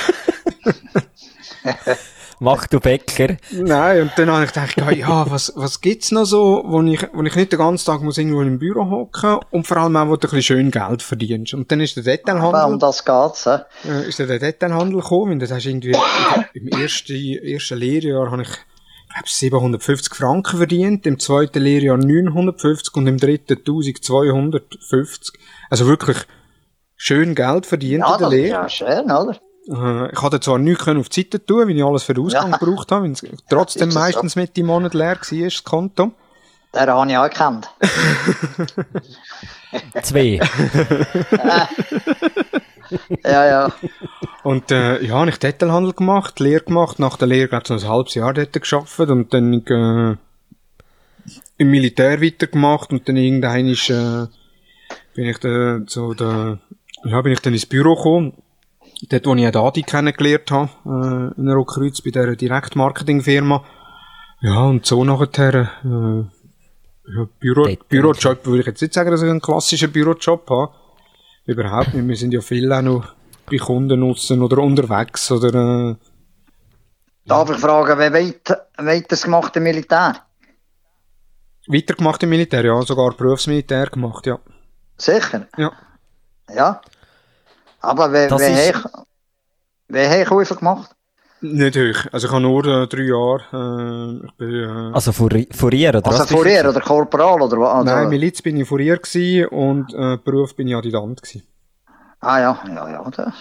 Mach 2.44 2.66
du 2.66 2.80
Bäcker. 2.80 3.38
nein, 3.52 4.02
und 4.02 4.12
dann 4.18 4.32
habe 4.32 4.46
ich 4.46 4.52
gedacht, 4.52 4.98
ja, 4.98 5.30
was, 5.30 5.54
was 5.56 5.80
gibt's 5.80 6.10
noch 6.12 6.26
so, 6.26 6.64
wo 6.66 6.82
ich, 6.82 7.00
wo 7.14 7.22
ich 7.22 7.36
nicht 7.36 7.52
den 7.52 7.60
ganzen 7.60 7.86
Tag 7.86 8.02
muss 8.02 8.18
irgendwo 8.18 8.42
im 8.42 8.58
Büro 8.58 8.90
hocken 8.90 9.38
und 9.52 9.68
vor 9.68 9.78
allem 9.78 9.96
auch, 9.96 10.08
wo 10.08 10.16
du 10.16 10.28
ein 10.28 10.32
bisschen 10.32 10.42
schön 10.42 10.72
Geld 10.72 11.04
verdienst. 11.04 11.54
Und 11.54 11.72
dann 11.72 11.80
ist 11.82 11.96
der 11.98 12.02
Aber 12.04 12.12
Detailhandel, 12.18 12.74
um 12.74 12.80
das 12.80 13.06
geht's, 13.06 13.46
hä? 13.46 13.60
äh, 13.88 14.10
ist 14.10 14.20
dann 14.20 14.28
der 14.28 14.40
Detailhandel 14.40 15.02
gekommen, 15.02 15.34
und 15.34 15.40
das 15.40 15.52
hast 15.52 15.68
irgendwie, 15.68 15.96
im 16.56 16.68
ersten, 16.70 17.14
ersten 17.14 17.78
Lehrjahr 17.78 18.32
habe 18.32 18.42
ich, 18.42 18.48
glaube 18.50 19.28
750 19.28 20.16
Franken 20.16 20.58
verdient, 20.58 21.06
im 21.06 21.20
zweiten 21.20 21.62
Lehrjahr 21.62 21.98
950 21.98 22.96
und 22.96 23.06
im 23.06 23.18
dritten 23.18 23.58
1250. 23.58 25.40
Also 25.70 25.86
wirklich 25.86 26.18
schön 26.96 27.36
Geld 27.36 27.68
verdient 27.68 28.02
Ja, 28.08 28.14
in 28.16 28.20
der 28.20 28.30
das 28.30 28.34
ist 28.34 28.42
Lehre. 28.42 28.50
ja 28.64 28.70
schön, 28.70 29.12
oder? 29.12 29.38
Äh, 29.70 30.12
ich 30.12 30.22
hatte 30.22 30.40
zwar 30.40 30.58
nichts 30.58 30.86
können 30.86 31.00
auf 31.00 31.10
die 31.10 31.22
Seite 31.22 31.44
tun, 31.46 31.68
weil 31.68 31.78
ich 31.78 31.84
alles 31.84 32.04
für 32.04 32.14
den 32.14 32.26
Ausgang 32.26 32.52
Ja. 32.52 32.58
gebraucht 32.58 32.92
habe, 32.92 33.06
weil 33.06 33.12
es 33.12 33.24
trotzdem 33.50 33.90
Ist 33.90 33.94
das 33.94 33.94
so? 33.94 34.00
meistens 34.00 34.36
mit 34.36 34.58
im 34.58 34.66
Monat 34.68 34.94
leer 34.94 35.18
war, 35.20 35.40
das 35.44 35.64
Konto. 35.64 36.12
Den 36.74 36.90
habe 36.90 37.12
ich 37.12 37.18
auch 37.18 37.30
gekannt. 37.30 37.70
Zwei. 40.04 40.40
Ja, 43.24 43.46
ja. 43.46 43.72
Und 44.44 44.72
äh, 44.72 45.02
ja, 45.04 45.16
habe 45.16 45.30
ich 45.30 45.38
Detailhandel 45.38 45.94
gemacht, 45.94 46.40
Lehre 46.40 46.64
gemacht, 46.64 47.00
nach 47.00 47.18
der 47.18 47.28
Lehre 47.28 47.48
glaube 47.48 47.64
ich 47.64 47.68
so 47.68 47.74
ein 47.76 47.88
halbes 47.92 48.16
Jahr 48.16 48.34
dort 48.34 48.54
geschafft 48.54 49.00
und 49.00 49.34
dann 49.34 49.54
äh, 49.66 50.16
im 51.58 51.70
Militär 51.72 52.22
weitergemacht 52.22 52.92
und 52.92 53.08
dann 53.08 53.18
irgendwann 53.18 53.68
ist, 53.68 53.90
äh, 53.90 54.26
bin 55.14 55.26
ich 55.28 55.38
dann 55.38 55.86
so 55.88 56.14
der, 56.14 56.60
ja, 57.06 57.22
bin 57.22 57.32
ich 57.34 57.40
dann 57.40 57.54
ins 57.54 57.66
Büro 57.66 57.96
gekommen, 57.96 58.34
dort 59.08 59.26
wo 59.26 59.36
ich 59.36 59.56
auch 59.56 59.68
Adi 59.68 59.84
kennengelernt 59.84 60.52
habe, 60.52 60.70
äh, 61.36 61.40
in 61.40 61.50
Rockkreuz 61.50 62.02
bei 62.02 62.12
dieser 62.12 62.36
Direktmarketingfirma. 62.36 63.64
Ja, 64.42 64.64
und 64.66 64.86
so 64.86 65.04
nachher, 65.04 65.70
äh, 65.84 65.88
ja, 67.14 67.28
Büro, 67.40 67.64
Dort- 67.66 67.90
Bürojob 67.90 68.46
würde 68.46 68.62
ich 68.62 68.66
jetzt 68.68 68.82
nicht 68.82 68.94
sagen, 68.94 69.12
dass 69.12 69.22
ich 69.22 69.30
einen 69.30 69.42
klassischen 69.42 69.92
Bürojob 69.92 70.50
habe. 70.50 70.74
Überhaupt 71.46 71.94
nicht. 71.94 72.08
Wir 72.08 72.16
sind 72.16 72.34
ja 72.34 72.42
viel 72.42 72.72
auch 72.72 72.82
noch 72.82 73.14
bei 73.50 73.58
Kunden 73.58 74.00
nutzen 74.00 74.42
oder 74.42 74.60
unterwegs 74.60 75.32
oder, 75.32 75.92
äh, 75.92 75.96
Darf 77.26 77.50
ich 77.52 77.58
fragen, 77.58 77.98
wer 78.00 78.14
weit, 78.14 78.58
weit 78.78 79.12
das 79.12 79.24
gemacht 79.24 79.56
im 79.56 79.64
Militär? 79.64 80.16
weitergemacht 81.68 82.22
im 82.24 82.30
Militär, 82.30 82.66
ja, 82.66 82.82
sogar 82.82 83.12
Berufsmilitär 83.14 83.86
gemacht, 83.88 84.26
ja. 84.26 84.40
Sicher? 84.98 85.48
Ja. 85.58 85.72
Ja. 86.54 86.82
Aber 87.82 88.12
wer, 88.12 88.28
Das 88.30 88.40
wer, 88.42 88.52
ist- 88.70 88.84
hat- 88.84 89.06
wer 89.88 90.10
hat 90.22 90.28
Käufer 90.28 90.56
gemacht? 90.56 90.92
Nicht 91.44 91.76
hoch. 91.76 92.06
Also 92.12 92.28
ich 92.28 92.34
habe 92.34 92.42
nur 92.44 92.64
äh, 92.66 92.88
drei 92.88 93.02
Jahre, 93.02 93.42
äh, 94.22 94.26
ich 94.28 94.34
bin, 94.38 94.54
äh, 94.54 94.94
Also 94.94 95.12
Fourier 95.12 95.90
oder 95.96 96.06
Also 96.06 96.20
was? 96.20 96.30
gewesen? 96.30 96.68
oder 96.68 96.82
Korporal 96.82 97.42
oder 97.42 97.58
was? 97.60 97.84
nein? 97.86 98.10
Miliz 98.10 98.42
bin 98.44 98.58
ich 98.58 98.68
Fourier 98.68 98.98
gsi 98.98 99.46
und 99.50 99.92
äh, 99.96 100.18
Beruf 100.24 100.56
bin 100.56 100.68
ich 100.68 100.76
Adjutant 100.76 101.20
gsi. 101.24 101.44
Ah 102.20 102.40
ja, 102.40 102.60
ja, 102.68 102.90
ja, 102.90 103.10
das. 103.10 103.34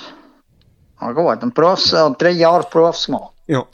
Ah 0.96 1.12
gut, 1.12 1.42
ein 1.42 1.53
Berufs, 1.53 1.92
äh, 1.92 2.11
drei 2.18 2.31
Jahre 2.31 2.66
Berufs 2.70 3.05
gemacht. 3.07 3.35
Ja. 3.46 3.64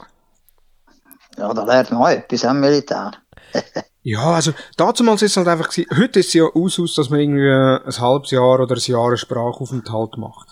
Ja, 1.37 1.53
da 1.53 1.63
lernt 1.63 1.91
man 1.91 2.01
auch 2.01 2.09
etwas 2.09 2.43
im 2.43 2.59
Militär. 2.59 3.11
Ja, 4.03 4.23
also 4.35 4.53
damals 4.77 5.21
ist 5.21 5.31
es 5.31 5.37
halt 5.37 5.49
einfach 5.49 5.67
gewesen, 5.67 5.89
heute 5.99 6.21
ist 6.21 6.27
es 6.27 6.33
ja 6.35 6.45
aus, 6.45 6.77
dass 6.95 7.09
man 7.09 7.19
irgendwie 7.19 7.49
ein 7.51 7.99
halbes 7.99 8.31
Jahr 8.31 8.57
oder 8.61 8.75
ein 8.75 8.79
Jahr 8.81 9.07
einen 9.07 9.17
Sprachaufenthalt 9.17 10.17
macht. 10.17 10.47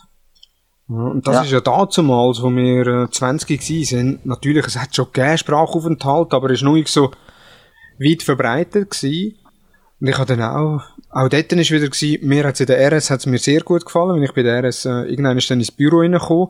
Ja, 0.88 0.96
und 0.96 1.28
das 1.28 1.36
Ja. 1.36 1.42
ist 1.44 1.52
ja 1.52 1.62
damals, 1.62 2.42
wo 2.42 2.50
wir 2.50 2.88
äh, 2.88 3.10
20 3.10 3.48
gewesen 3.60 3.84
sind, 3.86 4.26
natürlich, 4.26 4.66
es 4.68 4.78
hat 4.80 4.96
schon 4.96 5.08
gegeben 5.12 5.38
Sprachaufenthalt, 5.38 6.34
aber 6.34 6.50
es 6.52 6.60
ist 6.60 6.64
noch 6.64 6.74
nicht 6.74 6.90
so 6.90 7.12
weit 8.00 8.24
verbreitet 8.24 8.92
gewesen. 8.92 9.36
Und 10.00 10.08
ich 10.08 10.18
habe 10.18 10.36
dann 10.36 10.42
auch, 10.42 10.82
auch 11.10 11.30
dort 11.30 11.52
ist 11.54 11.72
wieder 11.72 11.88
gewesen, 11.88 12.28
mir 12.28 12.44
hat's 12.44 12.60
in 12.60 12.68
der 12.68 12.92
RS 12.92 13.10
hat's 13.10 13.26
mir 13.26 13.38
sehr 13.40 13.62
gut 13.62 13.86
gefallen, 13.86 14.16
wenn 14.16 14.24
ich 14.24 14.34
bei 14.34 14.44
der 14.44 14.62
RS, 14.64 14.86
äh, 14.86 14.90
irgendwann 15.10 15.40
dann 15.40 15.60
ins 15.60 15.72
Büro 15.72 16.00
reingekommen, 16.00 16.50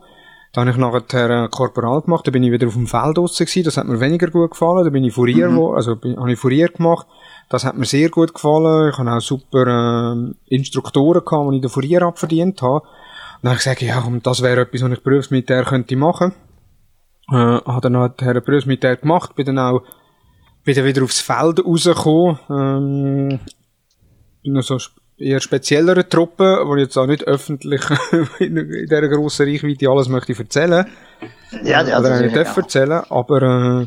da 0.52 0.62
habe 0.62 0.70
ich 0.70 0.76
nachher 0.76 1.30
äh, 1.44 1.48
Korporal 1.48 2.02
gemacht, 2.02 2.26
da 2.26 2.30
bin 2.30 2.42
ich 2.42 2.50
wieder 2.50 2.66
auf 2.66 2.74
dem 2.74 2.86
Feld 2.86 3.16
draussen 3.16 3.46
gewesen, 3.46 3.64
das 3.64 3.76
hat 3.76 3.86
mir 3.86 4.00
weniger 4.00 4.28
gut 4.30 4.50
gefallen, 4.50 4.84
da 4.84 4.90
bin 4.90 5.04
ich 5.04 5.14
Fourier, 5.14 5.54
wo, 5.54 5.72
also 5.74 5.96
bin, 5.96 6.16
habe 6.18 6.32
ich 6.32 6.38
Fourier 6.38 6.68
gemacht, 6.68 7.06
das 7.48 7.64
hat 7.64 7.76
mir 7.78 7.86
sehr 7.86 8.08
gut 8.10 8.34
gefallen, 8.34 8.90
ich 8.90 8.98
habe 8.98 9.12
auch 9.12 9.20
super 9.20 10.12
ähm, 10.12 10.34
Instruktoren 10.46 11.24
gehabt, 11.24 11.52
die 11.52 11.56
ich 11.56 11.62
den 11.62 11.70
Fourier 11.70 12.02
abverdient 12.02 12.60
habe. 12.62 12.82
Und 13.36 13.44
dann 13.44 13.50
habe 13.50 13.58
ich 13.58 13.64
gesagt, 13.64 13.82
ja, 13.82 14.00
komm, 14.00 14.22
das 14.22 14.42
wäre 14.42 14.62
etwas, 14.62 14.82
was 14.82 14.92
ich 14.92 15.02
Berufsmilitär 15.02 15.64
könnte 15.64 15.96
machen. 15.96 16.32
Äh, 17.30 17.34
habe 17.34 17.80
dann 17.82 17.92
nachher 17.92 18.40
Berufsmilitär 18.40 18.96
gemacht, 18.96 19.34
bin 19.34 19.46
dann 19.46 19.58
auch 19.58 19.82
dann 20.64 20.84
wieder 20.84 21.04
aufs 21.04 21.20
Feld 21.20 21.64
rausgekommen, 21.64 22.38
ähm, 22.50 23.40
bin 24.42 24.52
noch 24.52 24.62
so, 24.62 24.78
eher 25.18 25.40
spezielleren 25.40 26.08
Truppe, 26.08 26.62
wo 26.64 26.76
ich 26.76 26.82
jetzt 26.82 26.96
auch 26.96 27.06
nicht 27.06 27.24
öffentlich 27.24 27.82
in, 28.38 28.56
in 28.56 28.86
dieser 28.86 29.08
grossen 29.08 29.48
Reichweite 29.48 29.88
alles 29.88 30.08
möchte 30.08 30.36
erzählen. 30.36 30.86
Ja, 31.62 31.82
ja, 31.82 31.98
Oder 31.98 32.10
das 32.10 32.18
auch 32.18 32.22
nicht 32.22 32.36
darf 32.36 32.56
erzählen, 32.56 33.02
aber, 33.08 33.82
äh, 33.82 33.86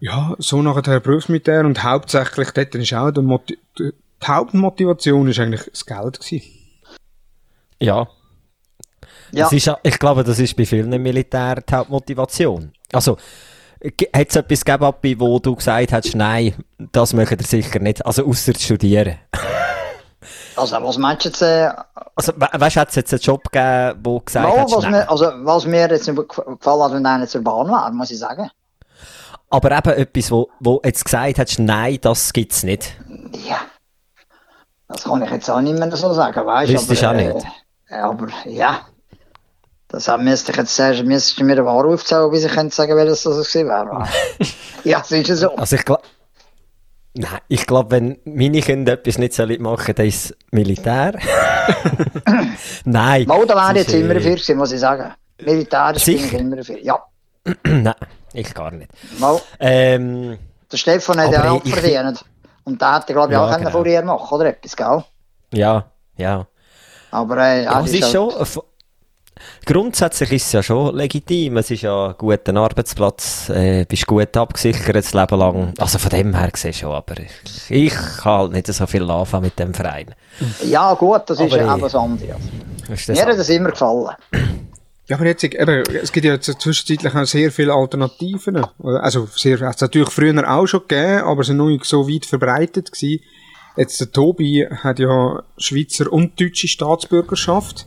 ja, 0.00 0.34
so 0.38 0.62
nachher 0.62 1.00
Berufsmilitär 1.00 1.64
und 1.64 1.82
hauptsächlich 1.82 2.50
dort 2.50 2.74
ist 2.74 2.92
auch 2.94 3.10
der 3.10 3.22
Moti 3.22 3.58
die 3.78 3.92
Hauptmotivation 4.24 5.28
ist 5.28 5.40
eigentlich 5.40 5.68
das 5.70 5.84
Geld 5.84 6.20
gewesen. 6.20 6.42
Ja. 7.80 8.08
Ja. 9.32 9.48
Ist, 9.48 9.70
ich 9.82 9.98
glaube, 9.98 10.24
das 10.24 10.38
ist 10.38 10.56
bei 10.56 10.66
vielen 10.66 10.90
Militär 11.02 11.56
die 11.56 11.74
Hauptmotivation. 11.74 12.72
Also, 12.92 13.16
hat 14.14 14.28
es 14.28 14.36
etwas 14.36 14.64
gegeben, 14.64 14.80
Papi, 14.80 15.18
wo 15.18 15.38
du 15.38 15.56
gesagt 15.56 15.92
hast, 15.92 16.14
nein, 16.14 16.54
das 16.92 17.12
möchte 17.12 17.36
ihr 17.36 17.44
sicher 17.44 17.78
nicht, 17.80 18.04
also 18.04 18.26
außer 18.26 18.54
zu 18.54 18.62
studieren? 18.62 19.18
Also, 20.54 20.76
was 20.82 20.98
meinst 20.98 21.24
du 21.24 21.28
jetzt? 21.30 21.42
Äh, 21.42 21.70
Also, 22.14 22.32
we 22.36 22.46
weißt 22.52 22.76
du, 22.76 22.80
hat 22.80 22.90
es 22.90 22.94
jetzt 22.94 23.12
einen 23.12 23.22
Job 23.22 23.42
gegeben, 23.50 24.00
wo 24.04 24.18
du 24.18 24.24
gesagt 24.26 24.56
hast, 24.56 24.76
was, 24.76 24.82
nein. 24.82 24.92
mir, 24.92 25.10
also, 25.10 25.24
was 25.38 25.66
mir 25.66 25.88
jetzt 25.88 26.06
nicht 26.06 26.28
gefallen 26.28 26.82
hat, 26.82 26.92
wenn 26.92 27.06
einer 27.06 27.26
zur 27.26 27.42
Bahn 27.42 27.70
war, 27.70 27.90
muss 27.90 28.10
ich 28.10 28.18
sagen. 28.18 28.50
Aber 29.50 29.70
eben 29.70 29.90
etwas, 29.98 30.30
wo, 30.30 30.48
wo 30.60 30.80
jetzt 30.84 31.04
gesagt 31.04 31.38
hast, 31.38 31.58
nein, 31.58 31.98
das 32.00 32.32
gibt's 32.32 32.62
nicht. 32.62 32.94
Ja. 33.48 33.60
Das 34.88 35.04
kann 35.04 35.22
ich 35.22 35.30
jetzt 35.30 35.50
auch 35.50 35.60
nicht 35.60 35.78
mehr 35.78 35.96
so 35.96 36.12
sagen, 36.12 36.46
weißt 36.46 36.70
du? 36.70 36.74
Wüsstest 36.74 37.02
aber, 37.02 37.18
auch 37.18 37.34
nicht. 37.34 37.46
Äh, 37.88 37.96
aber, 37.96 38.28
ja. 38.44 38.80
Das 39.92 40.08
müsste 40.18 40.52
ich 40.52 40.58
jetzt 40.58 40.74
sagen, 40.74 41.06
müsstest 41.06 41.38
du 41.38 41.44
mir 41.44 41.62
Ware 41.64 41.86
aufzählen, 41.88 42.30
bis 42.30 42.44
ich 42.44 42.52
könnte 42.52 42.74
sagen, 42.74 42.96
welches 42.96 43.22
das 43.24 43.36
gewesen 43.52 43.68
wäre. 43.68 44.08
ja, 44.84 44.98
das 44.98 45.10
ist 45.12 45.28
ja 45.28 45.36
so. 45.36 45.54
Also 45.56 45.76
ich 45.76 45.84
glaube, 45.84 46.02
nein, 47.14 47.38
ich 47.48 47.66
glaube, 47.66 47.90
wenn 47.90 48.18
meine 48.24 48.60
Kinder 48.62 48.94
etwas 48.94 49.18
nicht 49.18 49.34
sollen 49.34 49.60
machen, 49.60 49.94
dann 49.94 50.06
ist 50.06 50.24
es 50.30 50.36
Militär. 50.50 51.12
nein. 52.84 53.26
Mal, 53.26 53.46
da 53.46 53.54
wäre 53.54 53.78
jetzt 53.78 53.92
immer 53.92 54.14
dafür 54.14 54.30
gewesen, 54.32 54.56
muss 54.56 54.72
ich 54.72 54.80
sagen. 54.80 55.12
Militär 55.40 55.92
ist 55.94 56.08
ich 56.08 56.32
immer 56.32 56.56
dafür. 56.56 56.78
Ja. 56.82 56.98
Nein, 57.64 57.94
ich 58.32 58.54
gar 58.54 58.70
nicht. 58.70 58.90
Mal, 59.18 59.40
Ähm, 59.58 60.38
der 60.70 60.76
Stefan 60.76 61.20
hat 61.20 61.32
ja 61.32 61.50
auch 61.50 61.64
ich- 61.64 61.74
verdient. 61.74 62.24
Und 62.64 62.80
der 62.80 62.94
hätte, 62.96 63.12
glaube 63.12 63.32
ich, 63.32 63.38
Ja, 63.38 63.44
auch 63.50 63.56
genau. 63.58 63.70
Fourier 63.70 64.02
machen 64.04 64.32
oder 64.36 64.46
etwas, 64.50 64.76
gell? 64.76 65.02
ja, 65.52 65.84
ja. 66.16 66.46
Aber, 67.10 67.36
äh, 67.38 67.64
Ja, 67.64 67.80
es 67.82 67.92
ist 67.92 68.02
halt- 68.04 68.12
schon, 68.12 68.62
grundsätzlich 69.64 70.32
ist 70.32 70.46
es 70.46 70.52
ja 70.52 70.62
schon 70.62 70.94
legitim. 70.96 71.56
Es 71.56 71.70
ist 71.70 71.82
ja 71.82 72.08
ein 72.08 72.14
guter 72.18 72.56
Arbeitsplatz, 72.56 73.48
äh, 73.50 73.84
bist 73.88 74.06
gut 74.06 74.36
abgesichert 74.36 74.96
das 74.96 75.14
Leben 75.14 75.38
lang. 75.38 75.74
Also 75.78 75.98
von 75.98 76.10
dem 76.10 76.34
her 76.34 76.50
gesehen 76.50 76.72
schon, 76.72 76.92
aber 76.92 77.14
ich, 77.18 77.30
ich 77.70 77.94
kann 77.94 78.38
halt 78.38 78.52
nicht 78.52 78.66
so 78.66 78.86
viel 78.86 79.08
anfangen 79.10 79.44
mit 79.44 79.58
dem 79.58 79.74
Verein. 79.74 80.14
Ja, 80.64 80.94
gut, 80.94 81.22
das 81.26 81.38
ist 81.40 81.52
Aber 81.52 81.56
ja 81.56 81.66
ich- 81.66 81.72
eben 81.72 81.80
das 81.82 81.94
andere. 81.94 82.36
Das 82.88 83.00
ist 83.00 83.08
das 83.08 83.18
Mir 83.18 83.26
hat 83.26 83.38
das 83.38 83.48
immer 83.48 83.70
gefallen. 83.70 84.08
Ja, 85.08 85.16
aber 85.16 85.26
jetzt, 85.26 85.42
eben, 85.44 85.82
es 86.02 86.12
gibt 86.12 86.24
ja 86.24 86.32
jetzt 86.34 86.46
zwischenzeitlich 86.60 87.14
auch 87.14 87.24
sehr 87.26 87.50
viele 87.50 87.74
Alternativen. 87.74 88.64
Also, 88.82 89.26
sehr, 89.34 89.58
hat 89.60 89.74
es 89.76 89.80
natürlich 89.82 90.10
früher 90.10 90.48
auch 90.50 90.66
schon 90.66 90.82
gegeben, 90.86 91.24
aber 91.24 91.42
sind 91.44 91.56
noch 91.56 91.66
nicht 91.68 91.84
so 91.84 92.08
weit 92.08 92.24
verbreitet 92.24 92.92
gewesen. 92.92 93.20
Jetzt, 93.76 94.00
der 94.00 94.12
Tobi 94.12 94.66
hat 94.70 94.98
ja 94.98 95.42
Schweizer 95.58 96.12
und 96.12 96.40
deutsche 96.40 96.68
Staatsbürgerschaft. 96.68 97.86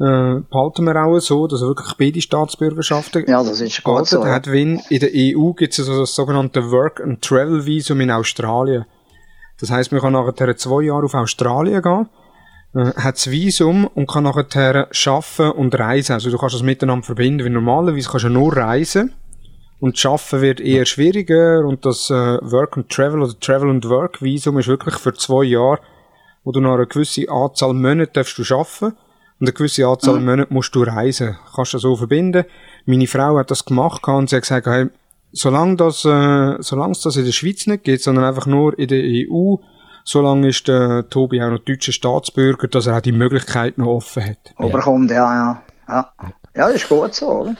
Äh, 0.00 0.40
behalten 0.50 0.84
wir 0.86 0.96
auch 0.96 1.20
so, 1.20 1.46
dass 1.46 1.62
er 1.62 1.68
wirklich 1.68 1.94
beide 1.96 2.20
Staatsbürgerschaften 2.20 3.26
Ja, 3.28 3.44
das 3.44 3.60
ist 3.60 3.84
gut 3.84 4.08
so. 4.08 4.26
Hat. 4.26 4.50
Wenn 4.50 4.80
in 4.90 4.98
der 4.98 5.10
EU 5.14 5.52
gibt 5.52 5.72
es 5.72 5.78
also 5.78 6.00
das 6.00 6.16
sogenannte 6.16 6.72
Work 6.72 7.00
and 7.00 7.22
Travel 7.22 7.64
Visum 7.64 8.00
in 8.00 8.10
Australien. 8.10 8.86
Das 9.60 9.70
heisst, 9.70 9.92
man 9.92 10.00
kann 10.00 10.14
nachher 10.14 10.56
zwei 10.56 10.82
Jahre 10.82 11.04
auf 11.04 11.14
Australien 11.14 11.80
gehen, 11.80 12.08
äh, 12.74 12.92
hat 13.00 13.14
das 13.14 13.30
Visum 13.30 13.86
und 13.86 14.08
kann 14.08 14.24
nachher 14.24 14.88
arbeiten 15.06 15.50
und 15.52 15.78
reisen. 15.78 16.14
Also 16.14 16.28
du 16.28 16.38
kannst 16.38 16.56
das 16.56 16.62
miteinander 16.62 17.06
verbinden, 17.06 17.44
weil 17.44 17.52
normalerweise 17.52 18.08
kannst 18.10 18.24
du 18.24 18.30
nur 18.30 18.56
reisen 18.56 19.12
und 19.78 19.96
das 19.96 20.06
Arbeiten 20.06 20.42
wird 20.42 20.60
eher 20.60 20.86
schwieriger 20.86 21.64
und 21.64 21.86
das 21.86 22.10
äh, 22.10 22.14
Work 22.14 22.78
and 22.78 22.88
Travel 22.88 23.22
oder 23.22 23.38
Travel 23.38 23.70
and 23.70 23.88
Work 23.88 24.22
Visum 24.22 24.58
ist 24.58 24.66
wirklich 24.66 24.96
für 24.96 25.14
zwei 25.14 25.44
Jahre, 25.44 25.78
wo 26.42 26.50
du 26.50 26.58
nach 26.58 26.74
einer 26.74 26.86
gewissen 26.86 27.28
Anzahl 27.28 27.74
Monate 27.74 28.10
darfst 28.12 28.36
du 28.36 28.54
arbeiten 28.54 28.96
und 29.40 29.48
eine 29.48 29.52
gewisse 29.52 29.86
Anzahl 29.86 30.20
Monate 30.20 30.52
musst 30.52 30.74
du 30.74 30.82
reisen. 30.82 31.36
Kannst 31.54 31.74
du 31.74 31.78
so 31.78 31.96
verbinden. 31.96 32.44
Meine 32.86 33.06
Frau 33.06 33.38
hat 33.38 33.50
das 33.50 33.64
gemacht 33.64 34.06
und 34.06 34.30
sie 34.30 34.36
hat 34.36 34.42
gesagt, 34.42 34.66
hey, 34.66 34.86
solange 35.32 35.76
das, 35.76 36.04
äh, 36.04 36.56
solange 36.60 36.92
es 36.92 37.00
das 37.00 37.16
in 37.16 37.24
der 37.24 37.32
Schweiz 37.32 37.66
nicht 37.66 37.84
gibt, 37.84 38.02
sondern 38.02 38.24
einfach 38.24 38.46
nur 38.46 38.78
in 38.78 38.88
der 38.88 39.02
EU, 39.02 39.56
solange 40.04 40.48
ist 40.48 40.68
der 40.68 41.08
Tobi 41.08 41.42
auch 41.42 41.50
noch 41.50 41.58
deutscher 41.58 41.92
Staatsbürger, 41.92 42.68
dass 42.68 42.86
er 42.86 42.96
auch 42.96 43.00
die 43.00 43.12
Möglichkeit 43.12 43.76
noch 43.76 43.88
offen 43.88 44.24
hat. 44.24 44.54
Überkommt, 44.58 45.10
ja, 45.10 45.16
ja. 45.34 45.62
Ja, 45.88 46.12
ja 46.54 46.66
das 46.68 46.76
ist 46.76 46.88
gut 46.88 47.14
so, 47.14 47.28
oder? 47.28 47.56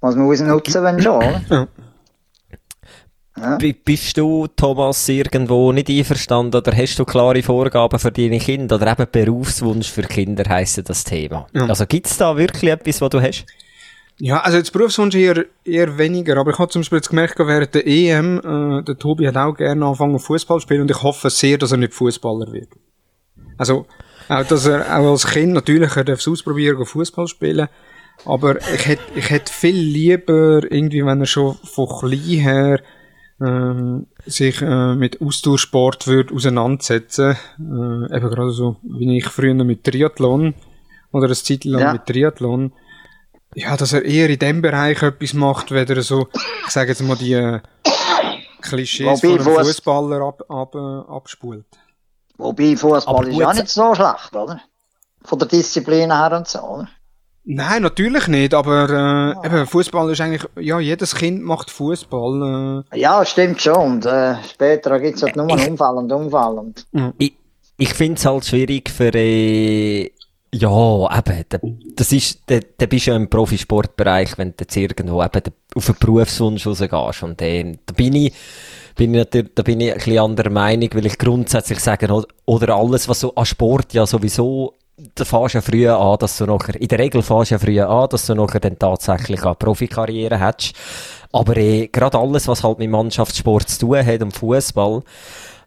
Was 0.00 0.16
wir 0.16 0.24
ausnutzen 0.24 0.82
wollen 0.82 1.00
schon, 1.00 1.16
oder? 1.16 1.68
B 3.58 3.72
bist 3.72 4.16
du, 4.16 4.46
Thomas, 4.46 5.08
irgendwo 5.08 5.70
nicht 5.70 5.90
einverstanden 5.90 6.56
oder 6.56 6.74
hast 6.74 6.98
du 6.98 7.04
klare 7.04 7.42
Vorgaben 7.42 7.98
für 7.98 8.10
deine 8.10 8.38
Kinder 8.38 8.76
oder 8.76 8.92
eben 8.92 9.06
Berufswunsch 9.12 9.90
für 9.90 10.02
Kinder 10.02 10.44
heisst 10.48 10.88
das 10.88 11.04
Thema? 11.04 11.46
Ja. 11.52 11.66
Also 11.66 11.84
gibt's 11.86 12.16
da 12.16 12.36
wirklich 12.36 12.70
etwas, 12.70 13.00
was 13.00 13.10
du 13.10 13.20
hast? 13.20 13.44
Ja, 14.18 14.40
also 14.40 14.56
jetzt 14.56 14.72
Berufswunsch 14.72 15.14
eher, 15.14 15.44
eher 15.64 15.98
weniger, 15.98 16.38
aber 16.38 16.52
ich 16.52 16.58
habe 16.58 16.70
zum 16.70 16.80
Beispiel 16.80 16.96
jetzt 16.96 17.10
gemerkt, 17.10 17.38
während 17.38 17.74
der 17.74 17.86
EM, 17.86 18.38
äh, 18.38 18.82
der 18.82 18.96
Tobi 18.96 19.28
hat 19.28 19.36
auch 19.36 19.54
gerne 19.54 19.84
angefangen 19.84 20.18
Fußball 20.18 20.58
zu 20.58 20.62
spielen 20.62 20.82
und 20.82 20.90
ich 20.90 21.02
hoffe 21.02 21.28
sehr, 21.28 21.58
dass 21.58 21.72
er 21.72 21.76
nicht 21.76 21.92
Fußballer 21.92 22.50
wird. 22.50 22.70
Also, 23.58 23.84
auch, 24.28 24.44
dass 24.44 24.64
er 24.64 24.86
auch 24.98 25.10
als 25.10 25.26
Kind 25.26 25.52
natürlich, 25.52 25.94
er 25.94 26.04
darf 26.04 26.20
es 26.20 26.28
ausprobieren, 26.28 26.86
Fußball 26.86 27.28
spielen, 27.28 27.68
aber 28.24 28.56
ich 28.56 28.86
hätte, 28.86 29.02
ich 29.14 29.28
hätte 29.28 29.52
viel 29.52 29.76
lieber 29.76 30.62
irgendwie, 30.70 31.04
wenn 31.04 31.20
er 31.20 31.26
schon 31.26 31.56
von 31.64 31.86
klein 31.86 32.40
her, 32.40 32.80
ähm, 33.40 34.06
sich 34.24 34.62
äh, 34.62 34.94
mit 34.94 35.20
Ausdauersport 35.20 36.06
würde 36.06 36.34
auseinandersetzen, 36.34 37.36
äh, 37.58 38.16
eben 38.16 38.30
gerade 38.30 38.50
so, 38.50 38.76
wie 38.82 39.18
ich 39.18 39.28
früher 39.28 39.54
mit 39.54 39.84
Triathlon, 39.84 40.54
oder 41.12 41.26
eine 41.26 41.34
Zeit 41.34 41.64
lang 41.64 41.80
Ja. 41.80 41.92
mit 41.92 42.06
Triathlon, 42.06 42.72
ja, 43.54 43.76
dass 43.76 43.92
er 43.92 44.04
eher 44.04 44.28
in 44.28 44.38
dem 44.38 44.62
Bereich 44.62 45.02
etwas 45.02 45.32
macht, 45.34 45.70
weder 45.70 46.02
so, 46.02 46.28
ich 46.66 46.72
sage 46.72 46.90
jetzt 46.90 47.02
mal, 47.02 47.16
die 47.16 47.34
äh, 47.34 47.60
Klischees 48.60 49.22
Wobei 49.22 49.38
von 49.42 49.54
einem 49.56 49.66
Fußballer 49.66 50.20
ab, 50.20 50.42
ab, 50.50 50.74
äh, 50.74 51.12
abspult. 51.12 51.66
Wobei 52.36 52.76
Fußball 52.76 53.28
ist 53.28 53.38
ja 53.38 53.54
nicht 53.54 53.68
so 53.68 53.94
schlecht, 53.94 54.34
oder? 54.34 54.60
Von 55.22 55.38
der 55.38 55.48
Disziplin 55.48 56.12
her 56.12 56.36
und 56.36 56.48
so, 56.48 56.60
oder? 56.60 56.88
Nein, 57.48 57.82
natürlich 57.82 58.26
nicht, 58.26 58.54
aber 58.54 59.36
äh, 59.42 59.46
eben, 59.46 59.66
Fußball 59.68 60.10
ist 60.10 60.20
eigentlich, 60.20 60.42
ja, 60.58 60.80
jedes 60.80 61.14
Kind 61.14 61.42
macht 61.44 61.70
Fußball. 61.70 62.84
Äh, 62.92 62.98
Ja, 62.98 63.24
stimmt 63.24 63.62
schon. 63.62 63.76
Und 63.92 64.06
äh, 64.06 64.34
später 64.52 64.98
gibt 64.98 65.16
es 65.16 65.22
halt 65.22 65.36
nur 65.36 65.48
einen 65.50 65.70
Unfall 65.70 65.96
und 65.96 66.10
Unfall. 66.10 66.58
Und, 66.58 66.86
Ich, 67.18 67.34
ich 67.78 67.94
finde 67.94 68.14
es 68.18 68.26
halt 68.26 68.44
schwierig 68.46 68.90
für, 68.90 69.14
äh, 69.14 70.10
ja, 70.52 71.18
eben, 71.18 71.44
da, 71.48 71.58
das 71.94 72.12
ist, 72.12 72.40
da, 72.46 72.58
da 72.78 72.86
bist 72.86 73.06
du 73.06 73.10
ja 73.12 73.16
im 73.16 73.28
Profisportbereich, 73.30 74.38
wenn 74.38 74.48
du 74.50 74.54
jetzt 74.60 74.76
irgendwo 74.76 75.22
eben 75.22 75.42
da- 75.42 75.50
auf 75.76 75.88
einen 75.88 75.98
Berufswunsch 76.00 76.66
rausgehst. 76.66 77.22
Und 77.22 77.40
äh, 77.42 77.76
da 77.84 77.92
bin 77.92 78.14
ich, 78.14 78.32
bin 78.96 79.12
ich 79.14 79.18
natürlich, 79.18 79.50
da 79.54 79.62
bin 79.62 79.80
ich 79.80 79.90
ein 79.92 79.98
bisschen 79.98 80.18
anderer 80.18 80.50
Meinung, 80.50 80.88
weil 80.94 81.06
ich 81.06 81.18
grundsätzlich 81.18 81.78
sage, 81.80 82.10
oder- 82.12 82.26
oder 82.46 82.74
alles, 82.76 83.08
was 83.08 83.20
so 83.20 83.34
an 83.34 83.44
Sport 83.44 83.92
ja 83.92 84.06
sowieso, 84.06 84.72
da 85.14 85.24
fährst 85.24 85.54
du 85.54 85.58
ja 85.58 85.62
früh 85.62 85.88
an, 85.88 86.18
dass 86.18 86.38
du 86.38 86.46
nachher, 86.46 86.80
in 86.80 86.88
der 86.88 86.98
Regel 86.98 87.22
fährst 87.22 87.50
du 87.50 87.54
ja 87.54 87.58
früh 87.58 87.80
an, 87.80 88.08
dass 88.08 88.26
du 88.26 88.34
nachher 88.34 88.60
dann 88.60 88.78
tatsächlich 88.78 89.44
eine 89.44 89.54
Profikarriere 89.54 90.40
hättest. 90.40 90.74
Aber 91.32 91.56
äh, 91.56 91.88
gerade 91.88 92.18
alles, 92.18 92.48
was 92.48 92.64
halt 92.64 92.78
mit 92.78 92.90
Mannschaftssport 92.90 93.68
zu 93.68 93.80
tun 93.80 94.06
hat 94.06 94.22
und 94.22 94.32
Fußball, 94.32 95.02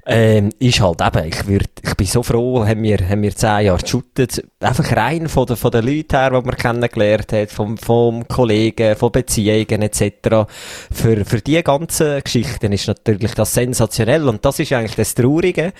ähm, 0.07 0.49
ist 0.57 0.82
halt 0.82 1.01
eben, 1.01 1.27
ich 1.27 1.45
würd, 1.45 1.69
ich 1.84 1.93
bin 1.95 2.07
so 2.07 2.23
froh, 2.23 2.65
haben 2.65 2.82
wir, 2.82 2.97
haben 3.07 3.21
wir 3.21 3.36
zehn 3.36 3.65
Jahre 3.65 3.77
geshootet. 3.80 4.43
Einfach 4.59 4.95
rein 4.95 5.30
von 5.30 5.45
den, 5.45 5.55
von 5.55 5.69
den 5.69 5.86
Leuten 5.86 6.17
her, 6.17 6.30
die 6.32 6.47
man 6.47 6.55
kennengelernt 6.55 7.32
hat, 7.32 7.51
vom, 7.51 7.77
vom 7.77 8.27
Kollegen, 8.27 8.95
von 8.95 9.11
Beziehungen 9.11 9.84
etc. 9.84 10.49
Für, 10.91 11.23
für 11.25 11.41
die 11.41 11.61
ganzen 11.61 12.23
Geschichten 12.23 12.71
ist 12.71 12.88
natürlich 12.88 13.36
das 13.36 13.53
sensationell 13.53 14.27
und 14.27 14.43
das 14.43 14.57
ist 14.57 14.73
eigentlich 14.73 14.95
das 14.95 15.13
Traurige. 15.13 15.73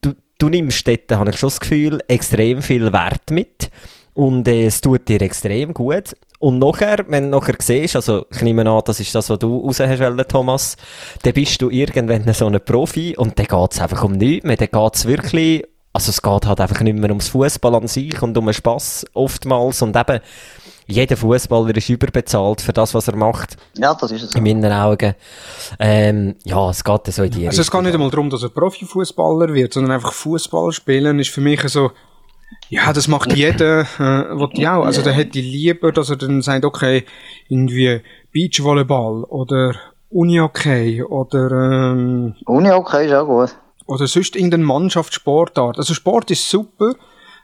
Du, 0.00 0.14
du 0.38 0.48
nimmst 0.48 0.86
dort, 0.86 1.10
habe 1.12 1.30
ich 1.30 1.36
schon 1.36 1.48
das 1.48 1.60
Gefühl, 1.60 2.00
extrem 2.08 2.62
viel 2.62 2.92
Wert 2.92 3.30
mit. 3.30 3.70
Und 4.14 4.48
äh, 4.48 4.66
es 4.66 4.80
tut 4.80 5.08
dir 5.08 5.22
extrem 5.22 5.74
gut. 5.74 6.16
Und 6.40 6.58
nachher, 6.58 7.04
wenn 7.08 7.30
du 7.30 7.38
nachher 7.38 7.56
siehst, 7.58 7.96
also 7.96 8.26
ich 8.32 8.42
nehme 8.42 8.68
an, 8.68 8.82
das 8.84 9.00
ist 9.00 9.14
das, 9.14 9.28
was 9.28 9.38
du 9.38 9.58
raus 9.58 9.80
hast 9.80 10.00
wollen, 10.00 10.28
Thomas, 10.28 10.76
dann 11.22 11.32
bist 11.32 11.60
du 11.60 11.68
irgendwann 11.68 12.32
so 12.32 12.46
ein 12.46 12.60
Profi 12.64 13.16
und 13.16 13.38
dann 13.38 13.46
geht's 13.46 13.80
einfach 13.80 14.04
um 14.04 14.12
nichts 14.12 14.44
mehr. 14.44 14.56
Dann 14.56 14.68
geht's 14.70 15.06
wirklich, 15.06 15.64
also 15.92 16.10
es 16.10 16.22
geht 16.22 16.46
halt 16.46 16.60
einfach 16.60 16.80
nicht 16.80 16.96
mehr 16.96 17.10
ums 17.10 17.28
Fußball 17.28 17.74
an 17.74 17.88
sich 17.88 18.20
und 18.22 18.38
um 18.38 18.46
den 18.46 18.54
Spass 18.54 19.04
oftmals 19.14 19.82
und 19.82 19.96
eben, 19.96 20.20
jeder 20.88 21.16
Fußballer 21.16 21.76
ist 21.76 21.88
überbezahlt 21.90 22.60
für 22.62 22.72
das, 22.72 22.94
was 22.94 23.08
er 23.08 23.16
macht. 23.16 23.56
Ja, 23.76 23.94
das 23.94 24.10
ist 24.10 24.22
es. 24.22 24.34
In 24.34 24.42
meinen 24.42 24.72
Augen. 24.72 25.14
Ähm, 25.78 26.34
ja, 26.44 26.70
es 26.70 26.82
geht 26.82 27.06
so 27.06 27.22
in 27.22 27.30
die 27.30 27.46
Also 27.46 27.60
es 27.60 27.70
geht 27.70 27.82
nicht 27.82 27.94
einmal 27.94 28.10
darum, 28.10 28.30
dass 28.30 28.42
er 28.42 28.48
Profifußballer 28.48 29.52
wird, 29.52 29.74
sondern 29.74 29.92
einfach 29.92 30.12
Fußball 30.12 30.72
spielen 30.72 31.18
ist 31.18 31.30
für 31.30 31.42
mich 31.42 31.60
so, 31.68 31.90
ja, 32.70 32.92
das 32.92 33.06
macht 33.06 33.34
jeder, 33.34 33.82
äh, 33.82 33.86
was 33.98 34.50
ja 34.54 34.78
auch. 34.78 34.86
Also 34.86 35.02
der 35.02 35.12
hätte 35.12 35.38
lieber, 35.38 35.92
dass 35.92 36.08
er 36.10 36.16
dann 36.16 36.40
sagt, 36.40 36.64
okay, 36.64 37.04
irgendwie 37.48 38.00
Beachvolleyball 38.32 39.24
oder 39.24 39.74
Unihockey 40.10 41.02
oder 41.02 41.50
ähm, 41.92 42.34
Uni-Hockey 42.46 43.06
ist 43.06 43.12
auch 43.12 43.26
gut. 43.26 43.54
oder 43.86 44.06
sonst 44.06 44.36
irgendeine 44.36 44.64
Mannschaftssportart. 44.64 45.76
Also 45.76 45.92
Sport 45.92 46.30
ist 46.30 46.48
super, 46.48 46.94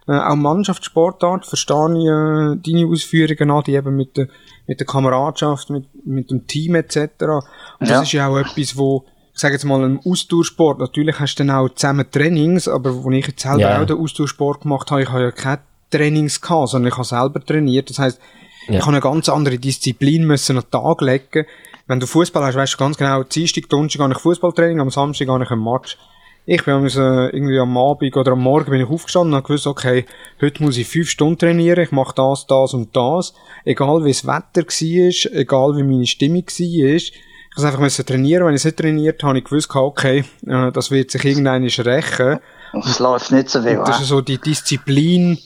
äh, 0.06 0.12
auch 0.12 0.34
Mannschaftssportart 0.36 1.46
verstehe 1.46 1.88
ich 1.98 2.04
äh, 2.04 2.72
deine 2.72 2.86
Ausführungen 2.90 3.50
an, 3.50 3.62
die 3.64 3.74
eben 3.74 3.96
mit 3.96 4.16
der, 4.16 4.28
mit 4.66 4.80
der 4.80 4.86
Kameradschaft, 4.86 5.70
mit, 5.70 5.86
mit 6.06 6.30
dem 6.30 6.46
Team 6.46 6.74
etc. 6.74 6.96
Und 6.98 7.44
das 7.80 7.90
Ja. 7.90 8.02
ist 8.02 8.12
ja 8.12 8.28
auch 8.28 8.36
etwas, 8.38 8.76
wo, 8.76 9.04
ich 9.32 9.40
sage 9.40 9.54
jetzt 9.54 9.64
mal, 9.64 9.82
im 9.82 10.00
Austauschsport, 10.04 10.78
natürlich 10.78 11.18
hast 11.18 11.36
du 11.36 11.44
dann 11.44 11.56
auch 11.56 11.68
zusammen 11.70 12.06
Trainings, 12.10 12.68
aber 12.68 13.02
wo 13.02 13.10
ich 13.10 13.26
jetzt 13.26 13.40
selber 13.42 13.60
Ja. 13.60 13.80
auch 13.82 13.86
den 13.86 13.98
Austauschsport 13.98 14.62
gemacht 14.62 14.90
habe, 14.90 15.02
ich 15.02 15.08
habe 15.08 15.22
ja 15.22 15.30
keine 15.30 15.60
Trainings 15.90 16.40
gehabt, 16.40 16.68
sondern 16.70 16.88
ich 16.92 16.96
habe 16.96 17.04
selber 17.06 17.44
trainiert. 17.44 17.88
Das 17.90 17.98
heisst, 17.98 18.20
Ja. 18.68 18.74
ich 18.74 18.80
habe 18.82 18.92
eine 18.92 19.00
ganz 19.00 19.28
andere 19.28 19.58
Disziplin 19.58 20.26
müssen 20.26 20.56
an 20.58 20.64
den 20.64 20.70
Tag 20.70 21.00
legen. 21.00 21.46
Wenn 21.86 22.00
du 22.00 22.06
Fußball 22.06 22.42
hast, 22.44 22.54
weißt 22.56 22.74
du 22.74 22.78
ganz 22.78 22.96
genau, 22.96 23.22
Dienstag, 23.24 23.68
Donnerstag 23.68 24.00
habe 24.02 24.12
ich 24.14 24.18
Fußballtraining, 24.18 24.80
am 24.80 24.90
Samstag 24.90 25.28
habe 25.28 25.44
ich 25.44 25.50
einen 25.50 25.62
Match. 25.62 25.98
Ich 26.46 26.62
bin 26.62 26.74
am, 26.74 26.84
äh, 26.84 27.28
irgendwie 27.30 27.58
am 27.58 27.76
Abend 27.78 28.14
oder 28.18 28.32
am 28.32 28.42
Morgen 28.42 28.70
bin 28.70 28.80
ich 28.80 28.88
aufgestanden 28.88 29.32
und 29.32 29.36
habe 29.36 29.46
gewusst, 29.46 29.66
okay, 29.66 30.04
heute 30.42 30.62
muss 30.62 30.76
ich 30.76 30.86
fünf 30.86 31.08
Stunden 31.08 31.38
trainieren, 31.38 31.82
ich 31.82 31.90
mache 31.90 32.14
das, 32.14 32.46
das 32.46 32.74
und 32.74 32.94
das. 32.94 33.32
Egal 33.64 34.04
wie 34.04 34.10
das 34.10 34.26
Wetter 34.26 34.66
war, 34.66 35.40
egal 35.40 35.76
wie 35.76 35.82
meine 35.82 36.06
Stimmung 36.06 36.44
war. 36.44 36.96
Ich 36.96 37.12
muss 37.56 37.64
einfach 37.64 37.80
müssen 37.80 38.04
trainieren. 38.04 38.44
Wenn 38.44 38.52
ich 38.52 38.60
es 38.60 38.64
nicht 38.66 38.76
trainiert 38.76 39.22
habe, 39.22 39.28
habe 39.28 39.38
ich 39.38 39.44
gewusst, 39.44 39.74
okay, 39.74 40.24
äh, 40.46 40.70
das 40.70 40.90
wird 40.90 41.10
sich 41.10 41.24
irgendwann 41.24 41.64
rächen. 41.64 42.40
Es 42.74 42.98
läuft 42.98 43.32
nicht 43.32 43.48
so 43.48 43.62
viel. 43.62 43.78
Und 43.78 43.88
das 43.88 44.02
ist 44.02 44.08
so 44.08 44.20
die 44.20 44.38
Disziplin, 44.38 45.38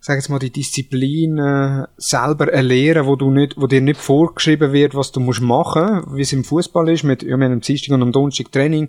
sag 0.00 0.16
jetzt 0.16 0.30
mal, 0.30 0.38
die 0.38 0.52
Disziplin 0.52 1.36
äh, 1.36 1.86
selber 1.98 2.50
erlernen, 2.50 3.04
wo 3.04 3.16
du 3.16 3.30
nicht, 3.30 3.60
wo 3.60 3.66
dir 3.66 3.82
nicht 3.82 4.00
vorgeschrieben 4.00 4.72
wird, 4.72 4.94
was 4.94 5.12
du 5.12 5.20
musst 5.20 5.42
machen, 5.42 6.04
wie 6.14 6.22
es 6.22 6.32
im 6.32 6.44
Fußball 6.44 6.88
ist, 6.88 7.02
mit, 7.02 7.22
ja, 7.22 7.36
wir 7.36 7.44
haben 7.44 7.52
am 7.52 7.60
Dienstag 7.60 7.92
und 7.92 8.02
am 8.02 8.12
Donnerstag 8.12 8.50
Training, 8.52 8.88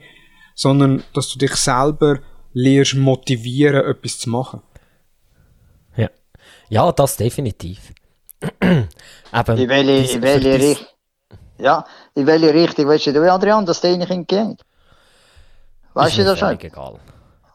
sondern 0.57 1.03
dass 1.13 1.29
du 1.29 1.37
dich 1.37 1.55
selber 1.55 2.19
lernst 2.51 2.95
motivieren, 2.95 3.85
etwas 3.85 4.17
zu 4.19 4.29
machen. 4.31 4.61
Ja. 5.95 6.09
ja, 6.69 6.91
das 6.91 7.15
definitiv. 7.15 7.93
Eben, 8.61 9.57
In 9.57 9.69
welche, 9.69 10.01
dies- 10.01 10.15
in 10.15 10.21
welche 10.23 10.53
Richtung? 10.59 10.87
Ja, 11.59 11.85
in 12.15 12.25
welche 12.27 12.53
Richtung 12.53 12.87
willst 12.87 13.05
du, 13.07 13.31
Adrian, 13.31 13.65
dass 13.65 13.81
deine 13.81 14.05
Kinder 14.05 14.25
gehen? 14.25 14.57
Weißt 15.93 16.11
ist 16.11 16.17
du 16.19 16.23
das 16.25 16.39
schon? 16.39 16.47
völlig 16.49 16.63
egal. 16.65 16.99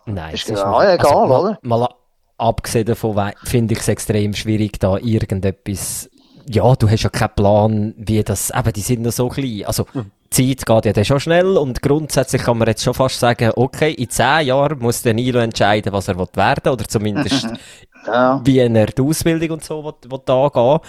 Nein, 0.06 0.34
Ist 0.34 0.48
es 0.48 0.58
ja 0.58 0.66
mir- 0.66 0.74
auch 0.76 0.82
egal, 0.82 1.26
mal, 1.28 1.40
oder? 1.40 1.58
Mal 1.62 1.82
a- 1.84 1.94
abgesehen 2.38 2.86
davon 2.86 3.32
finde 3.44 3.74
ich 3.74 3.80
es 3.80 3.88
extrem 3.88 4.34
schwierig, 4.34 4.78
da 4.80 4.96
irgendetwas, 4.98 6.08
ja, 6.48 6.74
du 6.74 6.88
hast 6.88 7.02
ja 7.04 7.10
keinen 7.10 7.34
Plan, 7.36 7.94
wie 7.96 8.22
das, 8.24 8.50
eben, 8.50 8.72
die 8.72 8.80
sind 8.80 9.02
noch 9.02 9.12
so 9.12 9.28
klein. 9.28 9.64
Also, 9.66 9.86
Hm. 9.92 10.10
Die 10.36 10.56
Zeit 10.56 10.66
geht 10.66 10.84
ja 10.86 10.92
dann 10.92 11.04
schon 11.04 11.20
schnell 11.20 11.56
und 11.56 11.82
grundsätzlich 11.82 12.42
kann 12.42 12.58
man 12.58 12.68
jetzt 12.68 12.82
schon 12.82 12.94
fast 12.94 13.18
sagen, 13.18 13.52
okay, 13.56 13.92
in 13.92 14.08
zehn 14.08 14.46
Jahren 14.46 14.78
muss 14.78 15.02
der 15.02 15.14
Nilo 15.14 15.40
entscheiden, 15.40 15.92
was 15.92 16.08
er 16.08 16.18
will 16.18 16.28
werden 16.34 16.72
oder 16.72 16.86
zumindest 16.86 17.48
Ja. 18.04 18.40
wie 18.44 18.58
er 18.58 18.86
die 18.86 19.00
Ausbildung 19.00 19.50
und 19.52 19.64
so 19.64 19.84
will, 19.84 20.10
will 20.10 20.20
angehen. 20.26 20.80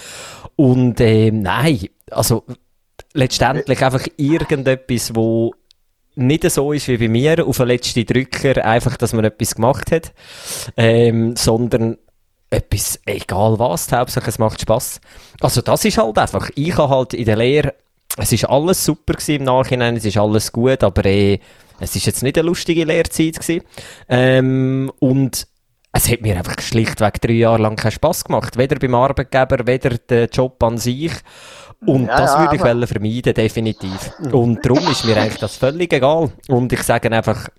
Und 0.56 1.00
ähm, 1.00 1.41
nein, 1.44 1.88
also 2.10 2.44
letztendlich 3.14 3.84
einfach 3.84 4.08
irgendetwas, 4.18 5.16
wo 5.16 5.54
nicht 6.16 6.50
so 6.50 6.74
ist 6.74 6.88
wie 6.88 6.98
bei 6.98 7.08
mir, 7.08 7.46
auf 7.46 7.58
den 7.58 7.68
letzten 7.68 8.06
Drücker, 8.06 8.64
einfach, 8.66 8.98
dass 8.98 9.14
man 9.14 9.26
etwas 9.26 9.56
gemacht 9.56 9.91
hat, 9.91 10.14
ähm, 10.78 11.36
sondern 11.36 11.98
etwas, 12.50 13.00
egal 13.06 13.58
was, 13.58 13.91
Hauptsache 13.91 14.30
es 14.30 14.38
macht 14.38 14.62
Spass. 14.62 15.02
Also 15.39 15.62
das 15.62 15.86
ist 15.86 15.98
halt 15.98 16.18
einfach, 16.18 16.50
ich 16.56 16.78
habe 16.78 16.96
halt 16.96 17.14
in 17.14 17.26
der 17.26 17.38
Lehre, 17.38 17.74
es 18.18 18.32
ist 18.32 18.45
alles 18.45 18.84
super 18.86 19.14
gewesen 19.14 19.36
im 19.36 19.43
Nachhinein, 19.43 19.95
es 19.95 20.05
ist 20.05 20.18
alles 20.18 20.51
gut, 20.51 20.84
aber 20.84 21.05
äh, 21.05 21.39
es 21.80 21.95
ist 21.95 22.05
jetzt 22.05 22.24
nicht 22.24 22.38
eine 22.38 22.47
lustige 22.47 22.86
Lehrzeit 22.86 23.39
gewesen. 23.39 23.64
Ähm, 24.07 24.91
und 24.99 25.47
es 25.91 26.09
hat 26.09 26.22
mir 26.22 26.38
einfach 26.38 26.59
schlichtweg 26.59 27.22
drei 27.22 27.34
Jahre 27.34 27.61
lang 27.61 27.76
keinen 27.76 27.91
Spass 27.91 28.24
gemacht. 28.24 28.57
Weder 28.57 28.78
beim 28.78 28.95
Arbeitgeber, 28.95 29.68
weder 29.68 29.97
der 29.97 30.26
Job 30.26 30.61
an 30.64 30.78
sich. 30.78 31.11
Und 31.86 32.07
Ja, 32.07 32.18
das 32.18 32.38
würde 32.39 32.55
ich 32.55 32.61
vermeiden, 32.61 33.34
definitiv. 33.34 34.11
Und 34.32 34.66
darum 34.66 34.88
ist 34.89 35.05
mir 35.05 35.18
eigentlich 35.18 35.39
das 35.39 35.57
völlig 35.57 35.91
egal. 35.91 36.32
Und 36.47 36.72
ich 36.72 36.82
sage 36.82 37.11
einfach, 37.11 37.49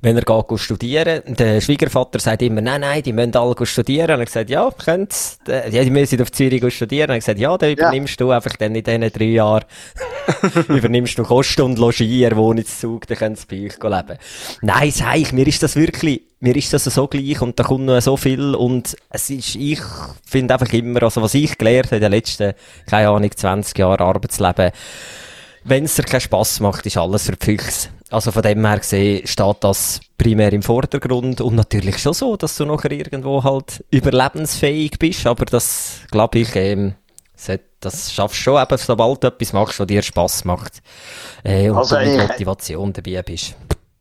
wenn 0.00 0.16
er 0.16 0.22
geht 0.22 0.60
studieren, 0.60 1.22
der 1.26 1.60
Schwiegervater 1.60 2.18
sagt 2.18 2.42
immer, 2.42 2.60
nein, 2.60 2.80
nein, 2.80 3.02
die 3.02 3.12
müssen 3.12 3.36
alle 3.36 3.54
studieren. 3.64 4.16
Und 4.16 4.20
ich 4.22 4.26
gesagt, 4.26 4.50
ja, 4.50 4.70
könnt's, 4.70 5.38
äh, 5.48 5.70
ja, 5.70 5.84
die 5.84 5.90
müssen 5.90 6.20
auf 6.20 6.32
Zürich 6.32 6.74
studieren. 6.74 7.10
Und 7.10 7.16
ich 7.16 7.24
gesagt, 7.24 7.38
ja, 7.38 7.56
dann 7.56 7.70
übernimmst 7.70 8.20
du 8.20 8.30
einfach 8.30 8.56
dann 8.56 8.74
in 8.74 8.82
diesen 8.82 9.12
drei 9.12 9.24
Jahren, 9.24 9.64
übernimmst 10.68 11.18
du 11.18 11.22
Kosten 11.22 11.62
und 11.62 11.78
Logier, 11.78 12.36
Wohnungszug, 12.36 13.06
dann 13.06 13.16
können 13.16 13.36
sie 13.36 13.46
bei 13.48 13.66
euch 13.66 13.82
leben. 13.82 14.18
Nein, 14.60 14.90
sag 14.90 15.16
ich, 15.16 15.32
mir 15.32 15.46
ist 15.46 15.62
das 15.62 15.76
wirklich, 15.76 16.22
mir 16.40 16.56
ist 16.56 16.72
das 16.72 16.84
so 16.84 17.06
gleich 17.06 17.40
und 17.40 17.58
da 17.58 17.62
kommt 17.62 17.84
noch 17.84 18.00
so 18.00 18.16
viel 18.16 18.54
und 18.54 18.96
es 19.10 19.30
ist, 19.30 19.54
ich 19.54 19.80
finde 20.24 20.54
einfach 20.54 20.72
immer, 20.72 21.02
also 21.04 21.22
was 21.22 21.34
ich 21.34 21.56
gelernt 21.56 21.86
habe 21.86 21.96
in 21.96 22.02
den 22.02 22.12
letzten, 22.12 22.54
keine 22.86 23.08
Ahnung, 23.08 23.30
20 23.30 23.78
Jahren 23.78 24.00
Arbeitsleben, 24.00 24.72
wenn 25.64 25.84
es 25.84 25.94
dir 25.94 26.02
keinen 26.02 26.20
Spass 26.20 26.58
macht, 26.58 26.86
ist 26.86 26.96
alles 26.96 27.26
für 27.26 27.36
die 27.36 27.44
Füchse. 27.44 27.88
Also 28.12 28.30
von 28.30 28.42
dem 28.42 28.64
her 28.64 28.78
gesehen 28.78 29.26
steht 29.26 29.56
das 29.60 30.00
primär 30.18 30.52
im 30.52 30.62
Vordergrund 30.62 31.40
und 31.40 31.54
natürlich 31.54 31.98
schon 31.98 32.12
so, 32.12 32.36
dass 32.36 32.56
du 32.56 32.66
nachher 32.66 32.92
irgendwo 32.92 33.42
halt 33.42 33.84
überlebensfähig 33.90 34.98
bist, 34.98 35.26
aber 35.26 35.46
das, 35.46 36.00
glaube 36.10 36.40
ich, 36.40 36.54
ähm, 36.54 36.94
das 37.80 38.12
schaffst 38.12 38.38
du 38.38 38.42
schon 38.42 38.62
eben, 38.62 38.78
sobald 38.78 39.24
du 39.24 39.28
etwas 39.28 39.52
machst, 39.52 39.80
was 39.80 39.86
dir 39.86 40.02
Spass 40.02 40.44
macht. 40.44 40.82
Äh, 41.42 41.70
und 41.70 41.78
Also 41.78 41.96
du 41.96 42.04
mit 42.04 42.28
Motivation 42.28 42.92
dabei 42.92 43.22
bist. 43.22 43.54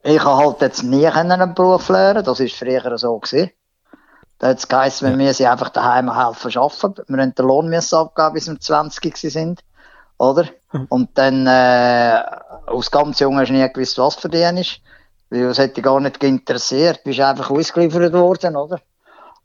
Ich 0.03 0.23
habe 0.23 0.45
halt 0.45 0.61
jetzt 0.61 0.83
nie 0.83 1.07
einen 1.07 1.53
Beruf 1.53 1.87
lernen, 1.89 2.23
das 2.23 2.39
ist 2.39 2.55
früher 2.55 2.97
so 2.97 3.17
gewesen. 3.17 3.51
Da 4.39 4.49
hat 4.49 4.57
es 4.57 4.67
geheißen, 4.67 5.07
wir 5.07 5.15
müssen 5.15 5.45
einfach 5.45 5.69
daheim 5.69 6.13
helfen 6.13 6.57
arbeiten. 6.57 7.03
Wir 7.07 7.21
haben 7.21 7.35
den 7.35 7.45
Lohn 7.45 7.69
müssen 7.69 7.95
abgeben, 7.95 8.33
bis 8.33 8.47
wir 8.47 8.59
20 8.59 9.01
gewesen 9.01 9.29
sind. 9.29 9.63
Oder? 10.21 10.45
Und 10.89 11.17
dann, 11.17 11.47
äh, 11.47 12.21
als 12.67 12.91
ganz 12.91 13.19
jung 13.19 13.39
hast 13.39 13.49
du 13.49 13.53
nie 13.53 13.67
gewusst, 13.73 13.97
was 13.97 14.15
für 14.15 14.29
dich 14.29 14.43
ist. 14.43 14.79
Weil 15.31 15.45
es 15.45 15.57
hätte 15.57 15.75
dich 15.75 15.83
gar 15.83 15.99
nicht 15.99 16.23
interessiert. 16.23 16.99
Du 16.99 17.05
bist 17.05 17.19
einfach 17.19 17.49
ausgeliefert 17.49 18.13
worden, 18.13 18.55
oder? 18.55 18.79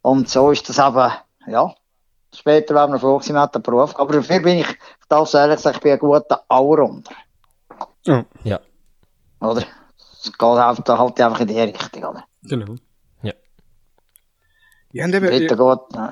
Und 0.02 0.28
so 0.28 0.50
ist 0.50 0.68
das 0.68 0.78
eben, 0.78 1.12
ja. 1.46 1.74
Später 2.34 2.74
werden 2.74 2.92
wir 2.92 2.98
froh 2.98 3.18
man 3.28 3.38
hat 3.38 3.54
den 3.54 3.62
Beruf. 3.62 3.98
Aber 3.98 4.12
dafür 4.12 4.40
bin 4.40 4.58
ich, 4.58 4.68
ich 4.68 5.08
darf 5.08 5.32
ehrlich 5.32 5.60
sagen, 5.60 5.76
ich 5.76 5.82
bin 5.82 5.92
ein 5.92 5.98
guter 5.98 6.42
Allrounder. 6.46 7.12
Ja, 8.04 8.26
Ja. 8.44 8.60
Oder? 9.40 9.62
Es 9.96 10.30
geht 10.30 10.42
halt, 10.42 10.86
halt 10.86 11.20
einfach 11.20 11.40
in 11.40 11.46
die 11.46 11.58
Richtung, 11.58 12.04
oder? 12.04 12.24
genau. 12.42 12.74
Ja. 14.96 15.06
Ja, 15.06 15.16
eben, 15.16 15.30
geht, 15.30 15.50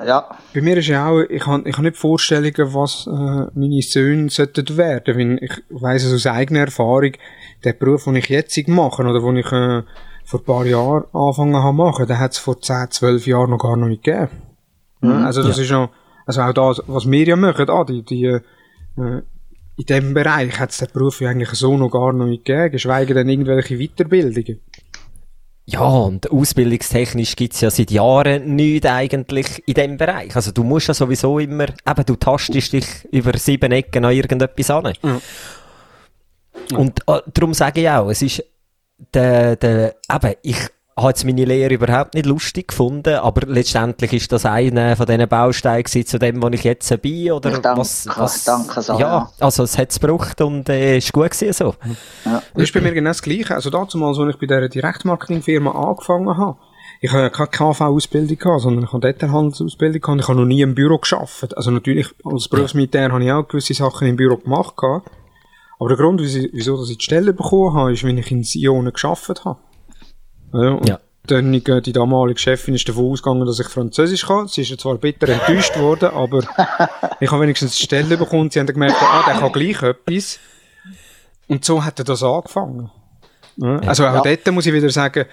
ja. 0.06 0.28
Bei 0.52 0.60
mir 0.60 0.76
ist 0.76 0.88
ja 0.88 1.08
auch, 1.08 1.20
ich 1.22 1.46
habe 1.46 1.68
ich 1.68 1.76
hab 1.76 1.82
nicht 1.82 1.96
Vorstellungen, 1.96 2.74
was 2.74 3.06
äh, 3.06 3.50
meine 3.58 3.82
Söhne 3.82 4.28
sollten 4.30 4.76
werden. 4.76 5.16
Weil 5.16 5.38
ich 5.42 5.62
weiss 5.70 6.04
es 6.04 6.12
aus 6.12 6.26
eigener 6.26 6.60
Erfahrung, 6.60 7.12
der 7.64 7.72
Beruf, 7.72 8.04
den 8.04 8.16
ich 8.16 8.28
jetzt 8.28 8.68
mache, 8.68 9.02
oder 9.02 9.20
den 9.20 9.36
ich 9.36 9.52
äh, 9.52 9.82
vor 10.24 10.40
ein 10.40 10.44
paar 10.44 10.66
Jahren 10.66 11.04
angefangen 11.12 11.56
habe 11.56 11.76
machen, 11.76 12.06
den 12.06 12.18
hat 12.18 12.32
es 12.32 12.38
vor 12.38 12.60
10, 12.60 12.90
12 12.90 13.26
Jahren 13.26 13.50
noch 13.50 13.58
gar 13.58 13.76
noch 13.76 13.88
nicht 13.88 14.04
gegeben. 14.04 14.28
Ja, 15.02 15.24
also 15.24 15.42
das 15.42 15.58
ist 15.58 15.70
ja, 15.70 15.90
also 16.26 16.40
auch 16.40 16.52
das, 16.52 16.82
was 16.86 17.10
wir 17.10 17.24
ja 17.24 17.36
machen, 17.36 17.68
ah, 17.68 17.84
die, 17.84 18.02
die, 18.02 18.24
äh, 18.24 18.40
in 19.76 19.86
diesem 19.86 20.14
Bereich 20.14 20.58
hat 20.58 20.70
es 20.70 20.78
den 20.78 20.88
Beruf 20.92 21.20
ja 21.20 21.30
eigentlich 21.30 21.50
so 21.50 21.76
noch 21.76 21.90
gar 21.90 22.12
noch 22.12 22.26
nicht 22.26 22.44
gegeben, 22.44 22.72
geschweige 22.72 23.12
denn 23.12 23.28
irgendwelche 23.28 23.76
Weiterbildungen. 23.76 24.60
Ja, 25.66 25.80
und 25.80 26.30
ausbildungstechnisch 26.30 27.36
gibt's 27.36 27.62
ja 27.62 27.70
seit 27.70 27.90
Jahren 27.90 28.54
nichts 28.54 28.86
eigentlich 28.86 29.66
in 29.66 29.74
dem 29.74 29.96
Bereich. 29.96 30.36
Also 30.36 30.52
du 30.52 30.62
musst 30.62 30.88
ja 30.88 30.94
sowieso 30.94 31.38
immer, 31.38 31.68
eben 31.68 32.06
du 32.06 32.16
tastest 32.16 32.74
dich 32.74 32.86
über 33.10 33.36
sieben 33.38 33.72
Ecken 33.72 34.04
an 34.04 34.12
irgendetwas 34.12 34.70
an. 34.70 34.92
Und 36.74 37.00
äh, 37.08 37.20
darum 37.32 37.54
sage 37.54 37.80
ich 37.80 37.88
auch, 37.88 38.10
es 38.10 38.20
ist 38.20 38.44
der, 39.14 39.56
der, 39.56 39.96
eben, 40.10 40.34
ich 40.42 40.58
habe 40.96 41.08
jetzt 41.08 41.24
meine 41.24 41.44
Lehre 41.44 41.74
überhaupt 41.74 42.14
nicht 42.14 42.26
lustig 42.26 42.68
gefunden, 42.68 43.14
aber 43.16 43.46
letztendlich 43.46 44.12
ist 44.12 44.30
das 44.30 44.46
einer 44.46 44.94
von 44.96 45.06
diesen 45.06 45.28
Bausteinen 45.28 45.84
zu 45.86 46.18
dem, 46.18 46.42
wo 46.42 46.48
ich 46.48 46.62
jetzt 46.62 47.02
bin, 47.02 47.32
oder 47.32 47.52
Ich 47.52 47.58
danke- 47.58 47.80
was, 47.80 48.06
was, 48.16 48.44
danke 48.44 48.80
so, 48.80 48.92
ja, 48.94 48.98
ja. 49.00 49.30
also 49.40 49.64
es 49.64 49.76
hat's 49.76 49.98
gebraucht 49.98 50.40
und 50.40 50.68
äh, 50.68 50.98
ist 50.98 51.12
gut 51.12 51.30
gewesen 51.32 51.52
so. 51.52 51.74
Das 52.24 52.42
ist 52.62 52.72
bei 52.72 52.80
mir 52.80 52.92
genau 52.92 53.10
das 53.10 53.22
Gleiche. 53.22 53.54
Also 53.54 53.70
damals, 53.70 54.18
als 54.18 54.34
ich 54.34 54.40
bei 54.40 54.46
dieser 54.46 54.68
Direktmarketingfirma 54.68 55.72
angefangen 55.72 56.36
habe, 56.36 56.58
ich 57.00 57.10
habe 57.12 57.22
ja 57.22 57.28
keine 57.30 57.48
KV-Ausbildung 57.48 58.38
gehabt, 58.38 58.62
sondern 58.62 58.84
ich 58.84 58.92
habe 58.92 59.00
dort 59.00 59.22
eine 59.22 59.32
Handelsausbildung 59.32 60.00
gehabt. 60.00 60.20
Ich 60.20 60.28
habe 60.28 60.38
noch 60.38 60.46
nie 60.46 60.62
im 60.62 60.74
Büro 60.74 60.98
geschafft. 60.98 61.56
Also 61.56 61.70
natürlich, 61.70 62.06
als 62.24 62.48
Berufsmilitär 62.48 63.10
habe 63.12 63.22
ich 63.24 63.32
auch 63.32 63.46
gewisse 63.48 63.74
Sachen 63.74 64.06
im 64.08 64.16
Büro 64.16 64.36
gemacht 64.36 64.76
gehabt. 64.76 65.10
Aber 65.78 65.88
der 65.88 65.98
Grund, 65.98 66.20
wieso, 66.22 66.82
ich 66.84 66.96
die 66.98 67.04
Stelle 67.04 67.32
bekommen 67.32 67.74
habe, 67.74 67.92
ist, 67.92 68.04
wenn 68.04 68.16
ich 68.16 68.30
in 68.30 68.42
Sion 68.44 68.90
geschafft 68.92 69.44
habe. 69.44 69.58
Ja, 70.54 70.70
und 70.70 70.88
Ja. 70.88 71.00
dann, 71.26 71.52
äh, 71.54 71.82
die 71.82 71.92
damalige 71.92 72.38
Chefin 72.38 72.74
ist 72.74 72.88
davon 72.88 73.10
ausgegangen, 73.10 73.46
dass 73.46 73.58
ich 73.60 73.66
Französisch 73.66 74.26
kann. 74.26 74.46
Sie 74.48 74.62
ist 74.62 74.70
ja 74.70 74.78
zwar 74.78 74.96
bitter 74.96 75.28
enttäuscht 75.28 75.76
worden, 75.78 76.10
aber 76.10 76.40
ich 77.20 77.30
habe 77.30 77.42
wenigstens 77.42 77.76
die 77.76 77.84
Stelle 77.84 78.16
bekommen. 78.16 78.50
Sie 78.50 78.58
haben 78.60 78.66
dann 78.66 78.74
gemerkt, 78.74 78.96
ah, 79.00 79.22
der 79.26 79.34
kann 79.40 79.52
gleich 79.52 79.82
etwas. 79.82 80.38
Und 81.48 81.64
so 81.64 81.84
hat 81.84 81.98
er 81.98 82.04
das 82.04 82.22
angefangen. 82.22 82.90
Ja, 83.56 83.78
also 83.80 84.06
auch 84.06 84.14
Ja. 84.14 84.22
dort 84.22 84.50
muss 84.52 84.66
ich 84.66 84.72
wieder 84.72 84.90
sagen, 84.90 85.26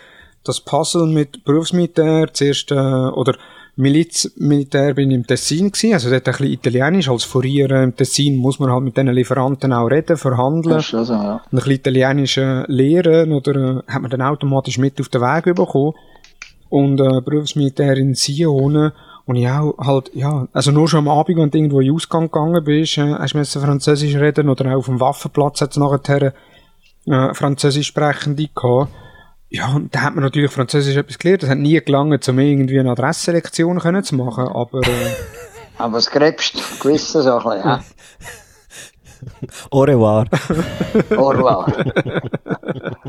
das 0.43 0.59
Puzzle 0.59 1.05
mit 1.07 1.43
Berufsmilitär, 1.43 2.33
zuerst, 2.33 2.71
äh, 2.71 2.75
oder 2.75 3.35
Milizmilitär 3.77 4.93
bin 4.93 5.11
ich 5.11 5.15
im 5.15 5.25
Tessin 5.25 5.71
gewesen, 5.71 5.93
also 5.93 6.09
dort 6.09 6.27
ein 6.27 6.31
bisschen 6.31 6.53
Italienisch, 6.53 7.09
als 7.09 7.23
Furier 7.23 7.69
im 7.83 7.95
Tessin 7.95 8.35
muss 8.35 8.59
man 8.59 8.71
halt 8.71 8.83
mit 8.83 8.97
den 8.97 9.07
Lieferanten 9.07 9.71
auch 9.71 9.87
reden, 9.87 10.17
verhandeln 10.17 10.75
Das 10.75 10.83
ist 10.83 10.89
schon 10.89 11.05
so, 11.05 11.13
ja. 11.13 11.35
ein 11.35 11.49
bisschen 11.51 11.71
Italienisch 11.71 12.37
äh, 12.37 12.63
lernen 12.67 13.31
oder 13.31 13.55
äh, 13.87 13.91
hat 13.91 14.01
man 14.01 14.11
dann 14.11 14.21
automatisch 14.21 14.77
mit 14.77 14.99
auf 14.99 15.09
den 15.09 15.21
Weg 15.21 15.55
bekommen. 15.55 15.93
Und 16.69 16.99
äh, 16.99 17.21
Berufsmilitär 17.21 17.97
in 17.97 18.15
Sion 18.15 18.91
und 19.25 19.35
ich 19.35 19.47
auch 19.47 19.77
halt, 19.77 20.11
ja, 20.13 20.47
also 20.51 20.71
nur 20.71 20.87
schon 20.87 20.99
am 20.99 21.07
Abend, 21.07 21.37
wenn 21.37 21.49
du 21.49 21.57
irgendwo 21.57 21.79
in 21.79 21.87
den 21.87 21.95
Ausgang 21.95 22.23
gegangen 22.23 22.63
bist, 22.63 22.97
äh, 22.97 23.13
hast 23.13 23.33
du 23.33 23.59
Französisch 23.59 24.15
reden 24.15 24.49
oder 24.49 24.71
auch 24.71 24.79
auf 24.79 24.85
dem 24.85 24.99
Waffenplatz 24.99 25.61
hat 25.61 25.71
es 25.71 25.77
nachher 25.77 26.33
äh, 27.05 27.33
Französisch 27.33 27.87
sprechende 27.87 28.49
gehabt. 28.53 28.91
Ja, 29.53 29.73
und 29.75 29.93
da 29.93 30.01
hat 30.01 30.15
man 30.15 30.23
natürlich 30.23 30.49
Französisch 30.49 30.95
etwas 30.95 31.19
gelernt. 31.19 31.43
Das 31.43 31.49
hat 31.49 31.57
nie 31.57 31.79
gelangt, 31.81 32.27
um 32.29 32.39
irgendwie 32.39 32.79
eine 32.79 32.91
Adresselektion 32.91 33.79
können 33.79 34.01
zu 34.01 34.15
machen, 34.15 34.47
aber 34.47 34.79
äh, 34.81 35.11
Aber 35.77 35.99
gewissen 35.99 37.21
so 37.21 37.37
ein 37.37 37.43
bisschen, 37.43 37.59
ja. 37.59 37.83
Au 39.71 39.81
revoir. 39.81 40.25
Au 41.17 41.29
revoir. 41.29 41.67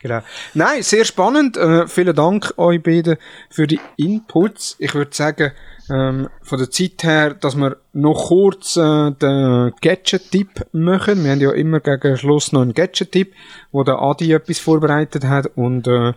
Genau. 0.00 0.20
Nein, 0.54 0.82
sehr 0.82 1.04
spannend. 1.04 1.56
Äh, 1.56 1.86
vielen 1.88 2.14
Dank 2.14 2.54
euch 2.58 2.82
beiden 2.82 3.16
für 3.50 3.66
die 3.66 3.80
Inputs. 3.96 4.76
Ich 4.78 4.94
würde 4.94 5.14
sagen, 5.14 5.52
ähm, 5.90 6.28
von 6.42 6.58
der 6.58 6.70
Zeit 6.70 7.02
her, 7.02 7.34
dass 7.34 7.56
wir 7.56 7.76
noch 7.92 8.28
kurz 8.28 8.76
äh, 8.76 9.10
den 9.12 9.72
Gadget-Tipp 9.80 10.66
machen. 10.72 11.24
Wir 11.24 11.32
haben 11.32 11.40
ja 11.40 11.52
immer 11.52 11.80
gegen 11.80 12.16
Schluss 12.16 12.52
noch 12.52 12.62
einen 12.62 12.74
Gadget-Tipp, 12.74 13.32
wo 13.72 13.84
der 13.84 14.00
Adi 14.00 14.32
etwas 14.32 14.58
vorbereitet 14.58 15.24
hat. 15.24 15.46
Und 15.56 15.86
äh, 15.86 16.12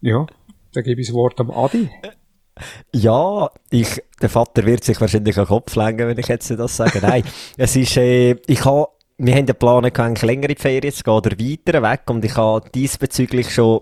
ja, 0.00 0.26
dann 0.72 0.84
gebe 0.84 1.00
ich 1.00 1.08
das 1.08 1.14
Wort 1.14 1.40
am 1.40 1.50
Adi. 1.50 1.90
Ja, 2.94 3.50
ich, 3.70 4.02
der 4.20 4.28
Vater 4.28 4.64
wird 4.66 4.84
sich 4.84 5.00
wahrscheinlich 5.00 5.34
den 5.34 5.46
Kopf 5.46 5.74
lenken, 5.74 6.08
wenn 6.08 6.18
ich 6.18 6.28
jetzt 6.28 6.50
das 6.50 6.76
sage. 6.76 7.00
Nein, 7.00 7.24
es 7.56 7.76
ist, 7.76 7.96
äh, 7.96 8.36
ich 8.46 8.64
habe, 8.64 8.88
wir 9.18 9.34
haben 9.34 9.46
den 9.46 9.56
Plan, 9.56 9.84
eigentlich 9.84 10.22
länger 10.22 10.48
in 10.48 10.54
die 10.54 10.60
Ferien 10.60 10.92
zu 10.92 11.02
gehen 11.02 11.14
oder 11.14 11.30
weiter 11.30 11.82
weg 11.82 12.02
und 12.08 12.24
ich 12.24 12.36
habe 12.36 12.68
diesbezüglich 12.70 13.52
schon 13.52 13.80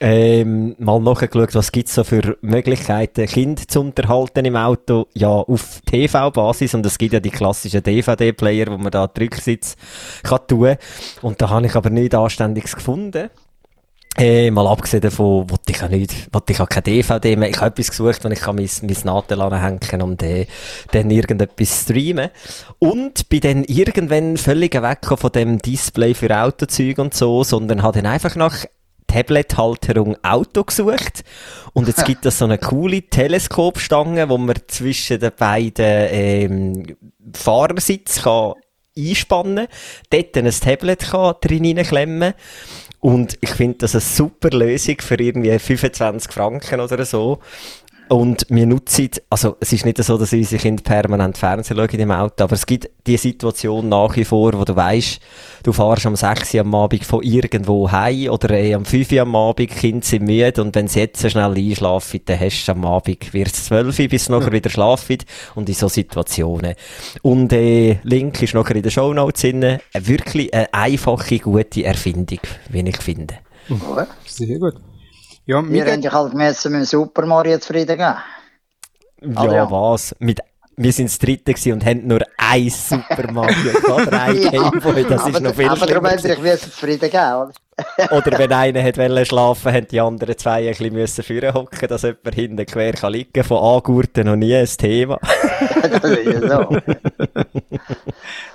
ähm, 0.00 0.74
mal 0.78 1.00
nachgeschaut, 1.00 1.54
was 1.54 1.72
gibt's 1.72 1.94
so 1.94 2.04
für 2.04 2.36
Möglichkeiten, 2.40 3.26
Kind 3.26 3.70
zu 3.70 3.80
unterhalten 3.80 4.44
im 4.44 4.56
Auto, 4.56 5.06
ja, 5.14 5.28
auf 5.28 5.80
TV-Basis 5.86 6.74
und 6.74 6.84
es 6.84 6.98
gibt 6.98 7.14
ja 7.14 7.20
die 7.20 7.30
klassischen 7.30 7.82
DVD-Player, 7.82 8.66
wo 8.68 8.78
man 8.78 8.90
da 8.90 9.06
den 9.06 9.22
Rücksitz 9.24 9.76
kann 10.22 10.46
tun 10.48 10.76
und 11.22 11.40
da 11.40 11.50
habe 11.50 11.66
ich 11.66 11.74
aber 11.74 11.90
nichts 11.90 12.14
Anständiges 12.14 12.74
gefunden. 12.74 13.30
Äh, 14.16 14.52
mal 14.52 14.68
abgesehen 14.68 15.00
davon, 15.00 15.50
wollte 15.50 15.72
ich 15.72 15.80
ja 15.80 15.88
nicht, 15.88 16.32
wollte 16.32 16.52
ich 16.52 16.60
auch 16.60 16.68
keine 16.68 16.82
DVD 16.82 17.34
mehr. 17.34 17.48
Ich 17.48 17.56
habe 17.56 17.68
etwas 17.68 17.90
gesucht, 17.90 18.24
wo 18.24 18.28
ich 18.28 18.40
kann 18.40 18.54
mein, 18.54 18.70
mein 18.82 18.96
Nadel 19.02 19.40
anhängen 19.40 20.02
und 20.02 20.22
äh, 20.22 20.46
dann 20.92 21.10
irgendetwas 21.10 21.82
streamen. 21.82 22.30
Und 22.78 23.28
bin 23.28 23.40
dann 23.40 23.64
irgendwann 23.64 24.36
völlig 24.36 24.74
weggekommen 24.74 25.18
von 25.18 25.32
dem 25.32 25.58
Display 25.58 26.14
für 26.14 26.30
Autozeug 26.30 26.98
und 26.98 27.12
so, 27.12 27.42
sondern 27.42 27.82
habe 27.82 28.00
dann 28.00 28.12
einfach 28.12 28.36
nach 28.36 28.66
Tablet-Halterung 29.06 30.16
Auto 30.22 30.64
gesucht. 30.64 31.24
Und 31.72 31.88
jetzt 31.88 32.04
gibt 32.04 32.26
es 32.26 32.38
so 32.38 32.44
eine 32.44 32.58
coole 32.58 33.02
Teleskopstange, 33.02 34.28
wo 34.28 34.38
man 34.38 34.56
zwischen 34.66 35.20
den 35.20 35.32
beiden 35.36 36.08
ähm, 36.10 36.96
Fahrersitzen 37.32 38.22
kann 38.22 38.54
einspannen, 38.96 39.66
dort 40.10 40.36
dann 40.36 40.46
ein 40.46 40.52
Tablet 40.52 41.00
kann 41.00 41.34
drin 41.40 41.64
reinklemmen 41.64 42.34
und 43.04 43.36
ich 43.42 43.50
finde 43.50 43.78
das 43.80 43.94
eine 43.94 44.00
super 44.00 44.48
Lösung 44.48 44.96
für 44.98 45.20
irgendwie 45.20 45.58
25 45.58 46.32
Franken 46.32 46.80
oder 46.80 47.04
so. 47.04 47.38
Und 48.08 48.46
wir 48.50 48.66
nutzen, 48.66 49.08
also 49.30 49.56
es 49.60 49.72
ist 49.72 49.86
nicht 49.86 50.02
so, 50.02 50.18
dass 50.18 50.32
unsere 50.32 50.60
Kinder 50.60 50.82
permanent 50.82 51.38
Fernsehen 51.38 51.76
schauen 51.76 52.00
im 52.00 52.10
Auto, 52.10 52.44
aber 52.44 52.52
es 52.52 52.66
gibt 52.66 52.90
die 53.06 53.16
Situation 53.16 53.88
nach 53.88 54.14
wie 54.16 54.24
vor, 54.24 54.52
wo 54.52 54.64
du 54.64 54.76
weißt, 54.76 55.20
du 55.62 55.72
fährst 55.72 56.04
am 56.04 56.14
6 56.14 56.54
Uhr 56.54 56.60
am 56.60 56.74
Abend 56.74 57.04
von 57.04 57.22
irgendwo 57.22 57.90
heim 57.90 58.28
oder 58.28 58.50
eh 58.50 58.74
am 58.74 58.84
5 58.84 59.10
Uhr 59.10 59.20
am 59.22 59.34
Abend, 59.34 59.70
Kinder 59.70 60.04
sind 60.04 60.24
müde 60.24 60.60
und 60.60 60.74
wenn 60.74 60.86
sie 60.86 61.00
jetzt 61.00 61.22
so 61.22 61.30
schnell 61.30 61.54
einschlafen, 61.54 62.20
dann 62.26 62.40
hast 62.40 62.66
du 62.66 62.72
am 62.72 62.84
Abend, 62.84 63.32
wird 63.32 63.48
es 63.52 63.64
12 63.64 63.98
Uhr, 63.98 64.08
bis 64.08 64.26
sie 64.26 64.32
nachher 64.32 64.52
wieder 64.52 64.70
schlafen 64.70 65.18
und 65.54 65.68
in 65.68 65.74
so 65.74 65.88
Situationen. 65.88 66.74
Und 67.22 67.54
äh, 67.54 67.98
Link 68.02 68.42
ist 68.42 68.54
nachher 68.54 68.76
in 68.76 68.82
den 68.82 68.92
Shownotes 68.92 69.40
drin, 69.40 69.64
Eine 69.64 69.80
wirklich 69.94 70.52
eine 70.52 70.72
einfache, 70.74 71.38
gute 71.38 71.84
Erfindung, 71.84 72.40
wie 72.68 72.80
ich 72.80 72.98
finde. 72.98 73.38
Gut. 73.68 74.08
Sehr 74.26 74.58
gut. 74.58 74.74
Ja, 75.46 75.62
Wir 75.68 75.84
dich 75.84 76.12
halt 76.12 76.34
müssen 76.34 76.72
mit 76.72 76.80
dem 76.82 76.84
Super 76.86 77.26
Mario 77.26 77.58
zufrieden 77.58 77.98
geben. 77.98 78.16
Ja, 79.22 79.42
Adrian. 79.42 79.70
was? 79.70 80.14
Mit, 80.18 80.40
wir 80.76 80.92
sind 80.92 81.10
das 81.10 81.18
dritte 81.18 81.72
und 81.72 81.84
haben 81.84 82.06
nur 82.06 82.20
ein 82.36 82.70
Super 82.70 83.30
Mario 83.32 83.74
gehabt, 83.82 84.06
oder 84.08 84.12
ein 84.22 84.36
Ja, 84.50 84.50
Gameboy, 84.50 85.04
das 85.06 85.26
ist 85.26 85.26
aber, 85.26 85.40
noch 85.40 85.54
viel 85.54 85.70
Aber 85.70 85.86
darum 85.86 86.06
schlimmer. 86.06 86.10
haben 86.10 86.22
wir 86.22 86.34
dich 86.34 86.42
müssen 86.42 86.70
zufrieden 86.72 87.10
geben, 87.10 87.34
oder? 87.34 87.52
Oder 88.10 88.38
wenn 88.38 88.52
einer 88.52 88.82
hat 88.84 88.98
wollen 88.98 89.26
schlafen, 89.26 89.72
haben 89.72 89.88
die 89.88 90.00
anderen 90.00 90.38
zwei 90.38 90.60
ein 90.62 90.68
bisschen 90.68 90.92
müssen 90.94 91.24
vorne 91.24 91.54
hocken, 91.54 91.88
dass 91.88 92.02
jemand 92.02 92.34
hinten 92.34 92.66
quer 92.66 92.92
kann 92.92 93.12
liegen. 93.12 93.44
Von 93.44 93.58
Angurten 93.58 94.26
noch 94.26 94.36
nie 94.36 94.54
ein 94.54 94.66
Thema. 94.66 95.18
das 95.82 96.04
ist 96.04 96.26
ja 96.26 96.40
so. 96.48 96.78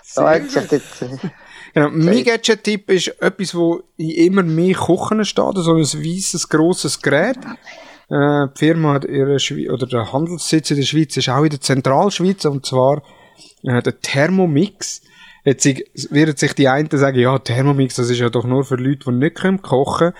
so 0.03 0.27
hat 0.27 0.49
sich 0.49 0.71
jetzt, 0.71 1.05
Genau. 1.73 1.89
Mein 1.91 2.23
Gadget-Tipp 2.23 2.89
ist 2.89 3.07
etwas, 3.21 3.55
wo 3.55 3.83
in 3.97 4.09
immer 4.09 4.43
mehr 4.43 4.75
Kochen 4.75 5.23
steht, 5.25 5.55
so 5.55 5.73
ein 5.73 5.81
weißes, 5.81 6.49
grosses 6.49 7.01
Gerät. 7.01 7.37
Äh, 8.09 8.47
die 8.55 8.59
Firma 8.59 8.93
hat 8.93 9.05
ihre 9.05 9.39
Schwe 9.39 9.71
oder 9.71 9.85
der 9.85 10.11
Handelssitz 10.11 10.71
in 10.71 10.77
der 10.77 10.83
Schweiz 10.83 11.15
ist 11.15 11.29
auch 11.29 11.43
in 11.43 11.51
der 11.51 11.61
Zentralschweiz, 11.61 12.45
und 12.45 12.65
zwar 12.65 13.03
äh, 13.63 13.81
der 13.81 13.99
Thermomix. 14.01 15.01
Jetzt 15.45 15.65
werden 16.11 16.35
sich 16.35 16.53
die 16.53 16.67
einen 16.67 16.89
sagen, 16.91 17.19
ja, 17.19 17.37
Thermomix, 17.39 17.95
das 17.95 18.09
ist 18.09 18.19
ja 18.19 18.29
doch 18.29 18.45
nur 18.45 18.65
für 18.65 18.75
Leute, 18.75 19.05
die 19.05 19.11
nicht 19.11 19.35
können 19.35 19.61
kochen 19.61 20.11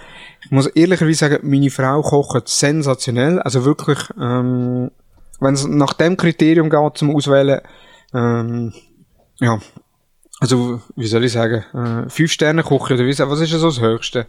Ich 0.45 0.51
muss 0.51 0.67
ehrlicherweise 0.67 1.17
sagen, 1.17 1.49
meine 1.49 1.69
Frau 1.69 2.01
kocht 2.01 2.47
sensationell. 2.47 3.39
Also 3.39 3.65
wirklich, 3.65 3.99
ähm, 4.19 4.91
wenn 5.39 5.53
es 5.53 5.67
nach 5.67 5.93
dem 5.93 6.15
Kriterium 6.15 6.69
geht 6.69 6.97
zum 6.97 7.15
Auswählen, 7.15 7.61
ähm, 8.13 8.73
ja, 9.39 9.59
also, 10.39 10.81
wie 10.95 11.07
soll 11.07 11.25
ich 11.25 11.33
sagen, 11.33 11.65
äh, 11.73 12.09
fünf 12.09 12.31
Sterne 12.31 12.63
kochen 12.63 12.95
oder 12.95 13.05
wie, 13.05 13.17
was 13.17 13.39
ist 13.39 13.51
denn 13.51 13.59
so 13.59 13.67
das 13.67 13.81
Höchste? 13.81 14.25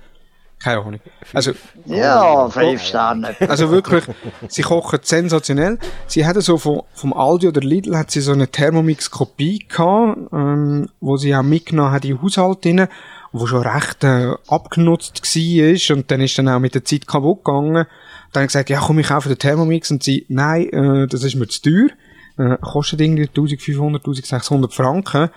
Keine 0.62 0.80
Ahnung. 0.80 1.00
Also, 1.32 1.52
ja, 1.86 2.48
fünf 2.50 2.82
Sterne. 2.82 3.34
also 3.48 3.70
wirklich, 3.70 4.04
sie 4.48 4.60
kochen 4.60 4.98
sensationell. 5.02 5.78
Sie 6.06 6.26
hatte 6.26 6.42
so 6.42 6.58
vom, 6.58 6.82
vom 6.92 7.14
Aldi 7.14 7.48
oder 7.48 7.62
Lidl 7.62 7.96
hat 7.96 8.10
sie 8.10 8.20
so 8.20 8.32
eine 8.32 8.48
Thermomix-Kopie 8.48 9.66
gehabt, 9.68 10.18
ähm, 10.32 10.90
wo 11.00 11.16
sie 11.16 11.34
auch 11.34 11.42
mitgenommen 11.42 11.92
hat 11.92 12.04
in 12.04 12.16
den 12.16 12.22
Haushalt 12.22 12.66
rein, 12.66 12.88
wo 13.32 13.46
schon 13.46 13.62
recht 13.62 14.04
äh, 14.04 14.34
abgenutzt 14.48 15.22
war 15.22 15.96
und 15.96 16.10
dann 16.10 16.20
ist 16.20 16.36
dann 16.36 16.48
auch 16.48 16.58
mit 16.58 16.74
der 16.74 16.84
Zeit 16.84 17.06
kaputt 17.06 17.42
gegangen. 17.42 17.86
Dann 18.32 18.46
gesagt, 18.46 18.68
ja 18.68 18.80
komm, 18.80 18.98
ich 18.98 19.08
kaufe 19.08 19.28
den 19.28 19.38
Thermomix 19.38 19.90
und 19.90 20.02
sie, 20.02 20.26
nein, 20.28 20.68
äh, 20.70 21.06
das 21.06 21.24
ist 21.24 21.36
mir 21.36 21.48
zu 21.48 21.62
teuer. 21.62 21.88
Äh, 22.36 22.58
kostet 22.60 23.00
irgendwie 23.00 23.28
1500, 23.28 24.06
1600 24.06 24.74
Franken. 24.74 25.30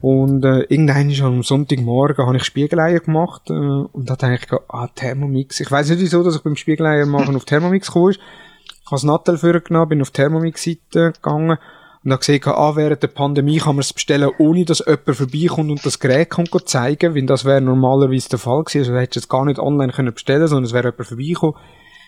Und 0.00 0.44
äh, 0.44 0.60
irgendwann 0.68 1.10
ist 1.10 1.22
am 1.22 1.42
Sonntagmorgen 1.42 2.24
habe 2.24 2.36
ich 2.36 2.44
Spiegeleier 2.44 3.00
gemacht 3.00 3.50
äh, 3.50 3.52
und 3.52 4.08
da 4.08 4.14
dachte 4.14 4.34
ich, 4.34 4.60
ah, 4.68 4.88
Thermomix. 4.94 5.58
Ich 5.58 5.70
weiß 5.70 5.90
nicht 5.90 6.00
wieso, 6.00 6.22
dass 6.22 6.36
ich 6.36 6.42
beim 6.42 6.54
Spiegeleier 6.54 7.04
machen 7.06 7.34
auf 7.34 7.44
Thermomix 7.44 7.88
gekommen. 7.88 8.12
Ich 8.12 8.86
habe 8.86 8.94
das 8.94 9.02
Nattel 9.02 9.38
vorgenommen, 9.38 9.88
bin 9.88 10.00
auf 10.00 10.12
Thermomix-Seite 10.12 11.12
gegangen 11.12 11.58
und 12.04 12.12
habe 12.12 12.20
gesehen, 12.20 12.40
ah, 12.44 12.76
während 12.76 13.02
der 13.02 13.08
Pandemie 13.08 13.58
kann 13.58 13.74
man 13.74 13.80
es 13.80 13.92
bestellen, 13.92 14.30
ohne 14.38 14.64
dass 14.64 14.84
jemand 14.86 15.16
vorbeikommt 15.16 15.70
und 15.70 15.84
das 15.84 15.98
Gerät 15.98 16.30
kommt 16.30 16.68
zeigen, 16.68 17.16
weil 17.16 17.26
das 17.26 17.44
wäre 17.44 17.60
normalerweise 17.60 18.28
der 18.28 18.38
Fall 18.38 18.62
gewesen. 18.62 18.78
Also 18.78 18.92
du 18.92 19.00
hättest 19.00 19.24
es 19.24 19.28
gar 19.28 19.44
nicht 19.44 19.58
online 19.58 19.92
können 19.92 20.14
bestellen 20.14 20.46
sondern 20.46 20.64
es 20.64 20.72
wäre 20.72 20.90
jemand 20.90 21.08
vorbeigekommen, 21.08 21.56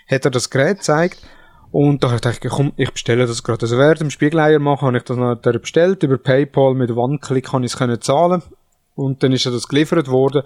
hat 0.09 0.24
er 0.24 0.30
das 0.30 0.49
Gerät 0.49 0.78
gezeigt 0.78 1.18
und 1.72 2.02
da 2.02 2.16
dachte 2.16 2.48
ich, 2.48 2.52
komm, 2.52 2.72
ich 2.76 2.90
bestelle 2.90 3.26
das 3.26 3.42
gerade. 3.42 3.62
Also 3.62 3.78
während 3.78 4.00
dem 4.00 4.10
Spiegeleier 4.10 4.58
machen, 4.58 4.86
habe 4.86 4.96
ich 4.96 5.04
das 5.04 5.16
nachher 5.16 5.58
bestellt. 5.58 6.02
Über 6.02 6.18
Paypal 6.18 6.74
mit 6.74 6.90
One-Click 6.90 7.46
kann 7.46 7.62
ich 7.62 7.74
es 7.74 8.00
zahlen. 8.00 8.42
Und 8.96 9.22
dann 9.22 9.32
ist 9.32 9.44
ja 9.44 9.50
das 9.50 9.68
geliefert 9.68 10.08
worden. 10.08 10.42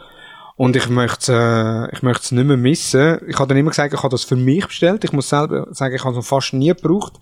Und 0.57 0.77
ich 0.77 0.89
möchte 0.89 1.33
äh, 1.33 1.95
ich 1.95 2.03
möchte 2.03 2.25
es 2.25 2.33
nicht 2.33 2.47
mehr 2.47 2.57
missen. 2.57 3.19
Ich 3.27 3.39
habe 3.39 3.49
dann 3.49 3.57
immer 3.57 3.71
gesagt, 3.71 3.95
ich 3.95 4.03
habe 4.03 4.11
das 4.11 4.25
für 4.25 4.37
mich 4.37 4.67
bestellt. 4.67 5.03
Ich 5.03 5.13
muss 5.13 5.31
selber 5.31 5.67
sagen, 5.71 5.95
ich 5.95 6.05
habe 6.05 6.19
es 6.19 6.27
fast 6.27 6.53
nie 6.53 6.69
gebraucht. 6.69 7.15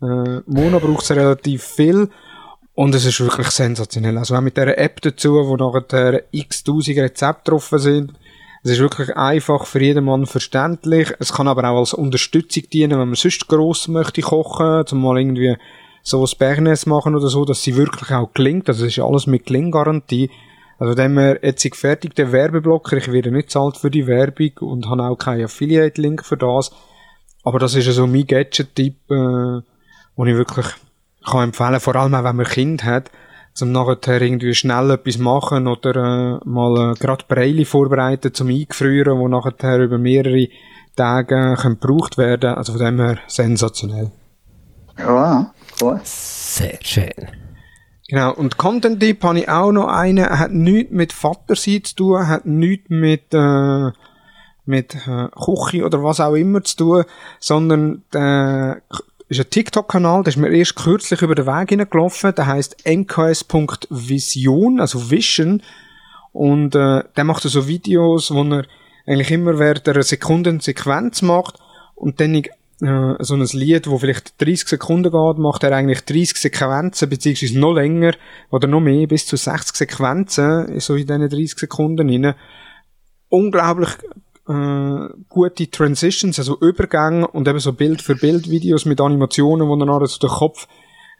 Äh, 0.00 0.40
Mono 0.46 0.78
braucht 0.78 1.02
es 1.02 1.10
relativ 1.10 1.64
viel. 1.64 2.08
Und 2.74 2.94
es 2.94 3.04
ist 3.04 3.20
wirklich 3.20 3.48
sensationell. 3.48 4.16
Also 4.16 4.34
auch 4.34 4.40
mit 4.40 4.56
dieser 4.56 4.78
App 4.78 5.02
dazu, 5.02 5.34
wo 5.46 5.56
nachher 5.56 6.22
x 6.30 6.64
tausend 6.64 6.98
Rezepte 6.98 7.50
drauf 7.50 7.70
sind. 7.76 8.14
Es 8.64 8.70
ist 8.70 8.78
wirklich 8.78 9.16
einfach 9.16 9.66
für 9.66 9.82
jeden 9.82 10.04
Mann 10.04 10.26
verständlich. 10.26 11.12
Es 11.18 11.32
kann 11.32 11.48
aber 11.48 11.68
auch 11.68 11.78
als 11.78 11.94
Unterstützung 11.94 12.62
dienen, 12.72 12.92
wenn 12.92 13.08
man 13.08 13.14
sonst 13.16 13.48
gross 13.48 13.88
möchte 13.88 14.20
kochen, 14.22 14.86
zum 14.86 15.02
mal 15.02 15.18
irgendwie 15.18 15.56
so 16.02 16.24
ein 16.24 16.38
Bernes 16.38 16.86
machen 16.86 17.16
oder 17.16 17.28
so, 17.28 17.44
dass 17.44 17.62
sie 17.62 17.76
wirklich 17.76 18.12
auch 18.12 18.32
klingt. 18.32 18.68
Also 18.68 18.86
es 18.86 18.96
ist 18.96 19.02
alles 19.02 19.26
mit 19.26 19.46
Klinggarantie. 19.46 20.30
Also 20.78 20.96
wenn 20.96 21.14
wir 21.14 21.40
jetzt 21.42 21.76
fertig 21.76 22.14
den 22.14 22.30
Werbeblocker, 22.30 22.96
ich 22.96 23.10
werde 23.10 23.32
nicht 23.32 23.50
zahlt 23.50 23.76
für 23.76 23.90
die 23.90 24.06
Werbung 24.06 24.52
und 24.60 24.88
habe 24.88 25.04
auch 25.04 25.16
keinen 25.16 25.44
Affiliate-Link 25.44 26.24
für 26.24 26.36
das. 26.36 26.70
Aber 27.44 27.58
das 27.58 27.74
ist 27.74 27.84
so 27.84 27.90
also 27.90 28.06
mein 28.06 28.26
Gadget-Tipp, 28.26 28.96
äh, 29.10 29.60
wo 30.16 30.24
ich 30.24 30.36
wirklich 30.36 30.66
kann 31.24 31.44
empfehlen, 31.44 31.80
vor 31.80 31.96
allem 31.96 32.14
auch 32.14 32.24
wenn 32.24 32.36
man 32.36 32.46
Kind 32.46 32.84
hat, 32.84 33.10
zum 33.54 33.72
nachher 33.72 34.22
irgendwie 34.22 34.54
schnell 34.54 34.90
etwas 34.90 35.18
machen 35.18 35.66
oder 35.66 35.96
äh, 35.96 36.48
mal 36.48 36.92
äh, 36.92 36.94
gerade 36.94 37.24
Breili 37.28 37.64
vorbereiten 37.64 38.32
zum 38.32 38.48
Eingefrieren, 38.48 39.18
wo 39.18 39.28
nachher 39.28 39.78
über 39.78 39.98
mehrere 39.98 40.48
Tage 40.96 41.56
äh, 41.58 41.62
gebraucht 41.62 42.18
werden. 42.18 42.54
Also 42.54 42.72
von 42.72 42.84
dem 42.84 43.00
her 43.00 43.18
sensationell. 43.26 44.10
Ja, 44.98 45.52
cool. 45.80 46.00
Sehr 46.04 46.78
schön. 46.82 47.12
Genau, 48.08 48.34
und 48.34 48.58
Content 48.58 49.00
Tip 49.00 49.24
habe 49.24 49.38
ich 49.38 49.48
auch 49.48 49.72
noch 49.72 49.88
einen, 49.88 50.18
er 50.18 50.38
hat 50.38 50.52
nichts 50.52 50.92
mit 50.92 51.14
Vatersein 51.14 51.82
zu 51.84 51.94
tun, 51.96 52.28
hat 52.28 52.44
nichts 52.44 52.90
mit, 52.90 53.32
äh, 53.32 53.90
mit 54.66 54.94
äh, 55.06 55.28
Küche 55.28 55.84
oder 55.84 56.02
was 56.02 56.20
auch 56.20 56.34
immer 56.34 56.62
zu 56.62 56.76
tun, 56.76 57.04
sondern 57.40 58.04
der 58.12 58.82
ist 59.32 59.46
ein 59.46 59.50
TikTok-Kanal, 59.50 60.22
der 60.22 60.30
ist 60.32 60.36
mir 60.36 60.50
erst 60.50 60.76
kürzlich 60.76 61.22
über 61.22 61.34
den 61.34 61.46
Weg 61.46 61.70
hingelaufen, 61.70 62.34
der 62.34 62.46
heißt 62.46 62.86
mks.vision, 62.86 64.80
also 64.80 65.10
Vision, 65.10 65.62
und 66.32 66.74
äh, 66.74 67.04
der 67.16 67.24
macht 67.24 67.42
so 67.42 67.68
Videos, 67.68 68.30
wo 68.30 68.42
er 68.42 68.64
eigentlich 69.06 69.30
immer 69.30 69.58
während 69.58 69.88
einer 69.88 70.02
Sekundensequenz 70.02 71.22
macht. 71.22 71.58
Und 71.94 72.20
dann 72.20 72.34
äh, 72.34 73.14
so 73.20 73.34
ein 73.34 73.46
Lied, 73.52 73.86
wo 73.86 73.98
vielleicht 73.98 74.40
30 74.40 74.68
Sekunden 74.68 75.12
geht, 75.12 75.38
macht 75.38 75.62
er 75.62 75.72
eigentlich 75.72 76.04
30 76.04 76.36
Sequenzen, 76.36 77.08
beziehungsweise 77.08 77.58
noch 77.58 77.74
länger 77.74 78.14
oder 78.50 78.66
noch 78.66 78.80
mehr, 78.80 79.06
bis 79.06 79.26
zu 79.26 79.36
60 79.36 79.76
Sequenzen, 79.76 80.80
so 80.80 80.94
in 80.94 81.06
diesen 81.06 81.28
30 81.28 81.58
Sekunden 81.58 82.08
rein. 82.08 82.34
Unglaublich 83.28 83.90
äh, 84.52 85.08
gute 85.28 85.70
Transitions, 85.70 86.38
also 86.38 86.58
Übergänge 86.60 87.26
und 87.26 87.48
eben 87.48 87.58
so 87.58 87.72
Bild 87.72 88.02
für 88.02 88.14
Bild 88.14 88.48
Videos 88.50 88.84
mit 88.84 89.00
Animationen, 89.00 89.68
wo 89.68 89.76
dann 89.76 89.88
nachher 89.88 90.06
so 90.06 90.18
den 90.18 90.30
Kopf 90.30 90.68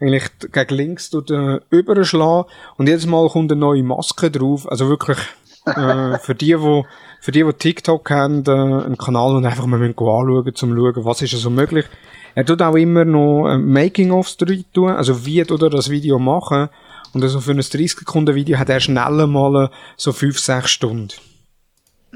eigentlich 0.01 0.25
gegen 0.51 0.75
links 0.75 1.13
äh, 1.13 1.61
überschlagen 1.71 2.49
und 2.77 2.89
jedes 2.89 3.07
Mal 3.07 3.29
kommt 3.29 3.53
eine 3.53 3.61
neue 3.61 3.83
Maske 3.83 4.31
drauf, 4.31 4.69
also 4.71 4.89
wirklich 4.89 5.19
äh, 5.67 6.19
für 6.19 6.35
die, 6.35 6.61
wo 6.61 6.85
für 7.21 7.31
die, 7.31 7.45
die 7.45 7.53
TikTok 7.53 8.11
haben, 8.11 8.45
äh, 8.47 8.51
einen 8.51 8.99
Kanal 8.99 9.37
und 9.37 9.47
einfach 9.47 9.67
mal 9.67 9.83
anschauen, 9.83 10.29
um 10.29 10.55
zu 10.55 10.67
schauen, 10.67 11.05
was 11.05 11.23
ist 11.23 11.31
so 11.33 11.51
möglich. 11.51 11.87
Er 12.35 12.45
tut 12.45 12.63
auch 12.63 12.75
immer 12.75 13.05
noch 13.05 13.49
äh, 13.49 13.59
Making-ofs 13.59 14.37
tun, 14.37 14.91
also 14.91 15.25
wie 15.25 15.43
tut 15.45 15.63
er 15.63 15.71
das 15.71 15.91
Video 15.91 16.19
machen. 16.19 16.69
Und 17.15 17.23
also 17.23 17.41
für 17.41 17.53
ein 17.53 17.59
30 17.59 17.93
Sekunden 17.93 18.35
Video 18.35 18.59
hat 18.59 18.71
er 18.71 18.81
schnell 18.81 19.27
mal 19.27 19.71
so 19.97 20.13
5, 20.13 20.39
6 20.39 20.71
Stunden. 20.71 21.11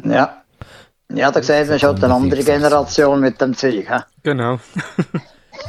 Ja. 0.03 0.43
Ja, 1.13 1.31
da 1.31 1.43
sieht 1.43 1.69
man 1.69 1.79
schon 1.79 2.03
eine 2.03 2.15
andere 2.15 2.43
Generation 2.43 3.21
mit 3.21 3.41
dem 3.41 3.57
Zeug. 3.57 3.87
He? 3.89 4.01
Genau. 4.23 4.59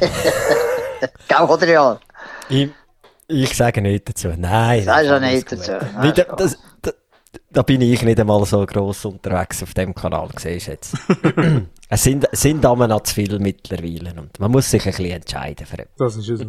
Gell, 1.28 1.46
oder 1.46 1.68
ja? 1.68 2.00
Ich, 2.48 2.70
ich 3.28 3.56
sage 3.56 3.80
nichts 3.80 4.12
dazu. 4.12 4.34
Nein. 4.36 4.82
Sagst 4.82 5.10
du 5.10 5.20
nicht 5.20 5.52
dazu. 5.52 5.72
Nicht, 6.02 6.26
das, 6.36 6.58
das, 6.82 6.94
da 7.50 7.62
bin 7.62 7.80
ich 7.80 8.02
nicht 8.02 8.20
einmal 8.20 8.44
so 8.44 8.64
gross 8.66 9.04
unterwegs 9.04 9.62
auf 9.62 9.74
dem 9.74 9.94
Kanal, 9.94 10.28
siehst 10.36 10.66
du 10.66 10.70
jetzt. 10.72 10.96
es 11.88 12.02
sind, 12.02 12.26
sind 12.32 12.66
aber 12.66 12.88
noch 12.88 13.02
zu 13.02 13.14
viel 13.14 13.38
mittlerweile 13.38 14.14
und 14.20 14.38
man 14.40 14.50
muss 14.50 14.70
sich 14.70 14.84
ein 14.86 14.90
bisschen 14.92 15.10
entscheiden 15.10 15.66
für 15.66 15.78
etwas. 15.78 16.14
Das 16.14 16.16
ist 16.16 16.28
es. 16.28 16.46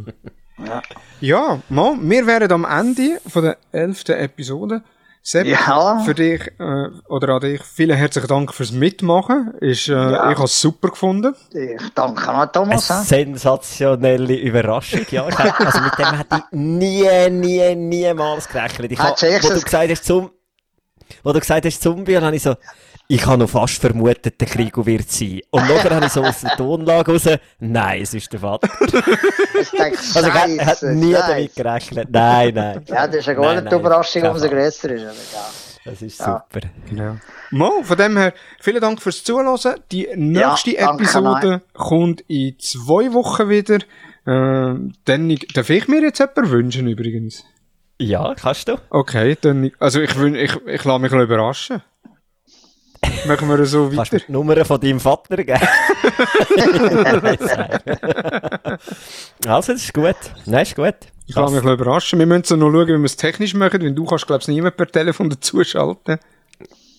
ja, 0.57 0.81
ja 1.21 1.61
Mo, 1.69 1.95
wir 1.99 2.25
wären 2.25 2.51
am 2.51 2.65
Ende 2.65 3.21
von 3.27 3.43
der 3.43 3.57
elften 3.71 4.15
Episode. 4.17 4.81
Sepp, 5.22 5.47
ja. 5.47 5.99
für 6.05 6.15
dich 6.15 6.41
äh, 6.59 6.88
oder 7.07 7.36
an 7.36 7.41
dich 7.41 7.61
vielen 7.63 7.95
herzlichen 7.95 8.28
Dank 8.28 8.53
fürs 8.53 8.72
Mitmachen. 8.72 9.53
Ist, 9.59 9.88
äh, 9.88 9.91
ja. 9.91 10.32
Ich 10.32 10.38
habe 10.38 10.45
es 10.45 10.59
super 10.59 10.89
gefunden. 10.89 11.36
Ich 11.51 11.82
danke 11.93 12.30
an 12.30 12.51
Thomas. 12.51 12.89
Eine 12.89 13.03
sensationelle 13.03 14.36
Überraschung, 14.36 15.05
ja. 15.11 15.26
also 15.26 15.82
mit 15.82 15.97
dem 15.97 16.17
hätte 16.17 16.38
ich 16.38 16.43
nie, 16.51 17.30
nie, 17.30 17.76
niemals 17.76 18.47
gerechnet. 18.47 18.91
Ich 18.91 18.99
hab, 18.99 19.22
wo 19.22 19.49
du 19.49 19.61
gesagt 19.61 19.91
hast, 19.91 20.05
zum, 20.05 20.32
wo 21.24 21.34
du 21.34 21.39
gesagt 21.39 21.66
hast 21.66 21.82
Zombie, 21.82 22.14
dann 22.14 22.26
habe 22.26 22.36
ich 22.36 22.43
so, 22.43 22.55
ich 23.07 23.26
habe 23.26 23.39
noch 23.39 23.49
fast 23.49 23.82
vermutet, 23.82 24.39
der 24.39 24.47
Krieg 24.47 24.74
wird 24.86 25.10
sein. 25.10 25.41
Und 25.49 25.68
nachher 25.68 25.95
habe 25.95 26.05
ich 26.05 26.12
so 26.12 26.24
aus 26.24 26.41
der 26.41 26.51
Tonlage 26.51 27.12
raus, 27.12 27.28
nein, 27.60 28.01
es 28.01 28.14
ist 28.14 28.32
der 28.32 28.39
Vater. 28.39 28.70
also 28.80 30.28
er 30.28 30.66
hat 30.66 30.84
nie 30.84 31.14
damit 31.14 31.55
gerechnet. 31.55 32.07
Nein, 32.12 32.53
nein. 32.53 32.86
Ja, 32.88 33.07
das 33.07 33.18
ist 33.18 33.30
eine 33.30 33.39
gar 33.39 33.62
nicht 33.62 33.72
Überraschung, 33.72 34.24
umso 34.24 34.47
grösser 34.47 34.91
ist. 34.91 35.34
ja. 35.34 35.49
Das 35.86 36.01
ist 36.01 36.20
ja. 36.20 36.45
super. 36.51 36.68
Genau. 36.88 37.16
Mo, 37.51 37.82
von 37.84 37.97
dem 37.97 38.18
her, 38.18 38.34
vielen 38.60 38.82
Dank 38.82 39.01
fürs 39.01 39.24
Zuhören. 39.24 39.57
Die 39.91 40.07
nächste 40.16 40.72
ja, 40.72 40.93
Episode 40.93 41.62
kommt 41.74 42.22
in 42.28 42.60
zwei 42.60 43.12
Wochen 43.14 43.49
wieder. 43.49 43.78
Äh, 44.26 44.91
dann 45.05 45.39
darf 45.53 45.70
ich 45.70 45.88
mir 45.88 46.01
jetzt 46.01 46.20
jemanden 46.20 46.51
wünschen 46.51 46.88
übrigens. 46.88 47.43
Ja, 48.02 48.34
kannst 48.34 48.68
du. 48.68 48.78
Okay, 48.89 49.38
dann, 49.39 49.72
also 49.80 50.00
ich, 50.00 50.16
ich, 50.16 50.34
ich, 50.34 50.56
ich 50.66 50.84
lasse 50.86 51.00
mich 51.00 51.12
überraschen. 51.12 51.84
Machen 53.28 53.50
wir 53.50 53.66
so 53.66 53.88
weiter. 53.88 53.97
Kannst 53.97 54.14
du 54.14 54.20
die 54.20 54.32
Nummer 54.32 54.66
von 54.66 54.80
deinem 54.80 55.00
Vater 55.00 55.38
geben? 55.38 55.60
also, 59.45 59.74
das 59.74 59.84
ist 59.84 59.93
gut. 59.93 60.16
Nein, 60.45 60.64
ist 60.64 60.76
gut. 60.76 60.95
Ich 61.28 61.36
lasse 61.36 61.56
mich 61.56 61.64
überraschen. 61.64 62.20
Wir 62.20 62.26
müssen 62.26 62.60
noch 62.60 62.72
schauen, 62.72 62.88
wie 62.88 62.97
wir 62.97 63.06
es 63.06 63.18
technisch 63.18 63.54
machen, 63.54 63.82
weil 63.82 63.93
du 63.93 64.06
kannst, 64.06 64.28
glaube 64.28 64.41
ich, 64.41 64.47
niemand 64.47 64.78
per 64.78 64.88
Telefon 64.88 65.30
dazuschalten. 65.30 66.20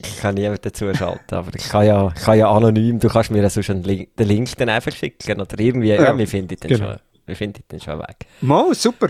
Ich 0.03 0.21
kann 0.21 0.35
niemand 0.35 0.65
dazuschalten, 0.65 1.37
aber 1.37 1.51
ich 1.55 1.69
kann 1.69 1.87
ja, 1.87 2.13
ich 2.15 2.23
kann 2.23 2.39
ja 2.39 2.51
anonym, 2.51 2.99
du 2.99 3.09
kannst 3.09 3.31
mir 3.31 3.49
so 3.51 3.63
schon 3.63 3.83
den 3.83 4.09
Link 4.17 4.57
dann 4.57 4.71
einfach 4.71 4.93
schicken 4.93 5.41
oder 5.41 5.59
irgendwie, 5.59 5.89
ja, 5.89 6.03
ja 6.03 6.17
wir 6.17 6.27
finden 6.27 6.57
den 6.57 6.69
genau. 6.69 6.93
schon, 6.93 7.01
wir 7.27 7.37
finden 7.37 7.63
den 7.71 7.81
schon 7.81 7.99
weg. 7.99 8.27
Mal, 8.41 8.75
super. 8.75 9.09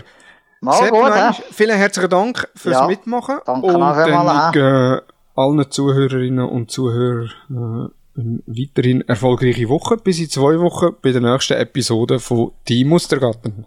Mal 0.63 0.77
Sepp, 0.77 0.91
gut, 0.91 1.09
nein, 1.09 1.33
vielen 1.51 1.75
herzlichen 1.75 2.09
Dank 2.09 2.47
fürs 2.55 2.75
ja, 2.75 2.85
Mitmachen. 2.85 3.39
Danke 3.45 3.67
und 3.67 3.79
dann, 3.79 4.53
äh, 4.53 5.01
allen 5.35 5.71
Zuhörerinnen 5.71 6.47
und 6.47 6.69
Zuhörern 6.69 7.31
äh, 7.49 8.19
eine 8.19 8.39
weiterhin 8.45 9.01
erfolgreiche 9.07 9.67
Woche. 9.69 9.97
Bis 9.97 10.19
in 10.19 10.29
zwei 10.29 10.59
Wochen 10.59 10.95
bei 11.01 11.11
der 11.11 11.21
nächsten 11.21 11.53
Episode 11.53 12.19
von 12.19 12.51
Die 12.67 12.85
Mustergarten. 12.85 13.65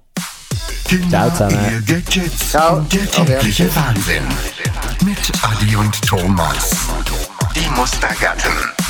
Ciao 1.11 1.31
zusammen. 1.31 1.85
Gadgets 1.85 2.51
Ciao. 2.51 2.77
und 2.77 2.93
der 2.93 3.11
tägliche 3.11 3.75
Wahnsinn. 3.75 4.23
Mit 5.05 5.33
Adi 5.43 5.75
und 5.75 6.01
Thomas. 6.03 6.77
Die 7.57 7.69
Mustergatten. 7.71 8.84